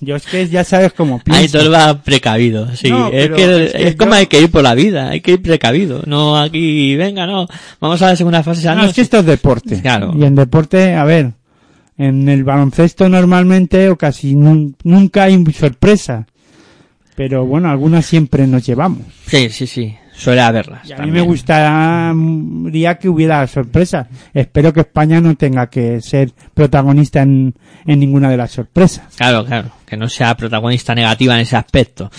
Yo 0.00 0.16
es 0.16 0.26
que 0.26 0.46
ya 0.48 0.62
sabes 0.64 0.92
cómo 0.92 1.14
Ahí 1.26 1.48
pienso. 1.48 1.58
todo 1.58 1.70
va 1.70 2.02
precavido, 2.02 2.74
sí. 2.76 2.90
No, 2.90 3.08
es, 3.08 3.30
que, 3.30 3.64
es 3.66 3.72
que 3.72 3.88
es 3.88 3.96
como 3.96 4.12
yo- 4.12 4.16
hay 4.18 4.26
que 4.26 4.40
ir 4.40 4.50
por 4.50 4.62
la 4.62 4.74
vida, 4.74 5.08
hay 5.08 5.20
que 5.20 5.32
ir 5.32 5.42
precavido. 5.42 6.02
No 6.06 6.36
aquí, 6.38 6.96
venga, 6.96 7.26
no. 7.26 7.46
Vamos 7.80 8.02
a 8.02 8.06
la 8.08 8.16
segunda 8.16 8.42
fase. 8.42 8.66
No, 8.74 8.84
es 8.84 8.92
que 8.94 9.00
esto 9.00 9.18
es 9.18 9.26
deporte. 9.26 9.80
Claro. 9.80 10.12
Y 10.18 10.24
en 10.24 10.34
deporte, 10.34 10.94
a 10.94 11.04
ver, 11.04 11.32
en 11.96 12.28
el 12.28 12.44
baloncesto 12.44 13.08
normalmente 13.08 13.88
o 13.88 13.96
casi 13.96 14.34
nun- 14.34 14.74
nunca 14.84 15.24
hay 15.24 15.42
sorpresa. 15.52 16.26
Pero 17.14 17.46
bueno, 17.46 17.70
algunas 17.70 18.04
siempre 18.04 18.46
nos 18.46 18.66
llevamos. 18.66 19.00
Sí, 19.26 19.48
sí, 19.48 19.66
sí. 19.66 19.94
Suele 20.16 20.40
haberlas. 20.40 20.88
Y 20.88 20.92
a 20.92 20.98
mí 20.98 21.10
me 21.10 21.20
gustaría 21.20 22.94
que 22.98 23.08
hubiera 23.08 23.46
sorpresa. 23.46 24.08
Espero 24.32 24.72
que 24.72 24.80
España 24.80 25.20
no 25.20 25.34
tenga 25.34 25.68
que 25.68 26.00
ser 26.00 26.30
protagonista 26.54 27.22
en, 27.22 27.54
en 27.84 28.00
ninguna 28.00 28.30
de 28.30 28.38
las 28.38 28.50
sorpresas. 28.50 29.14
Claro, 29.16 29.44
claro, 29.44 29.70
que 29.84 29.96
no 29.96 30.08
sea 30.08 30.34
protagonista 30.36 30.94
negativa 30.94 31.34
en 31.34 31.40
ese 31.40 31.56
aspecto. 31.56 32.10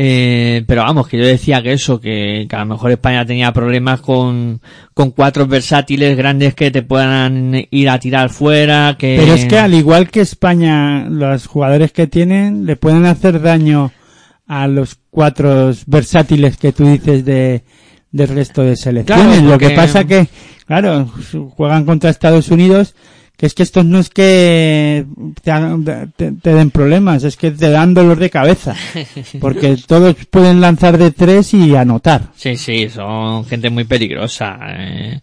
Eh, 0.00 0.64
pero 0.66 0.82
vamos, 0.82 1.08
que 1.08 1.18
yo 1.18 1.26
decía 1.26 1.62
que 1.62 1.72
eso, 1.72 2.00
que, 2.00 2.46
que 2.48 2.56
a 2.56 2.60
lo 2.60 2.66
mejor 2.66 2.90
España 2.90 3.24
tenía 3.24 3.52
problemas 3.52 4.00
con, 4.00 4.60
con 4.94 5.10
cuatro 5.12 5.46
versátiles 5.46 6.16
grandes 6.16 6.54
que 6.54 6.70
te 6.70 6.82
puedan 6.82 7.66
ir 7.70 7.88
a 7.88 7.98
tirar 7.98 8.30
fuera, 8.30 8.96
que... 8.98 9.16
Pero 9.18 9.34
es 9.34 9.46
que 9.46 9.58
al 9.58 9.74
igual 9.74 10.10
que 10.10 10.20
España, 10.20 11.06
los 11.08 11.46
jugadores 11.46 11.92
que 11.92 12.06
tienen 12.06 12.66
le 12.66 12.76
pueden 12.76 13.06
hacer 13.06 13.40
daño 13.40 13.90
a 14.48 14.66
los 14.66 14.98
cuatro 15.10 15.72
versátiles 15.86 16.56
que 16.56 16.72
tú 16.72 16.86
dices 16.86 17.24
de 17.24 17.62
del 18.10 18.28
resto 18.28 18.62
de 18.62 18.74
selecciones. 18.74 19.26
Claro, 19.26 19.50
Lo 19.50 19.58
que 19.58 19.70
pasa 19.70 20.04
que, 20.04 20.28
claro, 20.66 21.06
juegan 21.56 21.84
contra 21.84 22.08
Estados 22.08 22.50
Unidos, 22.50 22.94
que 23.38 23.46
es 23.46 23.54
que 23.54 23.62
estos 23.62 23.84
no 23.86 23.98
es 24.00 24.10
que 24.10 25.06
te, 25.42 25.52
te- 26.16 26.32
te 26.32 26.54
den 26.54 26.70
problemas, 26.70 27.22
es 27.24 27.36
que 27.36 27.50
te 27.52 27.70
dan 27.70 27.94
dolor 27.94 28.18
de 28.18 28.28
cabeza. 28.30 28.74
Porque 29.40 29.76
todos 29.86 30.16
pueden 30.28 30.60
lanzar 30.60 30.98
de 30.98 31.12
tres 31.12 31.54
y 31.54 31.74
anotar. 31.76 32.32
Sí, 32.36 32.56
sí, 32.56 32.88
son 32.90 33.44
gente 33.46 33.70
muy 33.70 33.84
peligrosa. 33.84 34.58
eh. 34.70 35.20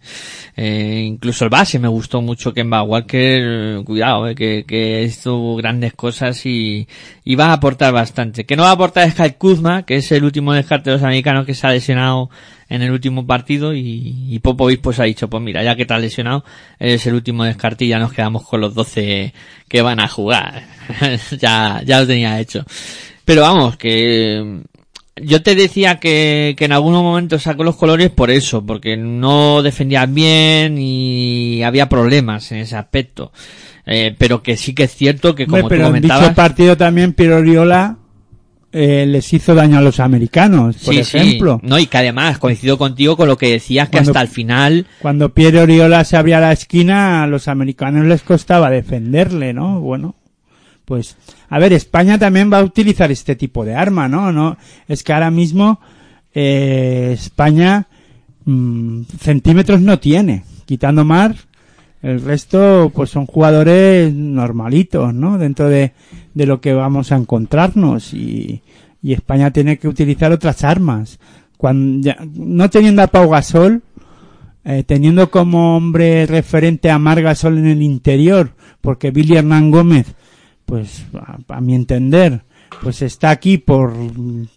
Eh, 0.58 1.04
incluso 1.06 1.44
el 1.44 1.50
base 1.50 1.78
me 1.78 1.88
gustó 1.88 2.22
mucho 2.22 2.54
Kemba 2.54 2.82
Walker, 2.82 3.82
cuidado, 3.84 4.26
eh, 4.28 4.34
que, 4.34 4.64
que 4.66 5.02
hizo 5.02 5.54
grandes 5.56 5.92
cosas 5.92 6.46
y, 6.46 6.88
y 7.24 7.34
va 7.34 7.48
a 7.48 7.52
aportar 7.52 7.92
bastante. 7.92 8.46
Que 8.46 8.56
no 8.56 8.62
va 8.62 8.70
a 8.70 8.72
aportar 8.72 9.06
es 9.06 9.14
Kyle 9.14 9.34
Kuzma, 9.36 9.82
que 9.84 9.96
es 9.96 10.10
el 10.12 10.24
último 10.24 10.54
descarte 10.54 10.88
de 10.88 10.96
los 10.96 11.02
americanos 11.04 11.44
que 11.44 11.52
se 11.54 11.66
ha 11.66 11.70
lesionado 11.72 12.30
en 12.68 12.82
el 12.82 12.90
último 12.90 13.26
partido 13.26 13.74
y, 13.74 14.26
y 14.28 14.38
Popovich 14.40 14.80
pues 14.80 14.98
ha 14.98 15.04
dicho, 15.04 15.28
pues 15.28 15.42
mira, 15.42 15.62
ya 15.62 15.76
que 15.76 15.86
te 15.86 15.94
has 15.94 16.00
lesionado, 16.00 16.44
eres 16.78 17.06
el 17.06 17.14
último 17.14 17.44
ya 17.46 17.98
nos 17.98 18.12
quedamos 18.12 18.44
con 18.44 18.60
los 18.60 18.74
12 18.74 19.32
que 19.68 19.82
van 19.82 20.00
a 20.00 20.08
jugar. 20.08 20.64
ya, 21.38 21.82
ya 21.84 22.00
lo 22.00 22.06
tenía 22.06 22.40
hecho. 22.40 22.64
Pero 23.24 23.42
vamos, 23.42 23.76
que 23.76 24.62
yo 25.16 25.42
te 25.42 25.54
decía 25.54 25.98
que, 25.98 26.54
que 26.58 26.64
en 26.64 26.72
algunos 26.72 27.02
momentos 27.02 27.42
sacó 27.42 27.64
los 27.64 27.76
colores 27.76 28.10
por 28.10 28.30
eso, 28.30 28.64
porque 28.64 28.96
no 28.96 29.62
defendían 29.62 30.14
bien 30.14 30.76
y 30.78 31.62
había 31.62 31.88
problemas 31.88 32.50
en 32.52 32.58
ese 32.58 32.76
aspecto. 32.76 33.32
Eh, 33.86 34.14
pero 34.18 34.42
que 34.42 34.56
sí 34.56 34.74
que 34.74 34.84
es 34.84 34.94
cierto 34.94 35.34
que 35.34 35.46
como 35.46 35.62
Hombre, 35.62 35.78
tú 35.78 35.84
pero 35.84 35.96
en 35.96 36.02
dicho 36.02 36.34
partido 36.34 36.76
también 36.76 37.12
Piero 37.12 37.36
Oriola 37.36 37.98
eh, 38.72 39.06
les 39.06 39.32
hizo 39.32 39.54
daño 39.54 39.78
a 39.78 39.80
los 39.80 40.00
americanos, 40.00 40.76
por 40.76 40.94
sí, 40.94 41.04
sí, 41.04 41.16
ejemplo. 41.16 41.60
no, 41.62 41.78
y 41.78 41.86
que 41.86 41.98
además 41.98 42.38
coincido 42.38 42.76
contigo 42.76 43.16
con 43.16 43.28
lo 43.28 43.38
que 43.38 43.50
decías 43.50 43.88
que 43.88 43.98
hasta 43.98 44.20
el 44.20 44.28
final, 44.28 44.86
Cuando 45.00 45.32
Pierre 45.32 45.60
Oriola 45.60 46.04
se 46.04 46.16
abría 46.16 46.40
la 46.40 46.52
esquina, 46.52 47.22
a 47.22 47.26
los 47.26 47.48
americanos 47.48 48.04
les 48.06 48.22
costaba 48.22 48.70
defenderle, 48.70 49.52
¿no? 49.54 49.80
Bueno, 49.80 50.16
pues, 50.84 51.16
a 51.48 51.58
ver, 51.58 51.72
España 51.72 52.18
también 52.18 52.52
va 52.52 52.58
a 52.58 52.64
utilizar 52.64 53.10
este 53.10 53.34
tipo 53.34 53.64
de 53.64 53.74
arma, 53.74 54.08
¿no? 54.08 54.32
No, 54.32 54.56
es 54.88 55.02
que 55.02 55.12
ahora 55.12 55.30
mismo 55.30 55.80
eh, 56.34 57.12
España 57.14 57.86
mm, 58.44 59.02
centímetros 59.20 59.80
no 59.80 59.98
tiene, 59.98 60.44
quitando 60.66 61.04
Mar, 61.04 61.34
el 62.02 62.20
resto 62.22 62.90
pues 62.94 63.10
son 63.10 63.26
jugadores 63.26 64.12
normalitos, 64.14 65.12
¿no? 65.14 65.38
Dentro 65.38 65.68
de, 65.68 65.92
de 66.34 66.46
lo 66.46 66.60
que 66.60 66.72
vamos 66.72 67.10
a 67.12 67.16
encontrarnos 67.16 68.12
y, 68.14 68.62
y 69.02 69.12
España 69.12 69.50
tiene 69.50 69.78
que 69.78 69.88
utilizar 69.88 70.30
otras 70.32 70.62
armas. 70.64 71.18
Cuando 71.56 72.02
ya- 72.06 72.18
no 72.34 72.68
teniendo 72.70 73.02
a 73.02 73.06
Pau 73.08 73.28
Gasol, 73.30 73.82
eh, 74.64 74.82
teniendo 74.84 75.30
como 75.30 75.76
hombre 75.76 76.26
referente 76.26 76.90
a 76.90 76.98
Mar 76.98 77.22
Gasol 77.22 77.58
en 77.58 77.66
el 77.66 77.82
interior, 77.82 78.52
porque 78.80 79.10
Billy 79.10 79.36
Hernán 79.36 79.70
Gómez, 79.70 80.14
pues 80.64 81.06
a, 81.48 81.60
mi 81.60 81.74
entender, 81.74 82.42
pues 82.82 83.00
está 83.02 83.30
aquí 83.30 83.58
por 83.58 83.94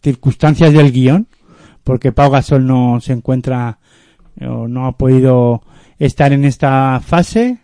circunstancias 0.02 0.74
del 0.74 0.92
guion, 0.92 1.28
porque 1.84 2.12
Pau 2.12 2.30
Gasol 2.32 2.66
no 2.66 3.00
se 3.02 3.14
encuentra 3.14 3.80
eh, 4.40 4.48
o 4.48 4.68
no 4.68 4.88
ha 4.88 4.98
podido 4.98 5.62
estar 6.00 6.34
en 6.34 6.46
esta 6.46 7.00
fase 7.06 7.58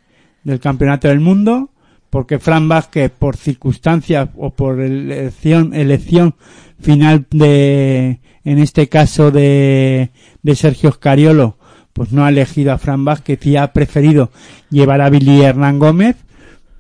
del 0.44 0.60
campeonato 0.60 1.08
del 1.08 1.20
mundo, 1.20 1.72
porque 2.10 2.40
Fran 2.40 2.68
Vázquez 2.70 3.12
por 3.12 3.36
circunstancias 3.38 4.30
o 4.38 4.52
por 4.52 4.80
elección, 4.82 5.74
elección 5.74 6.36
final 6.80 7.26
de, 7.32 8.20
en 8.44 8.60
este 8.60 8.88
caso 8.90 9.32
de, 9.32 10.12
de 10.44 10.56
Sergio 10.56 10.92
Scariolo, 10.92 11.58
pues 11.94 12.12
no 12.12 12.26
ha 12.26 12.30
elegido 12.30 12.74
a 12.74 12.78
Fran 12.78 13.06
Vázquez 13.06 13.46
y 13.46 13.56
ha 13.58 13.72
preferido 13.74 14.30
llevar 14.70 15.02
a 15.02 15.10
Billy 15.10 15.42
Hernán 15.42 15.80
Gómez, 15.80 16.18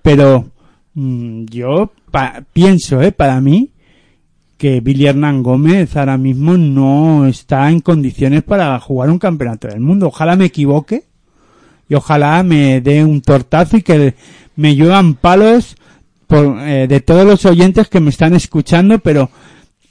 pero 0.01 0.51
mm, 0.93 1.45
yo 1.45 1.91
pa- 2.11 2.43
pienso, 2.53 3.01
eh, 3.01 3.11
para 3.11 3.39
mí, 3.41 3.71
que 4.57 4.79
Billy 4.79 5.07
Hernán 5.07 5.41
Gómez 5.43 5.95
ahora 5.97 6.17
mismo 6.17 6.55
no 6.57 7.25
está 7.27 7.69
en 7.71 7.79
condiciones 7.81 8.43
para 8.43 8.79
jugar 8.79 9.09
un 9.09 9.19
campeonato 9.19 9.67
del 9.67 9.81
mundo. 9.81 10.07
Ojalá 10.07 10.35
me 10.37 10.45
equivoque 10.45 11.03
y 11.87 11.95
ojalá 11.95 12.41
me 12.43 12.81
dé 12.81 13.03
un 13.03 13.21
tortazo 13.21 13.77
y 13.77 13.81
que 13.81 14.15
me 14.55 14.75
lluevan 14.75 15.15
palos 15.15 15.75
por, 16.27 16.59
eh, 16.61 16.87
de 16.87 16.99
todos 17.01 17.25
los 17.25 17.45
oyentes 17.45 17.87
que 17.87 17.99
me 17.99 18.09
están 18.09 18.33
escuchando, 18.33 18.99
pero 18.99 19.29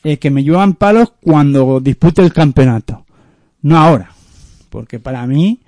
eh, 0.06 0.18
que 0.18 0.30
me 0.30 0.44
llevan 0.44 0.74
palos 0.74 1.14
cuando 1.22 1.80
dispute 1.80 2.20
el 2.20 2.30
campeonato, 2.30 3.06
no 3.62 3.78
ahora, 3.78 4.10
porque 4.68 5.00
para 5.00 5.26
mí, 5.26 5.60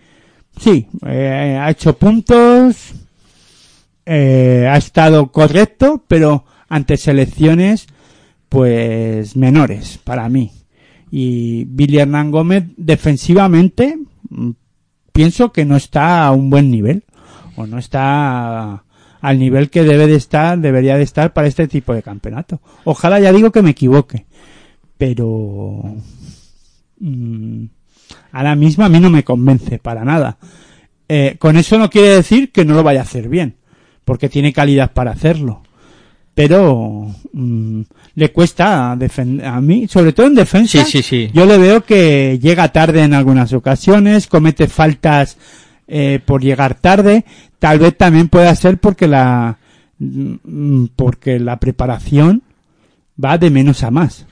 sí, 0.60 0.88
eh, 1.06 1.58
ha 1.58 1.70
hecho 1.70 1.96
puntos, 1.96 2.92
eh, 4.04 4.68
ha 4.70 4.76
estado 4.76 5.32
correcto, 5.32 6.04
pero 6.06 6.44
ante 6.68 6.98
selecciones, 6.98 7.86
pues 8.50 9.36
menores 9.36 9.98
para 10.04 10.28
mí. 10.28 10.52
Y 11.10 11.64
Billy 11.64 12.00
Hernán 12.00 12.30
Gómez, 12.30 12.64
defensivamente, 12.76 13.98
pienso 15.16 15.50
que 15.50 15.64
no 15.64 15.76
está 15.76 16.26
a 16.26 16.32
un 16.32 16.50
buen 16.50 16.70
nivel, 16.70 17.02
o 17.56 17.66
no 17.66 17.78
está 17.78 18.84
al 19.22 19.38
nivel 19.38 19.70
que 19.70 19.82
debe 19.82 20.06
de 20.06 20.16
estar, 20.16 20.58
debería 20.58 20.98
de 20.98 21.04
estar 21.04 21.32
para 21.32 21.48
este 21.48 21.66
tipo 21.66 21.94
de 21.94 22.02
campeonato. 22.02 22.60
Ojalá 22.84 23.18
ya 23.18 23.32
digo 23.32 23.50
que 23.50 23.62
me 23.62 23.70
equivoque, 23.70 24.26
pero 24.98 25.96
mm, 27.00 27.64
ahora 28.32 28.54
mismo 28.56 28.84
a 28.84 28.90
mí 28.90 29.00
no 29.00 29.08
me 29.08 29.24
convence 29.24 29.78
para 29.78 30.04
nada. 30.04 30.36
Eh, 31.08 31.36
con 31.38 31.56
eso 31.56 31.78
no 31.78 31.88
quiere 31.88 32.08
decir 32.08 32.52
que 32.52 32.66
no 32.66 32.74
lo 32.74 32.82
vaya 32.82 33.00
a 33.00 33.04
hacer 33.04 33.30
bien, 33.30 33.56
porque 34.04 34.28
tiene 34.28 34.52
calidad 34.52 34.92
para 34.92 35.12
hacerlo. 35.12 35.62
Pero 36.36 37.14
mm, 37.32 37.80
le 38.14 38.30
cuesta 38.30 38.94
defender 38.94 39.46
a 39.46 39.58
mí, 39.58 39.88
sobre 39.88 40.12
todo 40.12 40.26
en 40.26 40.34
defensa. 40.34 40.84
Sí, 40.84 40.98
sí, 40.98 41.02
sí. 41.02 41.30
Yo 41.32 41.46
le 41.46 41.56
veo 41.56 41.82
que 41.82 42.38
llega 42.38 42.70
tarde 42.72 43.02
en 43.02 43.14
algunas 43.14 43.54
ocasiones, 43.54 44.26
comete 44.26 44.68
faltas 44.68 45.38
eh, 45.88 46.20
por 46.22 46.42
llegar 46.42 46.74
tarde. 46.74 47.24
Tal 47.58 47.78
vez 47.78 47.96
también 47.96 48.28
pueda 48.28 48.54
ser 48.54 48.76
porque 48.76 49.08
la 49.08 49.56
mm, 49.98 50.88
porque 50.94 51.40
la 51.40 51.58
preparación 51.58 52.42
va 53.18 53.38
de 53.38 53.48
menos 53.48 53.82
a 53.82 53.90
más. 53.90 54.26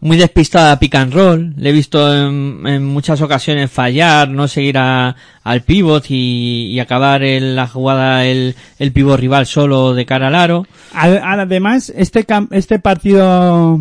Muy 0.00 0.16
despistada 0.16 0.78
pick 0.78 0.94
and 0.94 1.12
roll. 1.12 1.54
Le 1.56 1.70
he 1.70 1.72
visto 1.72 2.14
en, 2.14 2.64
en 2.66 2.84
muchas 2.84 3.20
ocasiones 3.20 3.68
fallar, 3.70 4.28
no 4.28 4.46
seguir 4.46 4.78
a- 4.78 5.16
al 5.42 5.62
pivot 5.62 6.04
y, 6.08 6.66
y 6.72 6.78
acabar 6.78 7.24
en 7.24 7.56
la 7.56 7.66
jugada 7.66 8.24
el, 8.24 8.54
el 8.78 8.92
pivot 8.92 9.18
rival 9.18 9.46
solo 9.46 9.94
de 9.94 10.06
cara 10.06 10.28
al 10.28 10.36
aro. 10.36 10.66
Ad- 10.94 11.20
Además, 11.40 11.92
este, 11.96 12.24
este 12.52 12.78
partido 12.78 13.80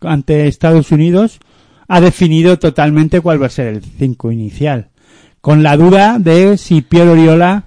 ante 0.00 0.46
Estados 0.48 0.90
Unidos 0.90 1.38
ha 1.86 2.00
definido 2.00 2.58
totalmente 2.58 3.20
cuál 3.20 3.42
va 3.42 3.46
a 3.46 3.50
ser 3.50 3.66
el 3.68 3.82
5 3.82 4.32
inicial. 4.32 4.88
Con 5.40 5.62
la 5.62 5.76
duda 5.76 6.18
de 6.18 6.56
si 6.56 6.80
Piero 6.82 7.12
Oriola 7.12 7.64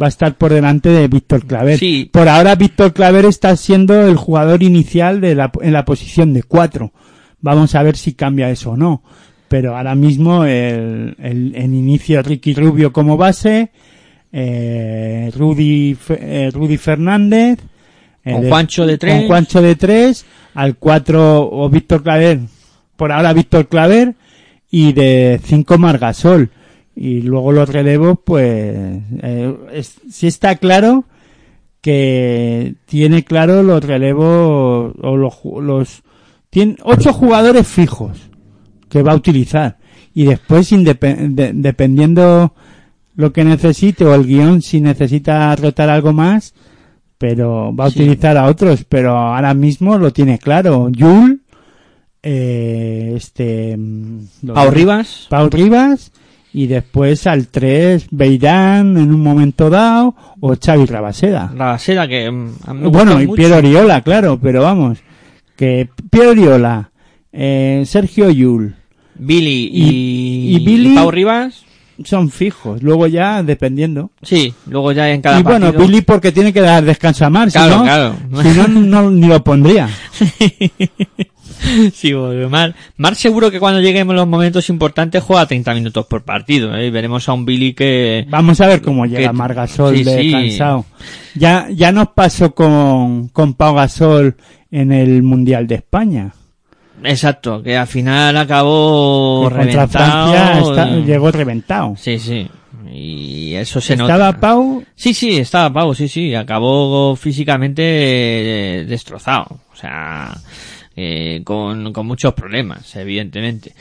va 0.00 0.06
a 0.06 0.08
estar 0.10 0.36
por 0.36 0.52
delante 0.52 0.88
de 0.90 1.08
Víctor 1.08 1.44
Claver. 1.46 1.78
Sí. 1.78 2.08
Por 2.12 2.28
ahora 2.28 2.54
Víctor 2.54 2.92
Claver 2.92 3.24
está 3.24 3.56
siendo 3.56 4.06
el 4.06 4.16
jugador 4.16 4.62
inicial 4.62 5.20
de 5.20 5.34
la, 5.34 5.50
en 5.62 5.72
la 5.72 5.84
posición 5.84 6.32
de 6.34 6.42
4. 6.44 6.92
Vamos 7.40 7.74
a 7.74 7.82
ver 7.82 7.96
si 7.96 8.14
cambia 8.14 8.50
eso 8.50 8.72
o 8.72 8.76
no. 8.76 9.02
Pero 9.48 9.76
ahora 9.76 9.94
mismo 9.94 10.44
el, 10.44 11.16
el, 11.18 11.54
en 11.56 11.74
inicio 11.74 12.22
Ricky 12.22 12.52
Rubio 12.54 12.92
como 12.92 13.16
base, 13.16 13.70
eh, 14.32 15.30
Rudy, 15.36 15.96
eh, 16.10 16.50
Rudy 16.52 16.76
Fernández, 16.76 17.58
eh, 18.24 18.32
Con 18.32 18.48
Juancho 18.48 18.86
de 18.86 18.98
tres. 18.98 19.14
Con 19.14 19.26
Juancho 19.26 19.62
de 19.62 19.74
tres, 19.76 20.26
al 20.54 20.76
4 20.76 21.48
o 21.50 21.68
Víctor 21.70 22.02
Claver, 22.02 22.40
por 22.96 23.10
ahora 23.12 23.32
Víctor 23.32 23.68
Claver, 23.68 24.14
y 24.70 24.92
de 24.92 25.40
5 25.42 25.78
Margasol. 25.78 26.50
Y 26.94 27.22
luego 27.22 27.52
los 27.52 27.68
relevos, 27.70 28.18
pues, 28.24 28.44
eh, 29.22 29.56
es- 29.72 30.00
sí 30.10 30.26
está 30.26 30.56
claro 30.56 31.04
que 31.80 32.74
tiene 32.86 33.24
claro 33.24 33.62
los 33.62 33.82
relevos 33.84 34.92
o 35.00 35.16
los, 35.16 35.34
los 35.62 36.02
tiene 36.50 36.76
ocho 36.82 37.12
jugadores 37.12 37.66
fijos 37.66 38.18
que 38.88 39.02
va 39.02 39.12
a 39.12 39.16
utilizar 39.16 39.76
y 40.14 40.24
después 40.24 40.70
de- 40.70 41.52
dependiendo 41.54 42.54
lo 43.16 43.32
que 43.32 43.44
necesite 43.44 44.04
o 44.04 44.14
el 44.14 44.24
guion 44.26 44.62
si 44.62 44.80
necesita 44.80 45.54
rotar 45.56 45.90
algo 45.90 46.12
más 46.12 46.54
pero 47.18 47.74
va 47.74 47.86
a 47.86 47.90
Sí. 47.90 48.00
utilizar 48.00 48.36
a 48.36 48.46
otros 48.46 48.84
pero 48.88 49.16
ahora 49.16 49.52
mismo 49.54 49.98
lo 49.98 50.12
tiene 50.12 50.38
claro 50.38 50.88
Yul 50.88 51.42
eh, 52.22 53.12
este 53.16 53.76
mm, 53.76 54.52
Pau 54.54 54.70
Rivas. 54.70 55.26
Pau 55.28 55.48
Rivas 55.48 56.12
y 56.52 56.66
después 56.66 57.26
al 57.26 57.46
3 57.48 58.06
Beirán 58.10 58.96
en 58.96 59.12
un 59.14 59.20
momento 59.22 59.70
dado 59.70 60.14
o 60.40 60.54
Xavi 60.56 60.86
Rabaseda 60.86 61.52
La 61.56 61.78
seda 61.78 62.08
que 62.08 62.30
mm, 62.30 62.48
a 62.66 62.74
mí 62.74 62.80
me 62.82 62.88
bueno, 62.88 63.20
y 63.20 63.26
mucho. 63.26 63.36
Piero 63.36 63.56
Oriola, 63.58 64.00
claro, 64.02 64.38
pero 64.40 64.62
vamos, 64.62 64.98
que 65.56 65.88
Piero 66.10 66.30
Oriola, 66.30 66.90
eh, 67.32 67.82
Sergio 67.86 68.30
Yul 68.30 68.74
Billy 69.14 69.70
y, 69.72 69.82
Y- 69.82 70.56
y 70.56 70.64
Billy- 70.64 70.94
Pau 70.94 71.10
Rivas. 71.10 71.64
son 72.04 72.30
fijos, 72.30 72.82
luego 72.82 73.06
ya 73.08 73.42
dependiendo. 73.42 74.10
Sí, 74.22 74.54
luego 74.66 74.92
ya 74.92 75.10
en 75.10 75.20
cada 75.20 75.40
y 75.40 75.42
bueno, 75.42 75.66
partido. 75.66 75.86
Billy 75.86 76.02
porque 76.02 76.30
tiene 76.32 76.52
que 76.52 76.60
dar 76.60 76.84
descanso 76.84 77.24
a 77.26 77.30
Mar, 77.30 77.50
Claro, 77.50 77.72
si 77.72 77.78
no, 77.78 77.82
claro. 77.84 78.14
si 78.42 78.48
no, 78.58 78.68
no, 78.68 79.10
ni 79.10 79.26
lo 79.26 79.42
pondría. 79.42 79.88
sí, 81.94 82.12
porque 82.12 82.46
Mar, 82.48 82.74
Mar 82.96 83.14
seguro 83.14 83.50
que 83.50 83.58
cuando 83.60 83.80
lleguemos 83.80 84.14
los 84.14 84.26
momentos 84.26 84.68
importantes 84.68 85.22
juega 85.22 85.46
30 85.46 85.74
minutos 85.74 86.06
por 86.06 86.22
partido. 86.22 86.74
¿eh? 86.76 86.86
Y 86.86 86.90
veremos 86.90 87.28
a 87.28 87.32
un 87.32 87.44
Billy 87.44 87.74
que... 87.74 88.26
Vamos 88.28 88.60
a 88.60 88.66
ver 88.66 88.82
cómo 88.82 89.06
llega 89.06 89.28
Que- 89.28 89.32
Margasol 89.32 89.96
sí, 89.96 90.04
de 90.04 90.22
sí. 90.22 90.32
cansado. 90.32 90.84
Ya, 91.34 91.68
ya 91.70 91.92
nos 91.92 92.08
pasó 92.08 92.54
con, 92.54 93.28
con 93.28 93.54
Pau 93.54 93.74
Gasol 93.74 94.36
en 94.70 94.92
el 94.92 95.22
Mundial 95.22 95.66
de 95.66 95.76
España. 95.76 96.32
Exacto, 97.04 97.62
que 97.62 97.76
al 97.76 97.86
final 97.86 98.36
acabó 98.36 99.48
que 99.48 99.54
contra 99.56 99.86
reventado. 99.86 100.32
Francia 100.32 100.58
está- 100.60 100.96
llegó 101.06 101.30
reventado. 101.30 101.94
Sí, 101.96 102.18
sí. 102.18 102.48
Y 102.92 103.54
eso 103.54 103.80
se 103.80 103.92
Estaba 103.94 104.26
nota. 104.28 104.40
Pau 104.40 104.82
Sí, 104.96 105.12
sí, 105.14 105.36
estaba 105.36 105.72
Pau, 105.72 105.94
sí, 105.94 106.08
sí. 106.08 106.34
Acabó 106.34 107.14
físicamente 107.16 107.82
eh, 107.84 108.84
destrozado. 108.86 109.46
O 109.72 109.76
sea, 109.76 110.36
eh, 111.00 111.42
con, 111.44 111.92
con 111.92 112.08
muchos 112.08 112.34
problemas, 112.34 112.96
evidentemente. 112.96 113.72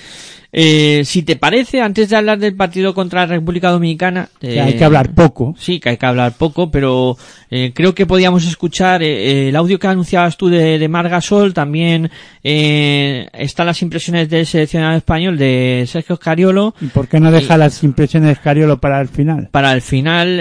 Eh, 0.53 1.01
si 1.03 1.23
te 1.23 1.35
parece, 1.35 1.81
antes 1.81 2.09
de 2.09 2.15
hablar 2.15 2.37
del 2.37 2.55
partido 2.55 2.93
contra 2.93 3.21
la 3.21 3.33
República 3.33 3.71
Dominicana... 3.71 4.29
que 4.39 4.55
eh, 4.55 4.61
hay 4.61 4.75
que 4.75 4.85
hablar 4.85 5.15
poco. 5.15 5.55
Sí, 5.57 5.79
que 5.79 5.89
hay 5.89 5.97
que 5.97 6.05
hablar 6.05 6.33
poco, 6.33 6.69
pero 6.69 7.17
creo 7.49 7.95
que 7.95 8.05
podíamos 8.05 8.45
escuchar 8.45 9.01
el 9.01 9.55
audio 9.55 9.79
que 9.79 9.87
anunciabas 9.87 10.37
tú 10.37 10.47
de, 10.49 10.77
de 10.77 10.87
Margasol, 10.87 11.53
también 11.53 12.11
están 12.43 13.65
las 13.65 13.81
impresiones 13.81 14.29
del 14.29 14.45
seleccionado 14.45 14.97
español 14.97 15.37
de 15.37 15.85
Sergio 15.87 16.17
Scariolo. 16.17 16.75
¿Y 16.81 16.87
por 16.87 17.07
qué 17.07 17.19
no 17.19 17.31
deja 17.31 17.57
las 17.57 17.83
impresiones 17.83 18.37
de 18.37 18.77
para 18.77 19.01
el 19.01 19.07
final? 19.07 19.49
Para 19.51 19.73
el 19.73 19.81
final, 19.81 20.39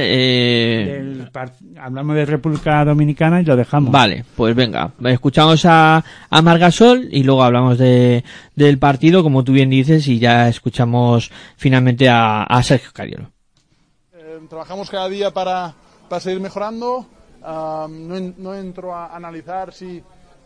hablamos 1.81 2.17
de 2.17 2.27
República 2.27 2.85
Dominicana 2.85 3.41
y 3.41 3.45
lo 3.45 3.57
dejamos. 3.57 3.93
vale, 3.93 4.25
pues 4.37 4.55
venga, 4.55 4.93
escuchamos 5.05 5.65
a, 5.65 6.05
a 6.29 6.43
Margasol 6.71 7.09
y 7.13 7.23
luego 7.23 7.45
hablamos 7.45 7.79
de, 7.79 8.25
del 8.57 8.79
partido, 8.79 9.23
como 9.23 9.45
tú 9.45 9.53
bien 9.53 9.71
dices, 9.71 10.09
y 10.09 10.19
ya 10.19 10.49
escuchamos 10.49 11.31
finalmente 11.57 12.09
a, 12.09 12.43
a 12.43 12.63
Sergio 12.65 12.91
Scariolo. 12.91 13.31
Eh, 14.13 14.41
trabajamos 14.49 14.91
cada 14.91 15.09
día 15.09 15.31
para, 15.31 15.75
para 16.09 16.21
seguir 16.21 16.41
mejorando. 16.41 17.07
No, 17.43 18.17
en- 18.17 18.35
no 18.39 18.55
entro 18.57 18.93
a 18.93 19.15
analizar 19.15 19.73
si 19.73 20.03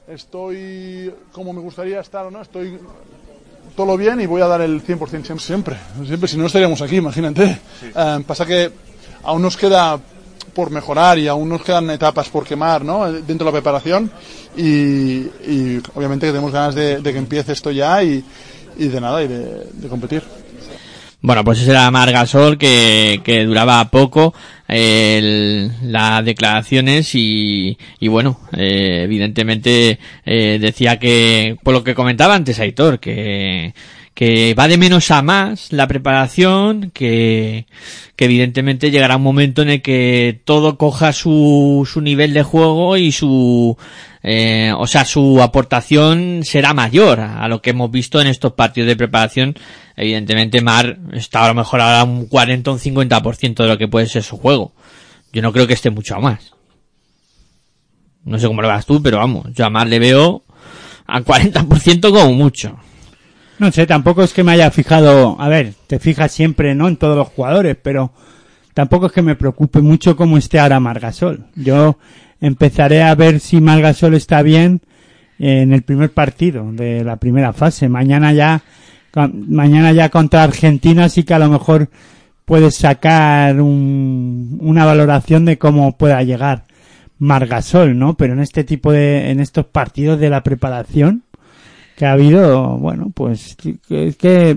estoy 0.07 1.11
como 1.33 1.55
me 1.55 1.61
gustaría 1.61 2.01
estar 2.01 2.27
o 2.27 2.31
no. 2.31 2.43
Estoy 2.43 2.79
todo 3.75 3.87
lo 3.87 3.97
bien 3.97 4.21
y 4.21 4.27
voy 4.27 4.43
a 4.43 4.47
dar 4.47 4.61
el 4.61 4.83
100% 4.85 5.39
siempre. 5.39 5.39
Siempre, 5.41 6.07
siempre. 6.07 6.29
Si 6.29 6.37
no 6.37 6.45
estaríamos 6.47 6.83
aquí, 6.83 6.97
imagínate. 6.97 7.59
Ah, 7.95 8.21
pasa 8.27 8.45
que 8.45 8.71
aún 9.23 9.41
nos 9.41 9.57
queda 9.57 9.99
por 10.55 10.71
mejorar 10.71 11.19
y 11.19 11.29
aún 11.29 11.49
nos 11.49 11.63
quedan 11.63 11.91
etapas 11.91 12.29
por 12.29 12.47
quemar 12.47 12.85
¿no? 12.85 13.11
dentro 13.13 13.39
de 13.39 13.45
la 13.47 13.53
preparación 13.53 14.11
y, 14.57 14.63
y 14.63 15.81
obviamente 15.95 16.27
que 16.27 16.33
tenemos 16.33 16.53
ganas 16.53 16.75
de, 16.75 17.01
que 17.03 17.17
empiece 17.19 17.53
esto 17.53 17.71
ya 17.71 18.03
y, 18.03 18.25
de 18.77 19.01
nada 19.01 19.23
y 19.23 19.29
de- 19.29 19.67
competir. 19.89 20.23
Bueno, 21.23 21.45
pues 21.45 21.61
ese 21.61 21.73
era 21.73 21.91
Margasol 21.91 22.57
que, 22.57 23.21
que 23.23 23.45
duraba 23.45 23.91
poco 23.91 24.33
eh, 24.69 25.71
las 25.83 26.25
declaraciones 26.25 27.15
y, 27.15 27.77
y 27.99 28.09
bueno, 28.09 28.41
eh, 28.57 29.03
evidentemente 29.05 29.99
eh, 30.25 30.59
decía 30.59 30.99
que, 30.99 31.57
por 31.63 31.75
lo 31.75 31.85
que 31.85 31.95
comentaba 31.95 32.35
antes 32.35 32.59
Aitor, 32.59 33.01
que, 33.01 33.75
que 34.21 34.53
va 34.53 34.69
de 34.69 34.77
menos 34.77 35.11
a 35.13 35.23
más 35.23 35.73
la 35.73 35.89
preparación, 35.89 36.91
que, 36.91 37.65
que 38.17 38.27
evidentemente 38.27 38.91
llegará 38.91 39.17
un 39.17 39.23
momento 39.23 39.63
en 39.63 39.71
el 39.71 39.81
que 39.81 40.43
todo 40.45 40.77
coja 40.77 41.15
su, 41.15 41.89
su 41.91 42.03
nivel 42.03 42.35
de 42.35 42.43
juego 42.43 42.99
y 42.99 43.13
su, 43.13 43.79
eh, 44.23 44.75
o 44.77 44.87
sea, 44.87 45.07
su 45.07 45.41
aportación 45.41 46.43
será 46.45 46.75
mayor 46.75 47.21
a 47.21 47.49
lo 47.49 47.63
que 47.63 47.71
hemos 47.71 47.91
visto 47.91 48.21
en 48.21 48.27
estos 48.27 48.53
partidos 48.53 48.89
de 48.89 48.97
preparación. 48.97 49.55
Evidentemente, 49.97 50.61
Mar 50.61 50.99
está 51.15 51.47
a 51.47 51.49
lo 51.49 51.55
mejor 51.55 51.81
ahora 51.81 52.05
un 52.05 52.27
40 52.27 52.73
o 52.73 52.75
un 52.75 52.79
50% 52.79 53.55
de 53.55 53.69
lo 53.69 53.79
que 53.79 53.89
puede 53.89 54.05
ser 54.05 54.23
su 54.23 54.37
juego. 54.37 54.75
Yo 55.33 55.41
no 55.41 55.51
creo 55.51 55.67
que 55.67 55.73
esté 55.73 55.89
mucho 55.89 56.21
más. 56.21 56.53
No 58.25 58.39
sé 58.39 58.47
cómo 58.47 58.61
lo 58.61 58.69
vas 58.69 58.85
tú, 58.85 59.03
pero 59.03 59.17
vamos, 59.17 59.47
yo 59.55 59.65
a 59.65 59.71
Mar 59.71 59.87
le 59.87 59.99
veo 59.99 60.45
al 61.07 61.25
40% 61.25 62.13
como 62.13 62.35
mucho. 62.35 62.79
No 63.61 63.71
sé, 63.71 63.87
tampoco 63.87 64.23
es 64.23 64.33
que 64.33 64.43
me 64.43 64.53
haya 64.53 64.71
fijado, 64.71 65.37
a 65.39 65.49
ver, 65.49 65.75
te 65.87 65.99
fijas 65.99 66.33
siempre, 66.33 66.75
¿no? 66.75 66.89
En 66.89 66.97
todos 66.97 67.17
los 67.17 67.29
jugadores, 67.29 67.77
pero 67.81 68.11
tampoco 68.73 69.07
es 69.07 69.13
que 69.13 69.21
me 69.23 69.37
preocupe 69.37 69.81
mucho 69.83 70.17
cómo 70.17 70.39
esté 70.39 70.59
ahora 70.59 70.81
Margasol. 70.81 71.45
Yo 71.57 71.99
empezaré 72.41 73.03
a 73.03 73.15
ver 73.15 73.39
si 73.39 73.61
Margasol 73.61 74.15
está 74.15 74.41
bien 74.43 74.81
en 75.39 75.75
el 75.75 75.83
primer 75.83 76.11
partido 76.13 76.73
de 76.73 77.05
la 77.05 77.17
primera 77.17 77.53
fase. 77.53 77.89
Mañana 77.91 78.33
ya, 78.33 78.63
mañana 79.15 79.93
ya 79.93 80.09
contra 80.09 80.43
Argentina 80.43 81.11
sí 81.11 81.23
que 81.25 81.35
a 81.35 81.39
lo 81.39 81.51
mejor 81.51 81.91
puedes 82.47 82.77
sacar 82.77 83.61
un- 83.61 84.57
una 84.63 84.87
valoración 84.87 85.45
de 85.45 85.59
cómo 85.59 85.99
pueda 85.99 86.23
llegar 86.23 86.65
Margasol, 87.19 87.99
¿no? 87.99 88.15
Pero 88.15 88.33
en 88.33 88.41
este 88.41 88.65
tipo 88.65 88.91
de, 88.91 89.31
en 89.31 89.39
estos 89.41 89.67
partidos 89.67 90.19
de 90.19 90.31
la 90.31 90.43
preparación 90.43 91.25
que 92.01 92.07
ha 92.07 92.13
habido, 92.13 92.79
bueno, 92.79 93.13
pues 93.15 93.57
que- 93.57 93.77
es 94.09 94.17
que 94.17 94.57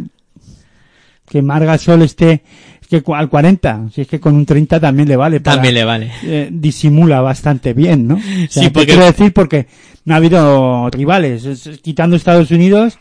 que 1.30 1.42
Margasol 1.42 2.02
esté 2.04 2.42
es 2.82 2.88
que 2.88 3.04
al 3.14 3.28
40, 3.28 3.90
si 3.94 4.02
es 4.02 4.08
que 4.08 4.20
con 4.22 4.34
un 4.36 4.46
30 4.46 4.80
también 4.80 5.10
le 5.10 5.18
vale. 5.18 5.42
para- 5.42 5.56
También 5.58 5.74
le 5.74 5.84
vale. 5.84 6.12
eh, 6.24 6.48
disimula 6.52 7.20
bastante 7.20 7.74
bien, 7.74 8.08
¿no? 8.08 8.16
O 8.16 8.20
sea, 8.20 8.48
Sí, 8.50 8.60
¿qué 8.62 8.70
porque- 8.72 8.86
quiero 8.88 9.06
decir 9.06 9.34
porque 9.34 9.68
no 10.06 10.14
ha 10.14 10.18
habido 10.18 10.90
rivales, 10.90 11.44
es- 11.44 11.68
es 11.68 11.80
quitando 11.80 12.16
Estados 12.16 12.50
Unidos 12.52 12.98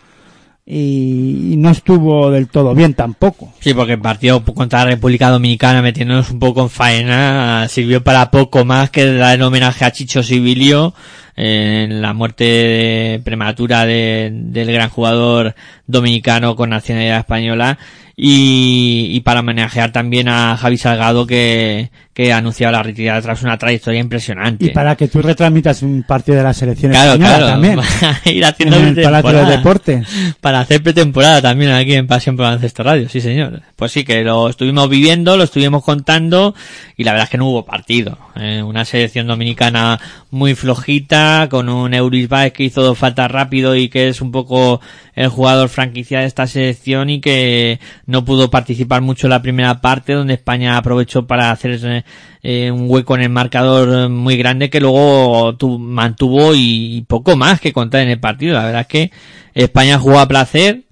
y, 0.64 1.54
no 1.58 1.70
estuvo 1.70 2.30
del 2.30 2.48
todo 2.48 2.74
bien 2.74 2.94
tampoco. 2.94 3.52
Sí, 3.60 3.74
porque 3.74 3.94
el 3.94 4.00
partido 4.00 4.44
contra 4.44 4.80
la 4.80 4.90
República 4.92 5.30
Dominicana 5.30 5.82
metiéndonos 5.82 6.30
un 6.30 6.38
poco 6.38 6.62
en 6.62 6.70
faena 6.70 7.66
sirvió 7.68 8.02
para 8.02 8.30
poco 8.30 8.64
más 8.64 8.90
que 8.90 9.06
dar 9.12 9.34
el 9.36 9.42
homenaje 9.42 9.84
a 9.84 9.90
Chicho 9.92 10.22
Sibilio 10.22 10.94
eh, 11.36 11.86
en 11.88 12.00
la 12.02 12.12
muerte 12.12 13.20
prematura 13.24 13.84
de- 13.86 14.30
del 14.32 14.72
gran 14.72 14.88
jugador 14.88 15.54
dominicano 15.86 16.54
con 16.56 16.70
nacionalidad 16.70 17.18
española 17.18 17.78
y, 18.16 19.08
y 19.10 19.20
para 19.20 19.40
homenajear 19.40 19.90
también 19.90 20.28
a 20.28 20.56
Javi 20.56 20.76
Salgado 20.76 21.26
que, 21.26 21.90
que 22.14 22.30
anunciaba 22.32 22.72
la 22.72 22.82
retirada 22.82 23.22
tras 23.22 23.42
una 23.42 23.56
trayectoria 23.56 24.00
impresionante. 24.00 24.66
Y 24.66 24.68
para 24.70 24.96
que 24.96 25.08
tú 25.08 25.22
retransmitas 25.22 25.82
un 25.82 26.02
partido 26.02 26.36
de 26.36 26.42
la 26.44 26.52
selección 26.52 26.92
Claro, 26.92 27.12
española 27.12 27.36
claro. 27.38 27.52
también. 27.52 27.76
Para 28.00 28.34
ir 28.34 28.44
haciendo 28.44 28.76
en 28.76 28.86
el 28.98 29.02
Palacio 29.02 29.32
de. 29.32 29.56
Deportes. 29.56 30.08
Para 30.40 30.60
hacer 30.60 30.82
pretemporada 30.82 31.40
también 31.40 31.70
aquí 31.72 31.94
en 31.94 32.06
Pasión 32.06 32.36
por 32.36 32.44
Baloncesto 32.44 32.82
Radio, 32.82 33.08
sí 33.08 33.20
señor. 33.20 33.62
Pues 33.76 33.92
sí, 33.92 34.04
que 34.04 34.22
lo 34.22 34.48
estuvimos 34.48 34.88
viviendo, 34.90 35.36
lo 35.36 35.44
estuvimos 35.44 35.82
contando 35.84 36.54
y 36.96 37.04
la 37.04 37.12
verdad 37.12 37.24
es 37.24 37.30
que 37.30 37.38
no 37.38 37.48
hubo 37.48 37.64
partido. 37.64 38.18
Eh, 38.36 38.62
una 38.62 38.84
selección 38.84 39.26
dominicana 39.26 39.98
muy 40.30 40.54
flojita, 40.54 41.48
con 41.50 41.68
un 41.68 41.94
Euris 41.94 42.28
Baez 42.28 42.52
que 42.52 42.64
hizo 42.64 42.82
dos 42.82 42.98
faltas 42.98 43.30
rápido 43.30 43.74
y 43.74 43.88
que 43.88 44.08
es 44.08 44.20
un 44.20 44.32
poco 44.32 44.80
el 45.14 45.28
jugador 45.28 45.68
franquicia 45.68 46.20
de 46.20 46.26
esta 46.26 46.46
selección 46.46 47.10
y 47.10 47.20
que 47.20 47.80
no 48.06 48.24
pudo 48.24 48.50
participar 48.50 49.02
mucho 49.02 49.26
en 49.26 49.30
la 49.30 49.42
primera 49.42 49.80
parte 49.80 50.14
donde 50.14 50.34
España 50.34 50.76
aprovechó 50.76 51.26
para 51.26 51.50
hacer 51.50 52.01
eh, 52.42 52.70
un 52.70 52.86
hueco 52.90 53.14
en 53.14 53.22
el 53.22 53.28
marcador 53.30 54.06
eh, 54.06 54.08
muy 54.08 54.36
grande 54.36 54.70
que 54.70 54.80
luego 54.80 55.54
tu- 55.56 55.78
mantuvo 55.78 56.54
y, 56.54 57.04
poco 57.08 57.36
más 57.36 57.60
que 57.60 57.72
contar 57.72 58.00
en 58.02 58.08
el 58.10 58.20
partido. 58.20 58.54
La 58.54 58.64
verdad 58.64 58.80
es 58.82 58.86
que 58.88 59.10
España 59.54 59.98
jugó 59.98 60.18
a 60.18 60.28
placer. 60.28 60.82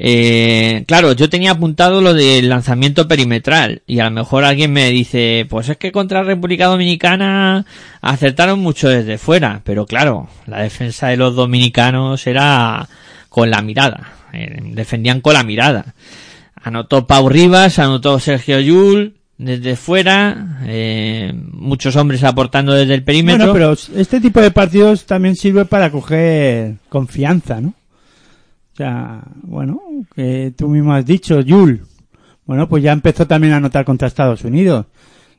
Eh, 0.00 0.84
claro, 0.86 1.12
yo 1.12 1.28
tenía 1.28 1.50
apuntado 1.50 2.00
lo 2.00 2.14
del 2.14 2.48
lanzamiento 2.48 3.08
perimetral 3.08 3.82
y 3.84 3.98
a 3.98 4.04
lo 4.04 4.12
mejor 4.12 4.44
alguien 4.44 4.72
me 4.72 4.90
dice, 4.90 5.44
pues 5.50 5.68
es 5.68 5.76
que 5.76 5.90
contra 5.90 6.22
República 6.22 6.66
Dominicana 6.66 7.66
acertaron 8.00 8.60
mucho 8.60 8.88
desde 8.88 9.18
fuera, 9.18 9.60
pero 9.64 9.86
claro, 9.86 10.28
la 10.46 10.62
defensa 10.62 11.08
de 11.08 11.16
los 11.16 11.34
dominicanos 11.34 12.28
era 12.28 12.88
con 13.28 13.50
la 13.50 13.60
mirada, 13.60 14.12
defendían 14.72 15.20
con 15.20 15.34
la 15.34 15.42
mirada. 15.42 15.94
Anotó 16.62 17.06
Pau 17.08 17.28
Rivas, 17.28 17.80
anotó 17.80 18.20
Sergio 18.20 18.60
Yul 18.60 19.17
desde 19.38 19.76
fuera, 19.76 20.58
eh, 20.66 21.32
muchos 21.52 21.94
hombres 21.94 22.24
aportando 22.24 22.74
desde 22.74 22.94
el 22.94 23.04
perímetro. 23.04 23.52
Bueno, 23.52 23.52
pero 23.52 24.00
este 24.00 24.20
tipo 24.20 24.40
de 24.40 24.50
partidos 24.50 25.06
también 25.06 25.36
sirve 25.36 25.64
para 25.64 25.90
coger 25.90 26.74
confianza, 26.88 27.60
¿no? 27.60 27.68
O 27.68 28.76
sea, 28.76 29.22
bueno, 29.42 29.80
que 30.14 30.52
tú 30.56 30.68
mismo 30.68 30.92
has 30.92 31.06
dicho, 31.06 31.40
Yul. 31.40 31.82
Bueno, 32.46 32.68
pues 32.68 32.82
ya 32.82 32.92
empezó 32.92 33.26
también 33.26 33.52
a 33.52 33.58
anotar 33.58 33.84
contra 33.84 34.08
Estados 34.08 34.44
Unidos 34.44 34.86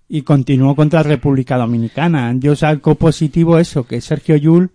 y 0.08 0.22
continuó 0.22 0.76
contra 0.76 1.04
República 1.04 1.58
Dominicana. 1.58 2.34
Yo 2.38 2.56
saco 2.56 2.95
positivo 2.95 3.60
eso, 3.60 3.86
que 3.86 4.02
Sergio 4.02 4.36
Yul 4.38 4.72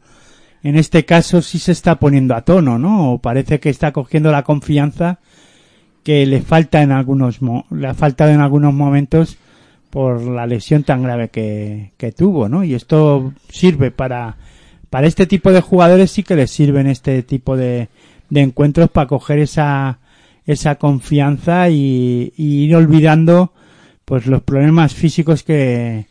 en 0.63 0.77
este 0.77 1.05
caso 1.05 1.43
sí 1.43 1.59
se 1.59 1.73
está 1.73 1.97
poniendo 1.97 2.35
a 2.35 2.43
tono, 2.43 2.79
¿no? 2.79 3.13
O 3.13 3.19
parece 3.19 3.61
que 3.61 3.71
está 3.71 3.93
cogiendo 3.93 4.33
la 4.33 4.43
confianza 4.43 5.21
que 6.05 6.25
le 6.27 6.43
falta 6.43 6.83
en 6.83 6.93
algunos 6.93 7.41
le 7.71 7.89
ha 7.89 7.95
faltado 7.95 8.31
en 8.31 8.41
algunos 8.41 8.75
momentos 8.75 9.39
por 9.91 10.23
la 10.23 10.47
lesión 10.47 10.85
tan 10.85 11.03
grave 11.03 11.31
que, 11.31 11.93
que 11.97 12.13
tuvo, 12.13 12.49
¿no? 12.49 12.63
Y 12.63 12.75
esto 12.75 13.33
sirve 13.49 13.91
para 13.91 14.37
para 14.91 15.09
este 15.09 15.27
tipo 15.27 15.51
de 15.51 15.61
jugadores 15.61 16.13
sí 16.13 16.23
que 16.23 16.37
les 16.37 16.51
sirven 16.51 16.87
este 16.87 17.23
tipo 17.25 17.57
de, 17.57 17.89
de 18.31 18.41
encuentros 18.43 18.91
para 18.91 19.09
coger 19.09 19.39
esa 19.41 19.99
esa 20.47 20.75
confianza 20.77 21.71
y, 21.71 22.33
ir 22.37 22.77
olvidando 22.77 23.53
pues 24.05 24.27
los 24.27 24.43
problemas 24.43 24.93
físicos 24.95 25.43
que 25.43 26.07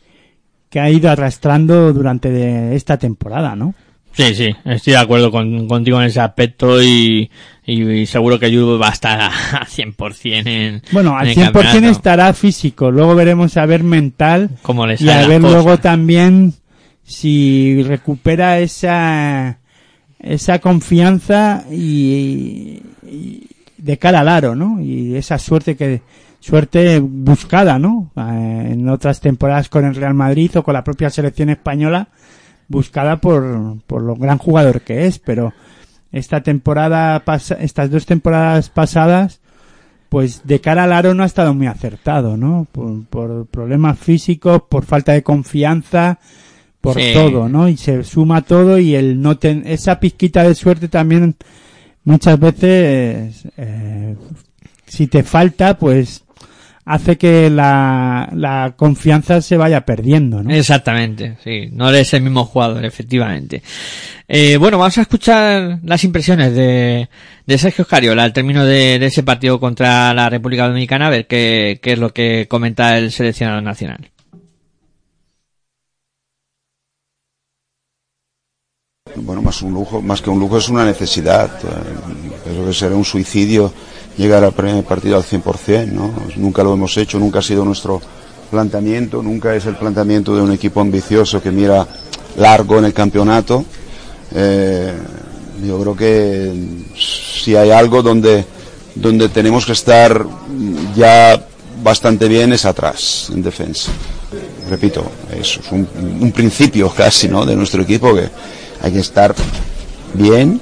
que 0.69 0.79
ha 0.79 0.89
ido 0.89 1.11
arrastrando 1.11 1.93
durante 1.93 2.75
esta 2.75 2.97
temporada, 2.97 3.55
¿no? 3.55 3.75
Sí, 4.13 4.35
sí, 4.35 4.55
estoy 4.63 4.93
de 4.93 4.99
acuerdo 4.99 5.31
con, 5.31 5.67
contigo 5.67 5.99
en 5.99 6.07
ese 6.07 6.19
aspecto 6.19 6.81
y, 6.81 7.29
y, 7.65 8.05
seguro 8.05 8.39
que 8.39 8.51
Yul 8.51 8.79
va 8.79 8.89
a 8.89 8.93
estar 8.93 9.19
a, 9.19 9.27
a 9.57 9.65
100% 9.65 10.47
en 10.47 10.81
Bueno, 10.91 11.17
al 11.17 11.29
en 11.29 11.39
el 11.39 11.47
100% 11.47 11.51
campeonato. 11.51 11.89
estará 11.89 12.33
físico, 12.33 12.91
luego 12.91 13.15
veremos 13.15 13.57
a 13.57 13.65
ver 13.65 13.83
mental 13.83 14.51
y 14.99 15.09
a 15.09 15.27
ver 15.27 15.41
cosa. 15.41 15.53
luego 15.53 15.77
también 15.79 16.53
si 17.03 17.81
recupera 17.83 18.59
esa 18.59 19.59
esa 20.19 20.59
confianza 20.59 21.65
y, 21.69 22.81
y 23.05 23.47
de 23.77 23.97
cara 23.97 24.21
al 24.21 24.29
aro, 24.29 24.55
¿no? 24.55 24.79
Y 24.79 25.15
esa 25.15 25.37
suerte 25.37 25.75
que 25.75 26.01
suerte 26.39 26.99
buscada, 26.99 27.79
¿no? 27.79 28.11
Eh, 28.15 28.69
en 28.73 28.87
otras 28.89 29.19
temporadas 29.19 29.69
con 29.69 29.85
el 29.85 29.95
Real 29.95 30.13
Madrid 30.13 30.51
o 30.57 30.63
con 30.63 30.73
la 30.73 30.83
propia 30.83 31.09
selección 31.09 31.49
española 31.49 32.09
buscada 32.67 33.17
por 33.17 33.77
por 33.87 34.01
lo 34.01 34.15
gran 34.15 34.37
jugador 34.37 34.81
que 34.81 35.05
es, 35.05 35.19
pero 35.19 35.53
esta 36.11 36.41
temporada 36.43 37.19
pasa, 37.25 37.55
estas 37.55 37.89
dos 37.89 38.05
temporadas 38.05 38.69
pasadas 38.69 39.41
pues 40.09 40.41
de 40.45 40.61
cara 40.61 40.83
al 40.83 40.93
aro 40.93 41.15
no 41.15 41.23
ha 41.23 41.25
estado 41.25 41.55
muy 41.55 41.65
acertado, 41.65 42.37
¿no? 42.37 42.67
Por, 42.71 43.03
por 43.07 43.47
problemas 43.47 43.97
físicos, 43.97 44.61
por 44.69 44.85
falta 44.85 45.11
de 45.13 45.23
confianza, 45.23 46.19
por 46.81 46.95
Sí. 47.01 47.13
todo, 47.15 47.49
¿no? 47.49 47.67
Y 47.67 47.77
se 47.77 48.03
suma 48.03 48.43
todo 48.43 48.77
y 48.77 48.93
el 48.93 49.19
no 49.19 49.39
ten, 49.39 49.63
esa 49.65 49.99
pizquita 49.99 50.43
de 50.43 50.53
suerte 50.53 50.87
también 50.87 51.35
muchas 52.03 52.39
veces, 52.39 53.47
eh, 53.57 54.15
si 54.85 55.07
te 55.07 55.23
falta, 55.23 55.79
pues 55.79 56.23
hace 56.85 57.17
que 57.17 57.49
la, 57.49 58.29
la 58.33 58.73
confianza 58.75 59.41
se 59.41 59.57
vaya 59.57 59.85
perdiendo, 59.85 60.43
¿no? 60.43 60.53
Exactamente, 60.53 61.37
sí, 61.43 61.69
no 61.71 61.89
eres 61.89 62.13
el 62.13 62.21
mismo 62.23 62.45
jugador, 62.45 62.83
efectivamente. 62.85 63.63
Eh, 64.27 64.57
bueno, 64.57 64.77
vamos 64.77 64.97
a 64.97 65.01
escuchar 65.01 65.79
las 65.83 66.03
impresiones 66.03 66.53
de, 66.55 67.09
de 67.45 67.57
Sergio 67.57 67.85
Cariola 67.85 68.23
al 68.23 68.33
término 68.33 68.65
de, 68.65 68.99
de 68.99 69.05
ese 69.05 69.23
partido 69.23 69.59
contra 69.59 70.13
la 70.13 70.29
República 70.29 70.67
Dominicana, 70.67 71.07
a 71.07 71.11
ver 71.11 71.27
qué, 71.27 71.79
qué 71.81 71.93
es 71.93 71.99
lo 71.99 72.13
que 72.13 72.47
comenta 72.49 72.97
el 72.97 73.11
seleccionado 73.11 73.61
nacional. 73.61 74.09
Bueno, 79.15 79.41
más 79.43 79.61
un 79.61 79.73
lujo, 79.73 80.01
más 80.01 80.21
que 80.21 80.29
un 80.31 80.39
lujo 80.39 80.57
es 80.57 80.69
una 80.69 80.85
necesidad. 80.85 81.51
Eh, 81.63 82.33
Creo 82.43 82.65
que 82.65 82.73
será 82.73 82.95
un 82.95 83.05
suicidio 83.05 83.71
llegar 84.17 84.43
al 84.43 84.53
primer 84.53 84.83
partido 84.83 85.17
al 85.17 85.23
100%, 85.23 85.87
¿no? 85.87 86.13
Nunca 86.35 86.63
lo 86.63 86.73
hemos 86.73 86.95
hecho, 86.97 87.19
nunca 87.19 87.39
ha 87.39 87.41
sido 87.41 87.65
nuestro 87.65 88.01
planteamiento, 88.51 89.23
nunca 89.23 89.55
es 89.55 89.65
el 89.65 89.75
planteamiento 89.75 90.35
de 90.35 90.41
un 90.41 90.51
equipo 90.51 90.81
ambicioso 90.81 91.41
que 91.41 91.51
mira 91.51 91.87
largo 92.37 92.77
en 92.77 92.85
el 92.85 92.93
campeonato. 92.93 93.65
Eh, 94.35 94.93
yo 95.65 95.79
creo 95.79 95.95
que 95.95 96.53
si 96.95 97.55
hay 97.55 97.71
algo 97.71 98.01
donde, 98.03 98.45
donde 98.95 99.29
tenemos 99.29 99.65
que 99.65 99.71
estar 99.71 100.25
ya 100.95 101.47
bastante 101.83 102.27
bien 102.27 102.53
es 102.53 102.65
atrás, 102.65 103.29
en 103.33 103.41
defensa. 103.41 103.91
Repito, 104.69 105.03
es 105.39 105.59
un, 105.71 105.87
un 106.21 106.31
principio 106.31 106.89
casi 106.89 107.27
¿no? 107.27 107.45
de 107.45 107.55
nuestro 107.55 107.81
equipo 107.81 108.15
que 108.15 108.29
hay 108.81 108.91
que 108.91 108.99
estar 108.99 109.33
bien, 110.13 110.59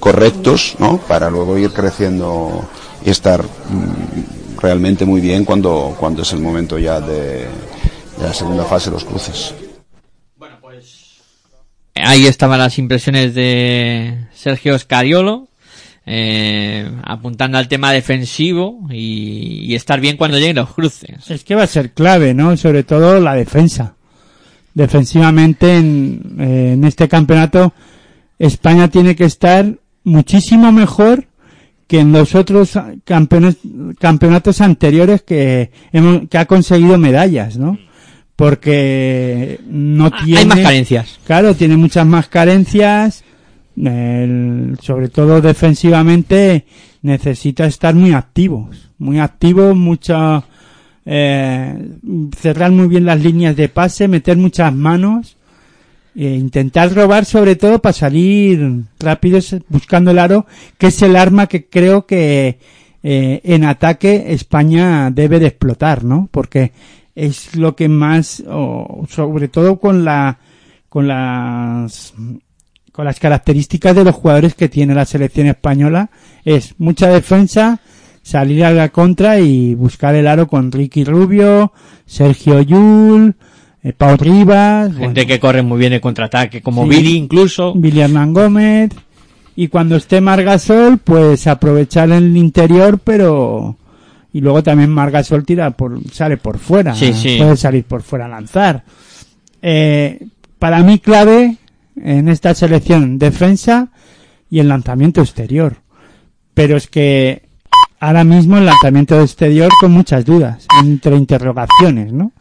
correctos, 0.00 0.74
¿no? 0.78 0.98
para 0.98 1.30
luego 1.30 1.56
ir 1.58 1.70
creciendo 1.72 2.64
y 3.04 3.10
estar 3.10 3.42
mm, 3.42 4.60
realmente 4.60 5.04
muy 5.04 5.20
bien 5.20 5.44
cuando, 5.44 5.96
cuando 5.98 6.22
es 6.22 6.32
el 6.32 6.40
momento 6.40 6.78
ya 6.78 7.00
de, 7.00 7.46
de 8.18 8.22
la 8.22 8.32
segunda 8.32 8.64
fase 8.64 8.90
de 8.90 8.94
los 8.94 9.04
cruces. 9.04 9.54
ahí 11.94 12.26
estaban 12.26 12.58
las 12.58 12.78
impresiones 12.78 13.34
de 13.34 14.26
Sergio 14.34 14.78
Scariolo, 14.78 15.48
eh, 16.04 16.90
apuntando 17.04 17.58
al 17.58 17.68
tema 17.68 17.92
defensivo 17.92 18.88
y, 18.90 19.66
y 19.66 19.74
estar 19.74 20.00
bien 20.00 20.16
cuando 20.16 20.38
lleguen 20.38 20.56
los 20.56 20.72
cruces. 20.72 21.30
Es 21.30 21.44
que 21.44 21.54
va 21.54 21.62
a 21.62 21.68
ser 21.68 21.92
clave, 21.92 22.34
¿no? 22.34 22.56
Sobre 22.56 22.82
todo 22.82 23.20
la 23.20 23.34
defensa. 23.34 23.94
Defensivamente 24.74 25.76
en, 25.76 26.36
eh, 26.40 26.72
en 26.72 26.84
este 26.84 27.08
campeonato 27.08 27.72
España 28.38 28.88
tiene 28.88 29.14
que 29.14 29.24
estar 29.24 29.66
muchísimo 30.02 30.72
mejor 30.72 31.26
que 31.86 32.00
en 32.00 32.12
los 32.12 32.34
otros 32.34 32.72
campeones- 33.04 33.58
campeonatos 33.98 34.60
anteriores 34.60 35.22
que, 35.22 35.70
hemos, 35.92 36.28
que 36.28 36.38
ha 36.38 36.46
conseguido 36.46 36.96
medallas, 36.98 37.56
¿no? 37.58 37.78
Porque 38.36 39.60
no 39.68 40.06
Ah, 40.06 40.22
tiene... 40.24 40.40
Hay 40.40 40.46
más 40.46 40.58
carencias. 40.60 41.18
Claro, 41.26 41.54
tiene 41.54 41.76
muchas 41.76 42.06
más 42.06 42.28
carencias. 42.28 43.24
el- 43.76 44.76
sobre 44.82 45.08
todo 45.08 45.40
defensivamente 45.40 46.66
necesita 47.02 47.64
estar 47.66 47.94
muy 47.94 48.12
activos, 48.12 48.90
muy 48.98 49.18
activos, 49.18 49.74
mucho 49.74 50.44
eh, 51.06 51.88
cerrar 52.38 52.70
muy 52.70 52.86
bien 52.88 53.04
las 53.06 53.20
líneas 53.22 53.56
de 53.56 53.68
pase, 53.68 54.08
meter 54.08 54.36
muchas 54.36 54.72
manos, 54.74 55.36
e 56.14 56.34
intentar 56.34 56.92
robar 56.94 57.24
sobre 57.24 57.56
todo 57.56 57.80
para 57.80 57.92
salir 57.92 58.82
rápidos 58.98 59.56
buscando 59.68 60.10
el 60.10 60.18
aro, 60.18 60.46
que 60.78 60.88
es 60.88 61.02
el 61.02 61.16
arma 61.16 61.46
que 61.46 61.66
creo 61.66 62.06
que 62.06 62.58
eh, 63.02 63.40
en 63.44 63.64
ataque 63.64 64.26
España 64.28 65.10
debe 65.10 65.40
de 65.40 65.48
explotar, 65.48 66.04
¿no? 66.04 66.28
Porque 66.30 66.72
es 67.14 67.56
lo 67.56 67.74
que 67.76 67.88
más, 67.88 68.42
sobre 69.08 69.48
todo 69.48 69.78
con 69.78 70.04
la, 70.04 70.38
con 70.88 71.08
las, 71.08 72.14
con 72.92 73.04
las 73.04 73.20
características 73.20 73.96
de 73.96 74.04
los 74.04 74.14
jugadores 74.14 74.54
que 74.54 74.68
tiene 74.68 74.94
la 74.94 75.04
selección 75.04 75.46
española, 75.46 76.10
es 76.44 76.74
mucha 76.78 77.08
defensa, 77.08 77.80
salir 78.22 78.64
a 78.64 78.70
la 78.70 78.90
contra 78.90 79.40
y 79.40 79.74
buscar 79.74 80.14
el 80.14 80.26
aro 80.26 80.46
con 80.46 80.70
Ricky 80.70 81.04
Rubio, 81.04 81.72
Sergio 82.06 82.62
Yul, 82.62 83.34
eh, 83.82 83.92
Pau 83.92 84.16
Rivas, 84.16 84.88
Gente 84.94 84.98
bueno, 85.22 85.26
que 85.26 85.40
corre 85.40 85.62
muy 85.62 85.78
bien 85.78 85.92
el 85.92 86.00
contraataque, 86.00 86.62
como 86.62 86.84
Sí. 86.84 86.90
Billy 86.90 87.16
incluso. 87.16 87.74
Billy 87.74 88.00
Hernán 88.00 88.32
Gómez, 88.32 88.90
y 89.56 89.68
cuando 89.68 89.96
esté 89.96 90.20
Margasol, 90.20 90.98
pues 90.98 91.46
aprovechar 91.46 92.10
el 92.10 92.36
interior, 92.36 92.98
pero 93.02 93.76
y 94.32 94.40
luego 94.40 94.62
también 94.62 94.90
Margasol 94.90 95.44
tira 95.44 95.72
por 95.72 95.98
sale 96.10 96.36
por 96.38 96.58
fuera, 96.58 96.94
Sí, 96.94 97.12
sí. 97.12 97.36
puede 97.38 97.56
salir 97.56 97.84
por 97.84 98.02
fuera 98.02 98.26
a 98.26 98.28
lanzar. 98.28 98.84
Eh, 99.60 100.26
para 100.58 100.82
mí 100.82 100.98
clave 101.00 101.56
en 101.96 102.28
esta 102.28 102.54
selección 102.54 103.18
defensa 103.18 103.88
y 104.50 104.60
el 104.60 104.68
lanzamiento 104.68 105.20
exterior. 105.20 105.76
Pero 106.54 106.76
es 106.76 106.86
que 106.86 107.42
ahora 108.00 108.24
mismo 108.24 108.56
el 108.58 108.66
lanzamiento 108.66 109.20
exterior 109.20 109.70
con 109.80 109.92
muchas 109.92 110.24
dudas, 110.24 110.66
entre 110.82 111.16
interrogaciones, 111.16 112.12
¿no? 112.12 112.32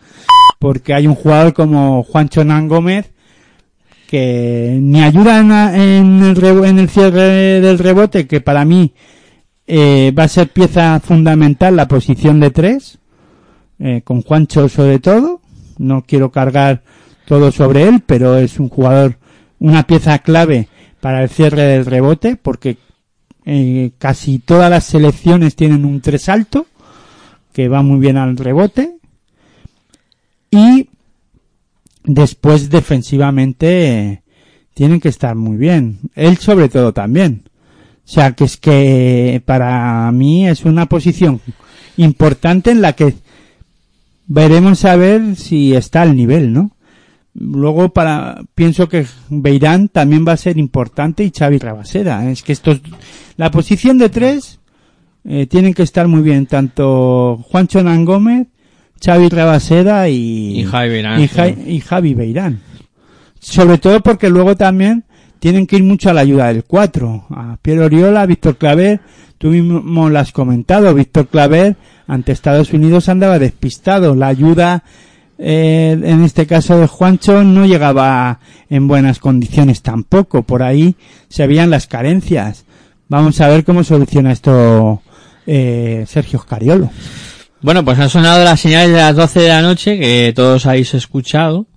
Porque 0.62 0.94
hay 0.94 1.08
un 1.08 1.16
jugador 1.16 1.54
como 1.54 2.04
Juancho 2.04 2.42
Hernán 2.42 2.68
Gómez 2.68 3.12
que 4.08 4.78
ni 4.80 5.02
ayuda 5.02 5.40
en, 5.74 6.22
el, 6.22 6.38
en 6.66 6.78
el 6.78 6.88
cierre 6.88 7.60
del 7.62 7.80
rebote, 7.80 8.28
que 8.28 8.42
para 8.42 8.64
mí 8.64 8.94
eh, 9.66 10.14
va 10.16 10.26
a 10.26 10.28
ser 10.28 10.50
pieza 10.50 11.00
fundamental 11.00 11.76
la 11.76 11.88
posición 11.88 12.40
de 12.40 12.52
tres, 12.52 13.00
eh, 13.80 14.02
con 14.04 14.22
Juancho 14.22 14.70
sobre 14.70 15.00
todo. 15.00 15.42
No 15.80 16.04
quiero 16.04 16.32
cargar 16.32 16.84
todo 17.26 17.52
sobre 17.52 17.88
él, 17.88 18.04
pero 18.06 18.38
es 18.38 18.60
un 18.60 18.70
jugador, 18.70 19.18
una 19.58 19.88
pieza 19.88 20.20
clave 20.20 20.68
para 21.00 21.24
el 21.24 21.30
cierre 21.30 21.64
del 21.64 21.88
rebote, 21.88 22.36
porque 22.36 22.78
eh, 23.46 23.94
casi 23.98 24.38
todas 24.38 24.70
las 24.70 24.84
selecciones 24.84 25.56
tienen 25.56 25.86
un 25.86 26.02
tres 26.02 26.30
alto, 26.30 26.68
que 27.52 27.68
va 27.68 27.82
muy 27.82 28.00
bien 28.00 28.18
al 28.18 28.38
rebote. 28.38 29.01
Y 30.52 30.90
después 32.04 32.70
defensivamente 32.70 33.88
eh, 33.88 34.24
tienen 34.74 35.00
que 35.00 35.10
estar 35.10 35.36
muy 35.36 35.58
bien. 35.58 36.00
Él 36.14 36.38
sobre 36.38 36.70
todo 36.70 36.94
también. 36.94 37.44
O 38.06 38.14
sea, 38.14 38.34
que 38.34 38.44
es 38.44 38.58
que 38.58 39.42
para 39.46 40.12
mí 40.12 40.48
es 40.48 40.66
una 40.66 40.88
posición 40.88 41.40
importante 41.98 42.72
en 42.72 42.82
la 42.82 42.94
que 42.94 43.16
veremos 44.28 44.84
a 44.86 44.96
ver 44.96 45.36
si 45.36 45.74
está 45.74 46.02
al 46.02 46.16
nivel, 46.16 46.52
¿no? 46.52 46.72
Luego 47.34 47.94
para 47.94 48.42
pienso 48.56 48.90
que 48.90 49.06
Beirán 49.30 49.88
también 49.88 50.26
va 50.28 50.34
a 50.34 50.38
ser 50.38 50.58
importante 50.58 51.24
y 51.24 51.32
Xavi 51.32 51.60
Rabaseda. 51.60 52.30
Es 52.30 52.44
que 52.44 52.52
estos 52.52 52.82
la 53.38 53.52
posición 53.52 53.98
de 53.98 54.10
tres 54.10 54.60
eh, 55.24 55.48
tienen 55.48 55.74
que 55.74 55.84
estar 55.84 56.08
muy 56.08 56.22
bien 56.22 56.46
tanto 56.48 57.38
Juancho 57.50 57.80
Hernán 57.80 58.04
Gómez, 58.04 58.48
Xavi 59.04 59.30
Rabaseda 59.30 60.08
y 60.10 60.60
Y 60.62 60.64
Javi 60.66 60.90
Beirán, 60.90 61.22
y, 61.22 61.28
sí. 61.28 61.36
Ja- 61.36 61.48
y 61.50 61.80
Javi 61.80 62.14
Beirán. 62.14 62.60
Sobre 63.40 63.78
todo 63.78 64.02
porque 64.02 64.30
luego 64.30 64.56
también 64.56 65.04
tienen 65.40 65.66
que 65.66 65.78
ir 65.78 65.84
mucho 65.84 66.10
a 66.10 66.14
la 66.14 66.22
ayuda 66.22 66.48
del 66.54 66.64
4. 66.64 67.26
A 67.32 67.58
Piero 67.62 67.86
Oriola, 67.86 68.26
Víctor 68.28 68.58
Claver, 68.58 69.00
tú 69.40 69.48
mismo 69.50 70.10
lo 70.10 70.20
has 70.20 70.32
comentado, 70.32 70.94
Víctor 70.94 71.28
Claver 71.28 71.76
ante 72.08 72.32
Estados 72.32 72.72
Unidos 72.74 73.10
andaba 73.10 73.40
despistado. 73.40 74.14
La 74.14 74.28
ayuda, 74.28 74.84
eh, 75.40 76.00
en 76.04 76.24
este 76.24 76.46
caso 76.46 76.78
de 76.78 76.86
Juancho, 76.86 77.44
no 77.44 77.66
llegaba 77.66 78.40
en 78.70 78.88
buenas 78.88 79.18
condiciones 79.18 79.82
tampoco. 79.82 80.44
Por 80.44 80.62
ahí 80.62 80.96
se 81.28 81.48
veían 81.48 81.72
las 81.72 81.88
carencias. 81.88 82.66
Vamos 83.10 83.42
a 83.42 83.48
ver 83.48 83.64
cómo 83.66 83.84
soluciona 83.84 84.32
esto 84.32 85.02
eh, 85.48 86.06
Sergio 86.08 86.38
Scariolo. 86.40 86.92
Bueno, 87.62 87.86
pues 87.86 88.00
han 88.00 88.10
sonado 88.10 88.44
las 88.44 88.60
señales 88.60 88.90
de 88.90 88.98
las 88.98 89.16
12 89.16 89.40
de 89.40 89.48
la 89.48 89.62
noche 89.62 90.00
que 90.00 90.34
todos 90.36 90.66
habéis 90.66 90.94
escuchado. 90.94 91.68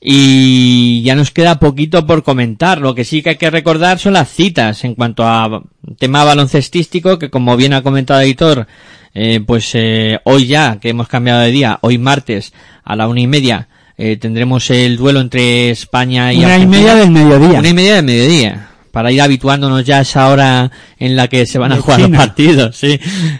Y 0.00 1.02
ya 1.02 1.16
nos 1.16 1.32
queda 1.32 1.58
poquito 1.58 2.06
por 2.06 2.22
comentar. 2.22 2.80
Lo 2.80 2.94
que 2.94 3.04
sí 3.04 3.20
que 3.20 3.30
hay 3.30 3.36
que 3.36 3.50
recordar 3.50 3.98
son 3.98 4.12
las 4.12 4.30
citas 4.30 4.84
en 4.84 4.94
cuanto 4.94 5.26
a 5.26 5.62
tema 5.98 6.24
baloncestístico, 6.24 7.18
que 7.18 7.30
como 7.30 7.56
bien 7.56 7.72
ha 7.72 7.82
comentado 7.82 8.20
Editor, 8.20 8.66
eh, 9.12 9.40
pues 9.44 9.70
eh, 9.74 10.20
hoy 10.24 10.46
ya, 10.46 10.78
que 10.80 10.90
hemos 10.90 11.08
cambiado 11.08 11.40
de 11.40 11.50
día, 11.50 11.78
hoy 11.82 11.98
martes 11.98 12.52
a 12.84 12.94
la 12.94 13.08
una 13.08 13.20
y 13.20 13.26
media, 13.26 13.68
eh, 13.96 14.16
tendremos 14.16 14.70
el 14.70 14.96
duelo 14.96 15.20
entre 15.20 15.70
España 15.70 16.32
y 16.32 16.44
Una 16.44 16.58
y 16.58 16.66
media 16.66 16.94
del 16.94 17.10
mediodía. 17.10 17.58
Una 17.58 17.68
y 17.68 17.74
media 17.74 17.96
del 17.96 18.04
mediodía. 18.04 18.67
Para 18.98 19.12
ir 19.12 19.22
habituándonos 19.22 19.84
ya 19.84 19.98
a 19.98 20.00
esa 20.00 20.28
hora 20.28 20.72
en 20.98 21.14
la 21.14 21.28
que 21.28 21.46
se 21.46 21.56
van 21.56 21.70
a 21.70 21.76
De 21.76 21.82
jugar 21.82 22.00
China. 22.00 22.08
los 22.18 22.26
partidos, 22.26 22.76
sí. 22.76 22.98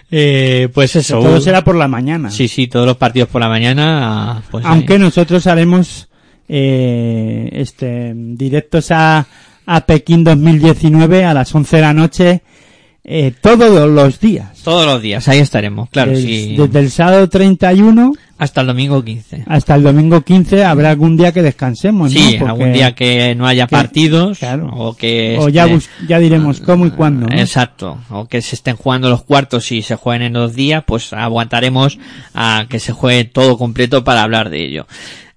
Eh, 0.09 0.69
pues 0.73 0.95
eso. 0.95 1.19
Todo 1.19 1.41
será 1.41 1.65
por 1.65 1.75
la 1.75 1.89
mañana. 1.89 2.31
Sí, 2.31 2.47
sí, 2.47 2.67
todos 2.67 2.85
los 2.85 2.95
partidos 2.95 3.27
por 3.27 3.41
la 3.41 3.49
mañana. 3.49 4.41
Pues 4.51 4.63
Aunque 4.65 4.93
ahí. 4.93 4.99
nosotros 4.99 5.45
haremos 5.47 6.07
eh, 6.47 7.49
este 7.51 8.13
directos 8.15 8.89
a, 8.91 9.27
a 9.65 9.81
Pekín 9.85 10.23
2019 10.23 11.25
a 11.25 11.33
las 11.33 11.53
11 11.53 11.75
de 11.75 11.81
la 11.81 11.93
noche 11.93 12.41
eh, 13.03 13.33
todos 13.41 13.89
los 13.89 14.19
días. 14.21 14.61
Todos 14.63 14.85
los 14.85 15.01
días, 15.01 15.27
ahí 15.27 15.39
estaremos, 15.39 15.89
claro, 15.89 16.11
Des- 16.11 16.21
sí. 16.23 16.55
Desde 16.57 16.79
el 16.79 16.89
sábado 16.91 17.27
31 17.27 18.13
Hasta 18.39 18.61
el 18.61 18.67
domingo 18.67 19.03
15. 19.03 19.43
hasta 19.47 19.75
el 19.75 19.83
domingo 19.83 20.21
15 20.21 20.63
habrá 20.63 20.89
algún 20.91 21.17
día 21.17 21.31
que 21.31 21.41
descansemos, 21.43 22.11
¿no? 22.13 22.19
Sí, 22.19 22.37
Porque- 22.39 22.49
algún 22.51 22.73
día 22.73 22.95
que 22.95 23.35
no 23.35 23.45
haya 23.45 23.67
que- 23.67 23.75
partidos 23.75 24.39
claro. 24.39 24.71
o 24.73 24.95
que 24.95 25.37
o 25.39 25.49
ya, 25.49 25.65
bus- 25.67 25.89
ya 26.07 26.17
diremos 26.19 26.61
cómo 26.61 26.85
y 26.85 26.91
cuándo. 26.91 27.27
¿no? 27.27 27.35
Exacto, 27.37 27.99
o 28.09 28.27
que 28.27 28.41
se 28.41 28.55
estén 28.55 28.77
jugando 28.77 29.09
los 29.09 29.23
cuartos 29.23 29.71
y 29.71 29.81
se 29.81 29.95
jueguen 29.95 30.21
en 30.27 30.33
dos 30.33 30.55
días, 30.55 30.83
pues 30.87 31.11
aguantaremos 31.13 31.99
a 32.33 32.65
que 32.69 32.79
se 32.79 32.93
juegue 32.93 33.25
todo 33.25 33.57
completo 33.57 34.03
para 34.03 34.23
hablar 34.23 34.49
de 34.49 34.65
ello. 34.65 34.87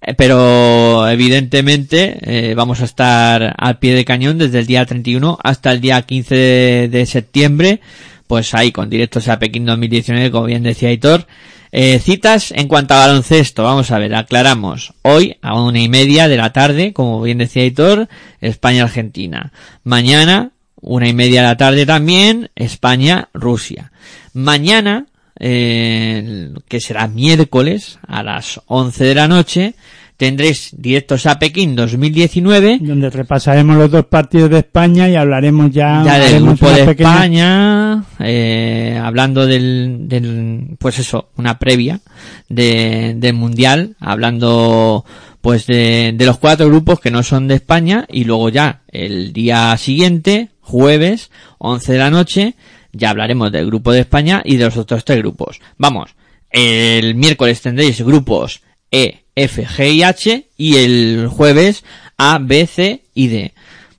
Eh, 0.00 0.14
Pero 0.14 1.08
evidentemente 1.08 2.18
eh, 2.22 2.54
vamos 2.54 2.80
a 2.80 2.84
estar 2.84 3.54
al 3.58 3.78
pie 3.78 3.94
de 3.94 4.04
cañón 4.04 4.38
desde 4.38 4.60
el 4.60 4.66
día 4.66 4.84
31 4.86 5.38
hasta 5.42 5.72
el 5.72 5.80
día 5.80 6.00
15 6.02 6.34
de, 6.34 6.88
de 6.88 7.06
septiembre, 7.06 7.80
pues 8.26 8.54
ahí 8.54 8.70
con 8.72 8.88
directos 8.90 9.28
a 9.28 9.38
Pekín 9.38 9.64
2019, 9.66 10.30
como 10.30 10.46
bien 10.46 10.62
decía 10.62 10.92
Hitor. 10.92 11.26
Eh, 11.74 11.98
citas 12.00 12.52
en 12.54 12.68
cuanto 12.68 12.92
a 12.92 12.98
baloncesto, 12.98 13.64
vamos 13.64 13.90
a 13.90 13.98
ver, 13.98 14.14
aclaramos. 14.14 14.92
Hoy 15.00 15.38
a 15.40 15.58
una 15.58 15.80
y 15.80 15.88
media 15.88 16.28
de 16.28 16.36
la 16.36 16.52
tarde, 16.52 16.92
como 16.92 17.22
bien 17.22 17.38
decía 17.38 17.64
Hitor, 17.64 18.08
España-Argentina. 18.42 19.52
Mañana, 19.82 20.50
una 20.82 21.08
y 21.08 21.14
media 21.14 21.40
de 21.40 21.48
la 21.48 21.56
tarde 21.56 21.86
también, 21.86 22.50
España-Rusia. 22.56 23.90
Mañana, 24.34 25.06
eh, 25.40 26.50
que 26.68 26.78
será 26.78 27.08
miércoles, 27.08 27.98
a 28.06 28.22
las 28.22 28.60
11 28.66 29.04
de 29.04 29.14
la 29.14 29.28
noche, 29.28 29.74
tendréis 30.16 30.70
directos 30.76 31.26
a 31.26 31.38
Pekín 31.38 31.74
2019, 31.74 32.78
Donde 32.80 33.10
repasaremos 33.10 33.76
los 33.76 33.90
dos 33.90 34.06
partidos 34.06 34.50
de 34.50 34.58
España 34.58 35.08
y 35.08 35.16
hablaremos 35.16 35.70
ya, 35.72 36.02
ya 36.04 36.18
del 36.18 36.42
grupo 36.42 36.70
de 36.70 36.84
pequeña- 36.84 37.14
España, 37.14 38.04
eh, 38.20 39.00
hablando 39.02 39.46
del, 39.46 40.08
del, 40.08 40.76
pues 40.78 40.98
eso, 40.98 41.30
una 41.36 41.58
previa 41.58 42.00
de, 42.48 43.14
del 43.16 43.34
mundial, 43.34 43.96
hablando 44.00 45.04
pues 45.40 45.66
de, 45.66 46.12
de 46.14 46.26
los 46.26 46.38
cuatro 46.38 46.68
grupos 46.68 47.00
que 47.00 47.10
no 47.10 47.22
son 47.24 47.48
de 47.48 47.56
España 47.56 48.06
y 48.08 48.24
luego 48.24 48.48
ya 48.48 48.82
el 48.88 49.32
día 49.32 49.76
siguiente, 49.76 50.50
jueves, 50.60 51.30
11 51.58 51.92
de 51.94 51.98
la 51.98 52.10
noche, 52.10 52.54
ya 52.92 53.10
hablaremos 53.10 53.50
del 53.50 53.66
grupo 53.66 53.90
de 53.90 54.00
España 54.00 54.42
y 54.44 54.56
de 54.56 54.66
los 54.66 54.76
otros 54.76 55.04
tres 55.04 55.18
grupos. 55.18 55.60
Vamos, 55.78 56.10
el 56.50 57.14
miércoles 57.16 57.60
tendréis 57.60 58.00
grupos 58.02 58.62
E, 58.90 59.21
F, 59.34 59.66
G 59.66 59.92
y 59.92 60.02
H 60.02 60.46
y 60.56 60.76
el 60.76 61.28
jueves 61.28 61.84
A, 62.16 62.38
B, 62.40 62.66
C 62.66 63.02
y 63.14 63.28
D. 63.28 63.52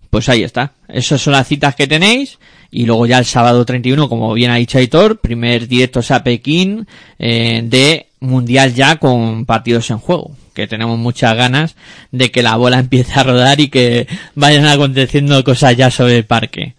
Pues 0.10 0.30
ahí 0.30 0.44
está. 0.44 0.74
Esas 0.88 1.22
son 1.22 1.34
las 1.34 1.48
citas 1.48 1.76
que 1.76 1.88
tenéis. 1.88 2.38
Y 2.70 2.86
luego 2.88 3.06
ya 3.06 3.20
el 3.20 3.26
sábado 3.26 3.64
31, 3.66 4.10
como 4.10 4.34
bien 4.34 4.50
ha 4.50 4.56
dicho 4.56 4.80
Aitor, 4.80 5.20
primer 5.20 5.68
directo 5.68 6.02
a 6.10 6.24
Pekín 6.24 6.88
eh, 7.20 7.62
de 7.64 8.08
Mundial 8.20 8.74
ya 8.74 8.96
con 8.96 9.46
partidos 9.46 9.92
en 9.92 10.00
juego. 10.00 10.32
Que 10.56 10.66
tenemos 10.66 10.98
muchas 10.98 11.36
ganas 11.36 11.76
de 12.12 12.32
que 12.32 12.42
la 12.42 12.56
bola 12.56 12.80
empiece 12.80 13.14
a 13.20 13.24
rodar 13.24 13.60
y 13.60 13.70
que 13.70 14.08
vayan 14.34 14.66
aconteciendo 14.66 15.44
cosas 15.44 15.78
ya 15.78 15.92
sobre 15.92 16.18
el 16.18 16.26
parque. 16.26 16.74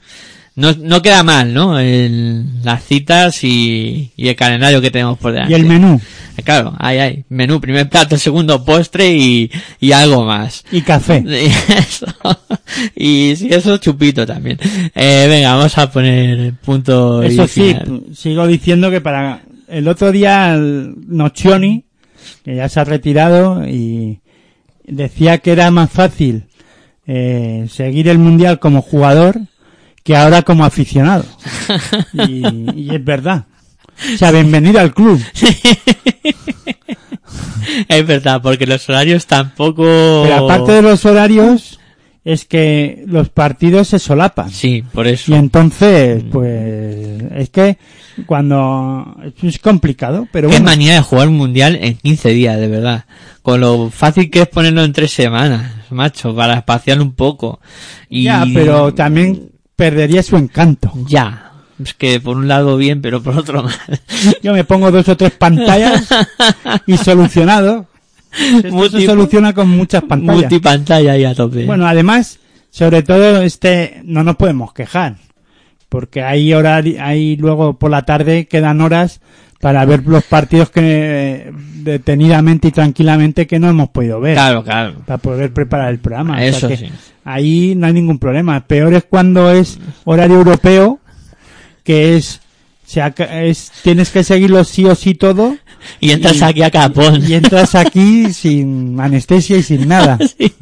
No, 0.57 0.72
no 0.72 1.02
queda 1.02 1.22
mal, 1.24 1.52
¿no? 1.52 1.78
El- 1.80 2.62
las 2.62 2.84
citas 2.84 3.42
y, 3.42 4.12
y 4.16 4.28
el 4.28 4.36
calendario 4.36 4.80
que 4.80 4.90
tenemos 4.92 5.18
por 5.18 5.32
delante. 5.32 5.52
Y 5.52 5.57
el 5.57 5.66
menú. 5.66 6.00
Eh, 6.36 6.42
Claro, 6.42 6.74
ahí 6.78 6.98
hay. 6.98 7.24
Menú, 7.28 7.61
primer 7.61 7.88
plato, 7.88 8.16
segundo 8.18 8.64
postre 8.64 9.09
y, 9.14 9.50
y 9.80 9.92
algo 9.92 10.24
más. 10.24 10.64
Y 10.70 10.82
café. 10.82 11.24
Y 11.26 11.46
eso, 11.74 12.07
y 12.96 13.34
si 13.36 13.48
eso, 13.52 13.76
chupito 13.78 14.26
también. 14.26 14.59
Eh, 14.94 15.26
venga, 15.28 15.55
vamos 15.55 15.76
a 15.78 15.90
poner 15.90 16.55
punto 16.55 17.22
y 17.22 17.26
Eso 17.26 17.46
sí, 17.46 17.74
sigo 18.14 18.46
diciendo 18.46 18.90
que 18.90 19.00
para 19.00 19.42
el 19.68 19.86
otro 19.86 20.11
día 20.12 20.55
el 20.55 20.94
Nocioni, 21.09 21.84
que 22.44 22.57
ya 22.57 22.68
se 22.68 22.80
ha 22.80 22.84
retirado 22.84 23.66
y 23.68 24.18
decía 24.86 25.38
que 25.38 25.52
era 25.52 25.70
más 25.70 25.90
fácil 25.90 26.44
eh, 27.07 27.66
seguir 27.70 28.09
el 28.09 28.18
mundial 28.18 28.59
como 28.59 28.82
jugador 28.82 29.40
que 30.05 30.14
ahora 30.14 30.42
como 30.42 30.64
aficionado. 30.64 31.24
Y, 32.12 32.44
y 32.74 32.94
es 32.94 33.05
verdad. 33.05 33.46
O 34.14 34.16
sea, 34.16 34.30
bienvenido 34.30 34.78
al 34.78 34.94
club. 34.94 35.20
Es 37.88 38.07
verdad, 38.07 38.40
porque 38.42 38.66
los 38.66 38.88
horarios 38.88 39.26
tampoco... 39.26 40.22
Pero 40.24 40.44
aparte 40.44 40.72
de 40.72 40.82
los 40.82 41.05
horarios, 41.05 41.80
es 42.24 42.44
que 42.44 43.02
los 43.07 43.30
partidos 43.30 43.88
se 43.88 43.98
solapan. 43.98 44.50
Sí, 44.50 44.84
por 44.92 45.07
eso. 45.07 45.32
Y 45.32 45.34
entonces, 45.34 46.22
pues, 46.30 47.22
es 47.34 47.50
que 47.50 47.78
cuando 48.26 49.16
es 49.42 49.59
complicado, 49.59 50.28
pero 50.30 50.48
Qué 50.48 50.57
bueno. 50.57 50.66
manía 50.66 50.94
de 50.94 51.00
jugar 51.00 51.28
un 51.28 51.36
mundial 51.36 51.78
en 51.80 51.96
15 51.96 52.28
días, 52.30 52.59
de 52.59 52.68
verdad. 52.68 53.05
Con 53.42 53.61
lo 53.61 53.90
fácil 53.90 54.30
que 54.30 54.42
es 54.42 54.48
ponerlo 54.48 54.84
en 54.84 54.92
tres 54.92 55.12
semanas, 55.12 55.72
macho, 55.90 56.34
para 56.34 56.55
espaciar 56.55 57.00
un 57.00 57.12
poco. 57.12 57.61
Y... 58.09 58.24
Ya, 58.24 58.44
pero 58.55 58.94
también 58.94 59.53
perdería 59.77 60.22
su 60.22 60.37
encanto. 60.37 60.93
Ya. 61.07 61.51
Es 61.83 61.95
que 61.95 62.20
por 62.20 62.37
un 62.37 62.47
lado 62.49 62.77
bien, 62.77 63.03
pero 63.03 63.22
por 63.22 63.37
otro 63.37 63.62
mal. 63.64 63.75
Yo 64.43 64.53
me 64.53 64.64
pongo 64.64 64.91
dos 64.91 65.09
o 65.09 65.16
tres 65.16 65.33
pantallas 65.33 66.09
y 66.87 66.97
solucionado. 66.97 67.87
Esto 68.33 68.89
se 68.91 69.07
soluciona 69.07 69.53
con 69.53 69.68
muchas 69.68 70.03
pantallas. 70.05 70.43
Multipantalla 70.43 71.12
ahí 71.12 71.25
a 71.25 71.35
tope. 71.35 71.66
Bueno, 71.66 71.87
además, 71.87 72.39
sobre 72.70 73.03
todo 73.03 73.43
este, 73.43 74.01
no 74.05 74.25
nos 74.25 74.37
podemos 74.37 74.72
quejar. 74.72 75.16
Porque 75.89 76.22
hay 76.22 76.49
horari- 76.51 76.99
hay 77.01 77.37
luego 77.37 77.79
por 77.79 77.91
la 77.91 78.03
tarde 78.03 78.47
quedan 78.47 78.81
horas 78.81 79.20
para 79.61 79.84
ver 79.84 80.02
los 80.07 80.24
partidos 80.24 80.70
que 80.70 81.52
detenidamente 81.76 82.68
y 82.68 82.70
tranquilamente 82.70 83.46
que 83.46 83.59
no 83.59 83.68
hemos 83.68 83.88
podido 83.90 84.20
ver. 84.20 84.34
claro, 84.34 84.62
claro. 84.64 84.94
Para 85.07 85.18
poder 85.18 85.52
preparar 85.52 85.90
el 85.90 85.98
programa. 85.98 86.34
O 86.34 86.38
sea 86.38 86.48
Eso 86.48 86.68
que 86.68 86.76
sí. 86.76 86.88
Ahí 87.24 87.74
no 87.76 87.86
hay 87.86 87.92
ningún 87.94 88.18
problema. 88.18 88.66
Peor 88.66 88.92
es 88.94 89.05
cuando 89.05 89.50
es 89.50 89.78
horario 90.05 90.36
europeo, 90.36 91.00
que 91.82 92.16
es, 92.16 92.40
se 92.86 93.00
aca- 93.00 93.42
es 93.44 93.72
tienes 93.82 94.11
que 94.11 94.22
seguirlo 94.24 94.64
sí 94.64 94.84
o 94.84 94.94
sí 94.94 95.14
todo. 95.14 95.57
Y 96.00 96.11
entras 96.11 96.38
Y- 96.40 96.44
aquí 96.44 96.62
a 96.62 96.70
capón. 96.70 97.22
Y 97.26 97.34
entras 97.34 97.74
aquí 97.74 98.32
sin 98.32 98.98
anestesia 99.00 99.57
y 99.59 99.62
sin 99.62 99.88
nada. 99.88 100.18
Sí. 100.36 100.52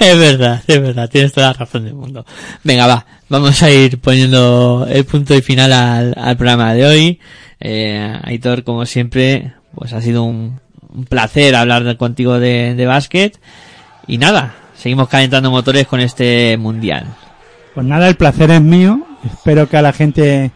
Es 0.00 0.18
verdad, 0.18 0.62
es 0.66 0.80
verdad, 0.80 1.10
tienes 1.10 1.30
toda 1.30 1.48
la 1.48 1.52
razón 1.52 1.84
del 1.84 1.92
mundo. 1.92 2.24
Venga, 2.64 2.86
va, 2.86 3.04
vamos 3.28 3.62
a 3.62 3.70
ir 3.70 3.98
poniendo 3.98 4.86
el 4.90 5.04
punto 5.04 5.34
y 5.34 5.42
final 5.42 5.70
al, 5.74 6.14
al 6.16 6.36
programa 6.38 6.72
de 6.72 6.86
hoy. 6.86 7.20
Eh, 7.60 8.18
Aitor, 8.22 8.64
como 8.64 8.86
siempre, 8.86 9.54
pues 9.74 9.92
ha 9.92 10.00
sido 10.00 10.24
un, 10.24 10.60
un 10.94 11.04
placer 11.04 11.54
hablar 11.54 11.96
contigo 11.96 12.38
de, 12.38 12.74
de 12.74 12.86
básquet. 12.86 13.38
Y 14.06 14.18
nada, 14.18 14.54
seguimos 14.74 15.08
calentando 15.08 15.50
motores 15.50 15.86
con 15.86 16.00
este 16.00 16.56
mundial. 16.56 17.06
Pues 17.74 17.86
nada, 17.86 18.08
el 18.08 18.16
placer 18.16 18.50
es 18.50 18.60
mío. 18.60 19.06
Espero 19.24 19.68
que 19.68 19.76
a 19.76 19.82
la 19.82 19.92
gente 19.92 20.50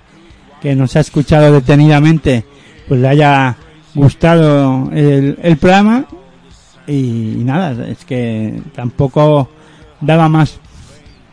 que 0.61 0.75
nos 0.75 0.95
ha 0.97 1.01
escuchado 1.01 1.53
detenidamente 1.53 2.45
pues 2.87 3.01
le 3.01 3.09
haya 3.09 3.57
gustado 3.95 4.91
el, 4.93 5.39
el 5.43 5.57
programa. 5.57 6.07
Y, 6.87 6.93
y 7.39 7.45
nada, 7.45 7.87
es 7.87 8.05
que 8.05 8.61
tampoco 8.75 9.49
daba 10.01 10.29
más, 10.29 10.59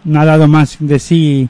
no 0.04 0.22
ha 0.22 0.26
dado 0.26 0.48
más 0.48 0.78
de 0.80 1.00
sí 1.00 1.50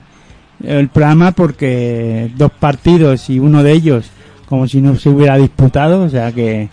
el 0.64 0.90
programa 0.90 1.32
porque 1.32 2.32
dos 2.36 2.52
partidos 2.52 3.30
y 3.30 3.40
uno 3.40 3.64
de 3.64 3.72
ellos 3.72 4.12
como 4.50 4.68
si 4.68 4.82
no 4.82 4.96
se 4.96 5.10
hubiera 5.10 5.38
disputado, 5.38 6.02
o 6.02 6.10
sea 6.10 6.32
que, 6.32 6.68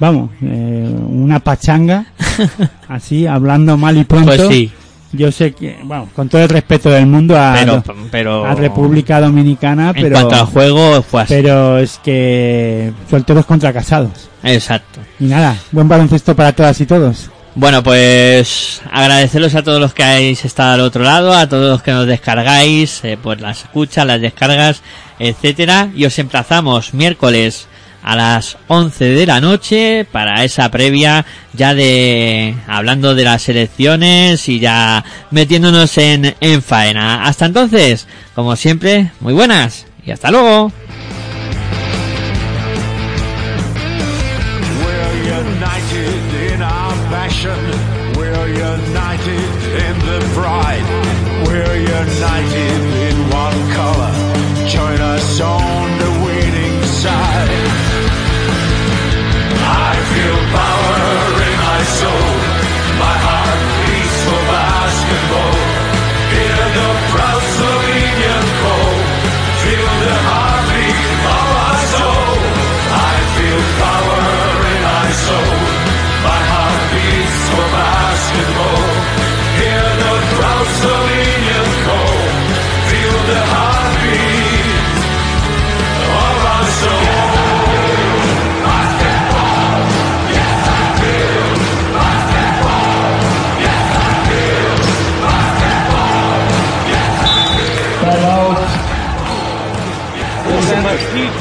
vamos, 0.00 0.30
eh, 0.42 0.92
una 1.08 1.38
pachanga, 1.38 2.06
así, 2.88 3.24
hablando 3.24 3.76
mal 3.76 3.96
y 3.96 4.02
pronto. 4.02 4.34
Pues 4.34 4.48
sí, 4.48 4.72
Yo 5.12 5.30
sé 5.30 5.52
que, 5.52 5.78
bueno, 5.84 6.08
con 6.14 6.28
todo 6.28 6.42
el 6.42 6.48
respeto 6.48 6.90
del 6.90 7.06
mundo 7.06 7.38
a, 7.38 7.54
pero, 7.56 7.82
pero 8.10 8.44
a 8.44 8.56
República 8.56 9.20
Dominicana, 9.20 9.92
en 9.94 10.02
pero, 10.02 10.16
cuanto 10.16 10.34
al 10.34 10.46
juego 10.46 11.02
fue 11.02 11.22
así. 11.22 11.34
pero 11.34 11.78
es 11.78 12.00
que 12.02 12.92
solteros 13.08 13.46
contra 13.46 13.72
casados. 13.72 14.28
Exacto. 14.42 14.98
Y 15.20 15.26
nada, 15.26 15.56
buen 15.70 15.86
baloncesto 15.86 16.34
para 16.34 16.52
todas 16.52 16.80
y 16.80 16.86
todos. 16.86 17.30
Bueno, 17.56 17.82
pues 17.82 18.80
agradeceros 18.90 19.54
a 19.56 19.62
todos 19.62 19.80
los 19.80 19.92
que 19.92 20.04
habéis 20.04 20.44
estado 20.44 20.74
al 20.74 20.80
otro 20.80 21.02
lado, 21.02 21.34
a 21.34 21.48
todos 21.48 21.68
los 21.68 21.82
que 21.82 21.90
nos 21.90 22.06
descargáis, 22.06 23.04
eh, 23.04 23.18
pues 23.20 23.40
las 23.40 23.62
escuchas, 23.62 24.06
las 24.06 24.20
descargas, 24.20 24.82
etcétera, 25.18 25.90
y 25.94 26.04
os 26.04 26.18
emplazamos 26.20 26.94
miércoles 26.94 27.66
a 28.02 28.16
las 28.16 28.56
11 28.68 29.04
de 29.04 29.26
la 29.26 29.40
noche 29.40 30.06
para 30.10 30.44
esa 30.44 30.70
previa 30.70 31.26
ya 31.52 31.74
de 31.74 32.54
hablando 32.66 33.14
de 33.14 33.24
las 33.24 33.48
elecciones 33.48 34.48
y 34.48 34.60
ya 34.60 35.04
metiéndonos 35.30 35.98
en, 35.98 36.34
en 36.40 36.62
faena. 36.62 37.24
Hasta 37.24 37.46
entonces, 37.46 38.06
como 38.34 38.54
siempre, 38.56 39.10
muy 39.20 39.34
buenas 39.34 39.86
y 40.06 40.12
hasta 40.12 40.30
luego. 40.30 40.72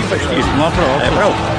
prestígio, 0.08 0.56
que. 0.56 0.82
Não. 0.82 1.02
É 1.02 1.12
prova. 1.12 1.59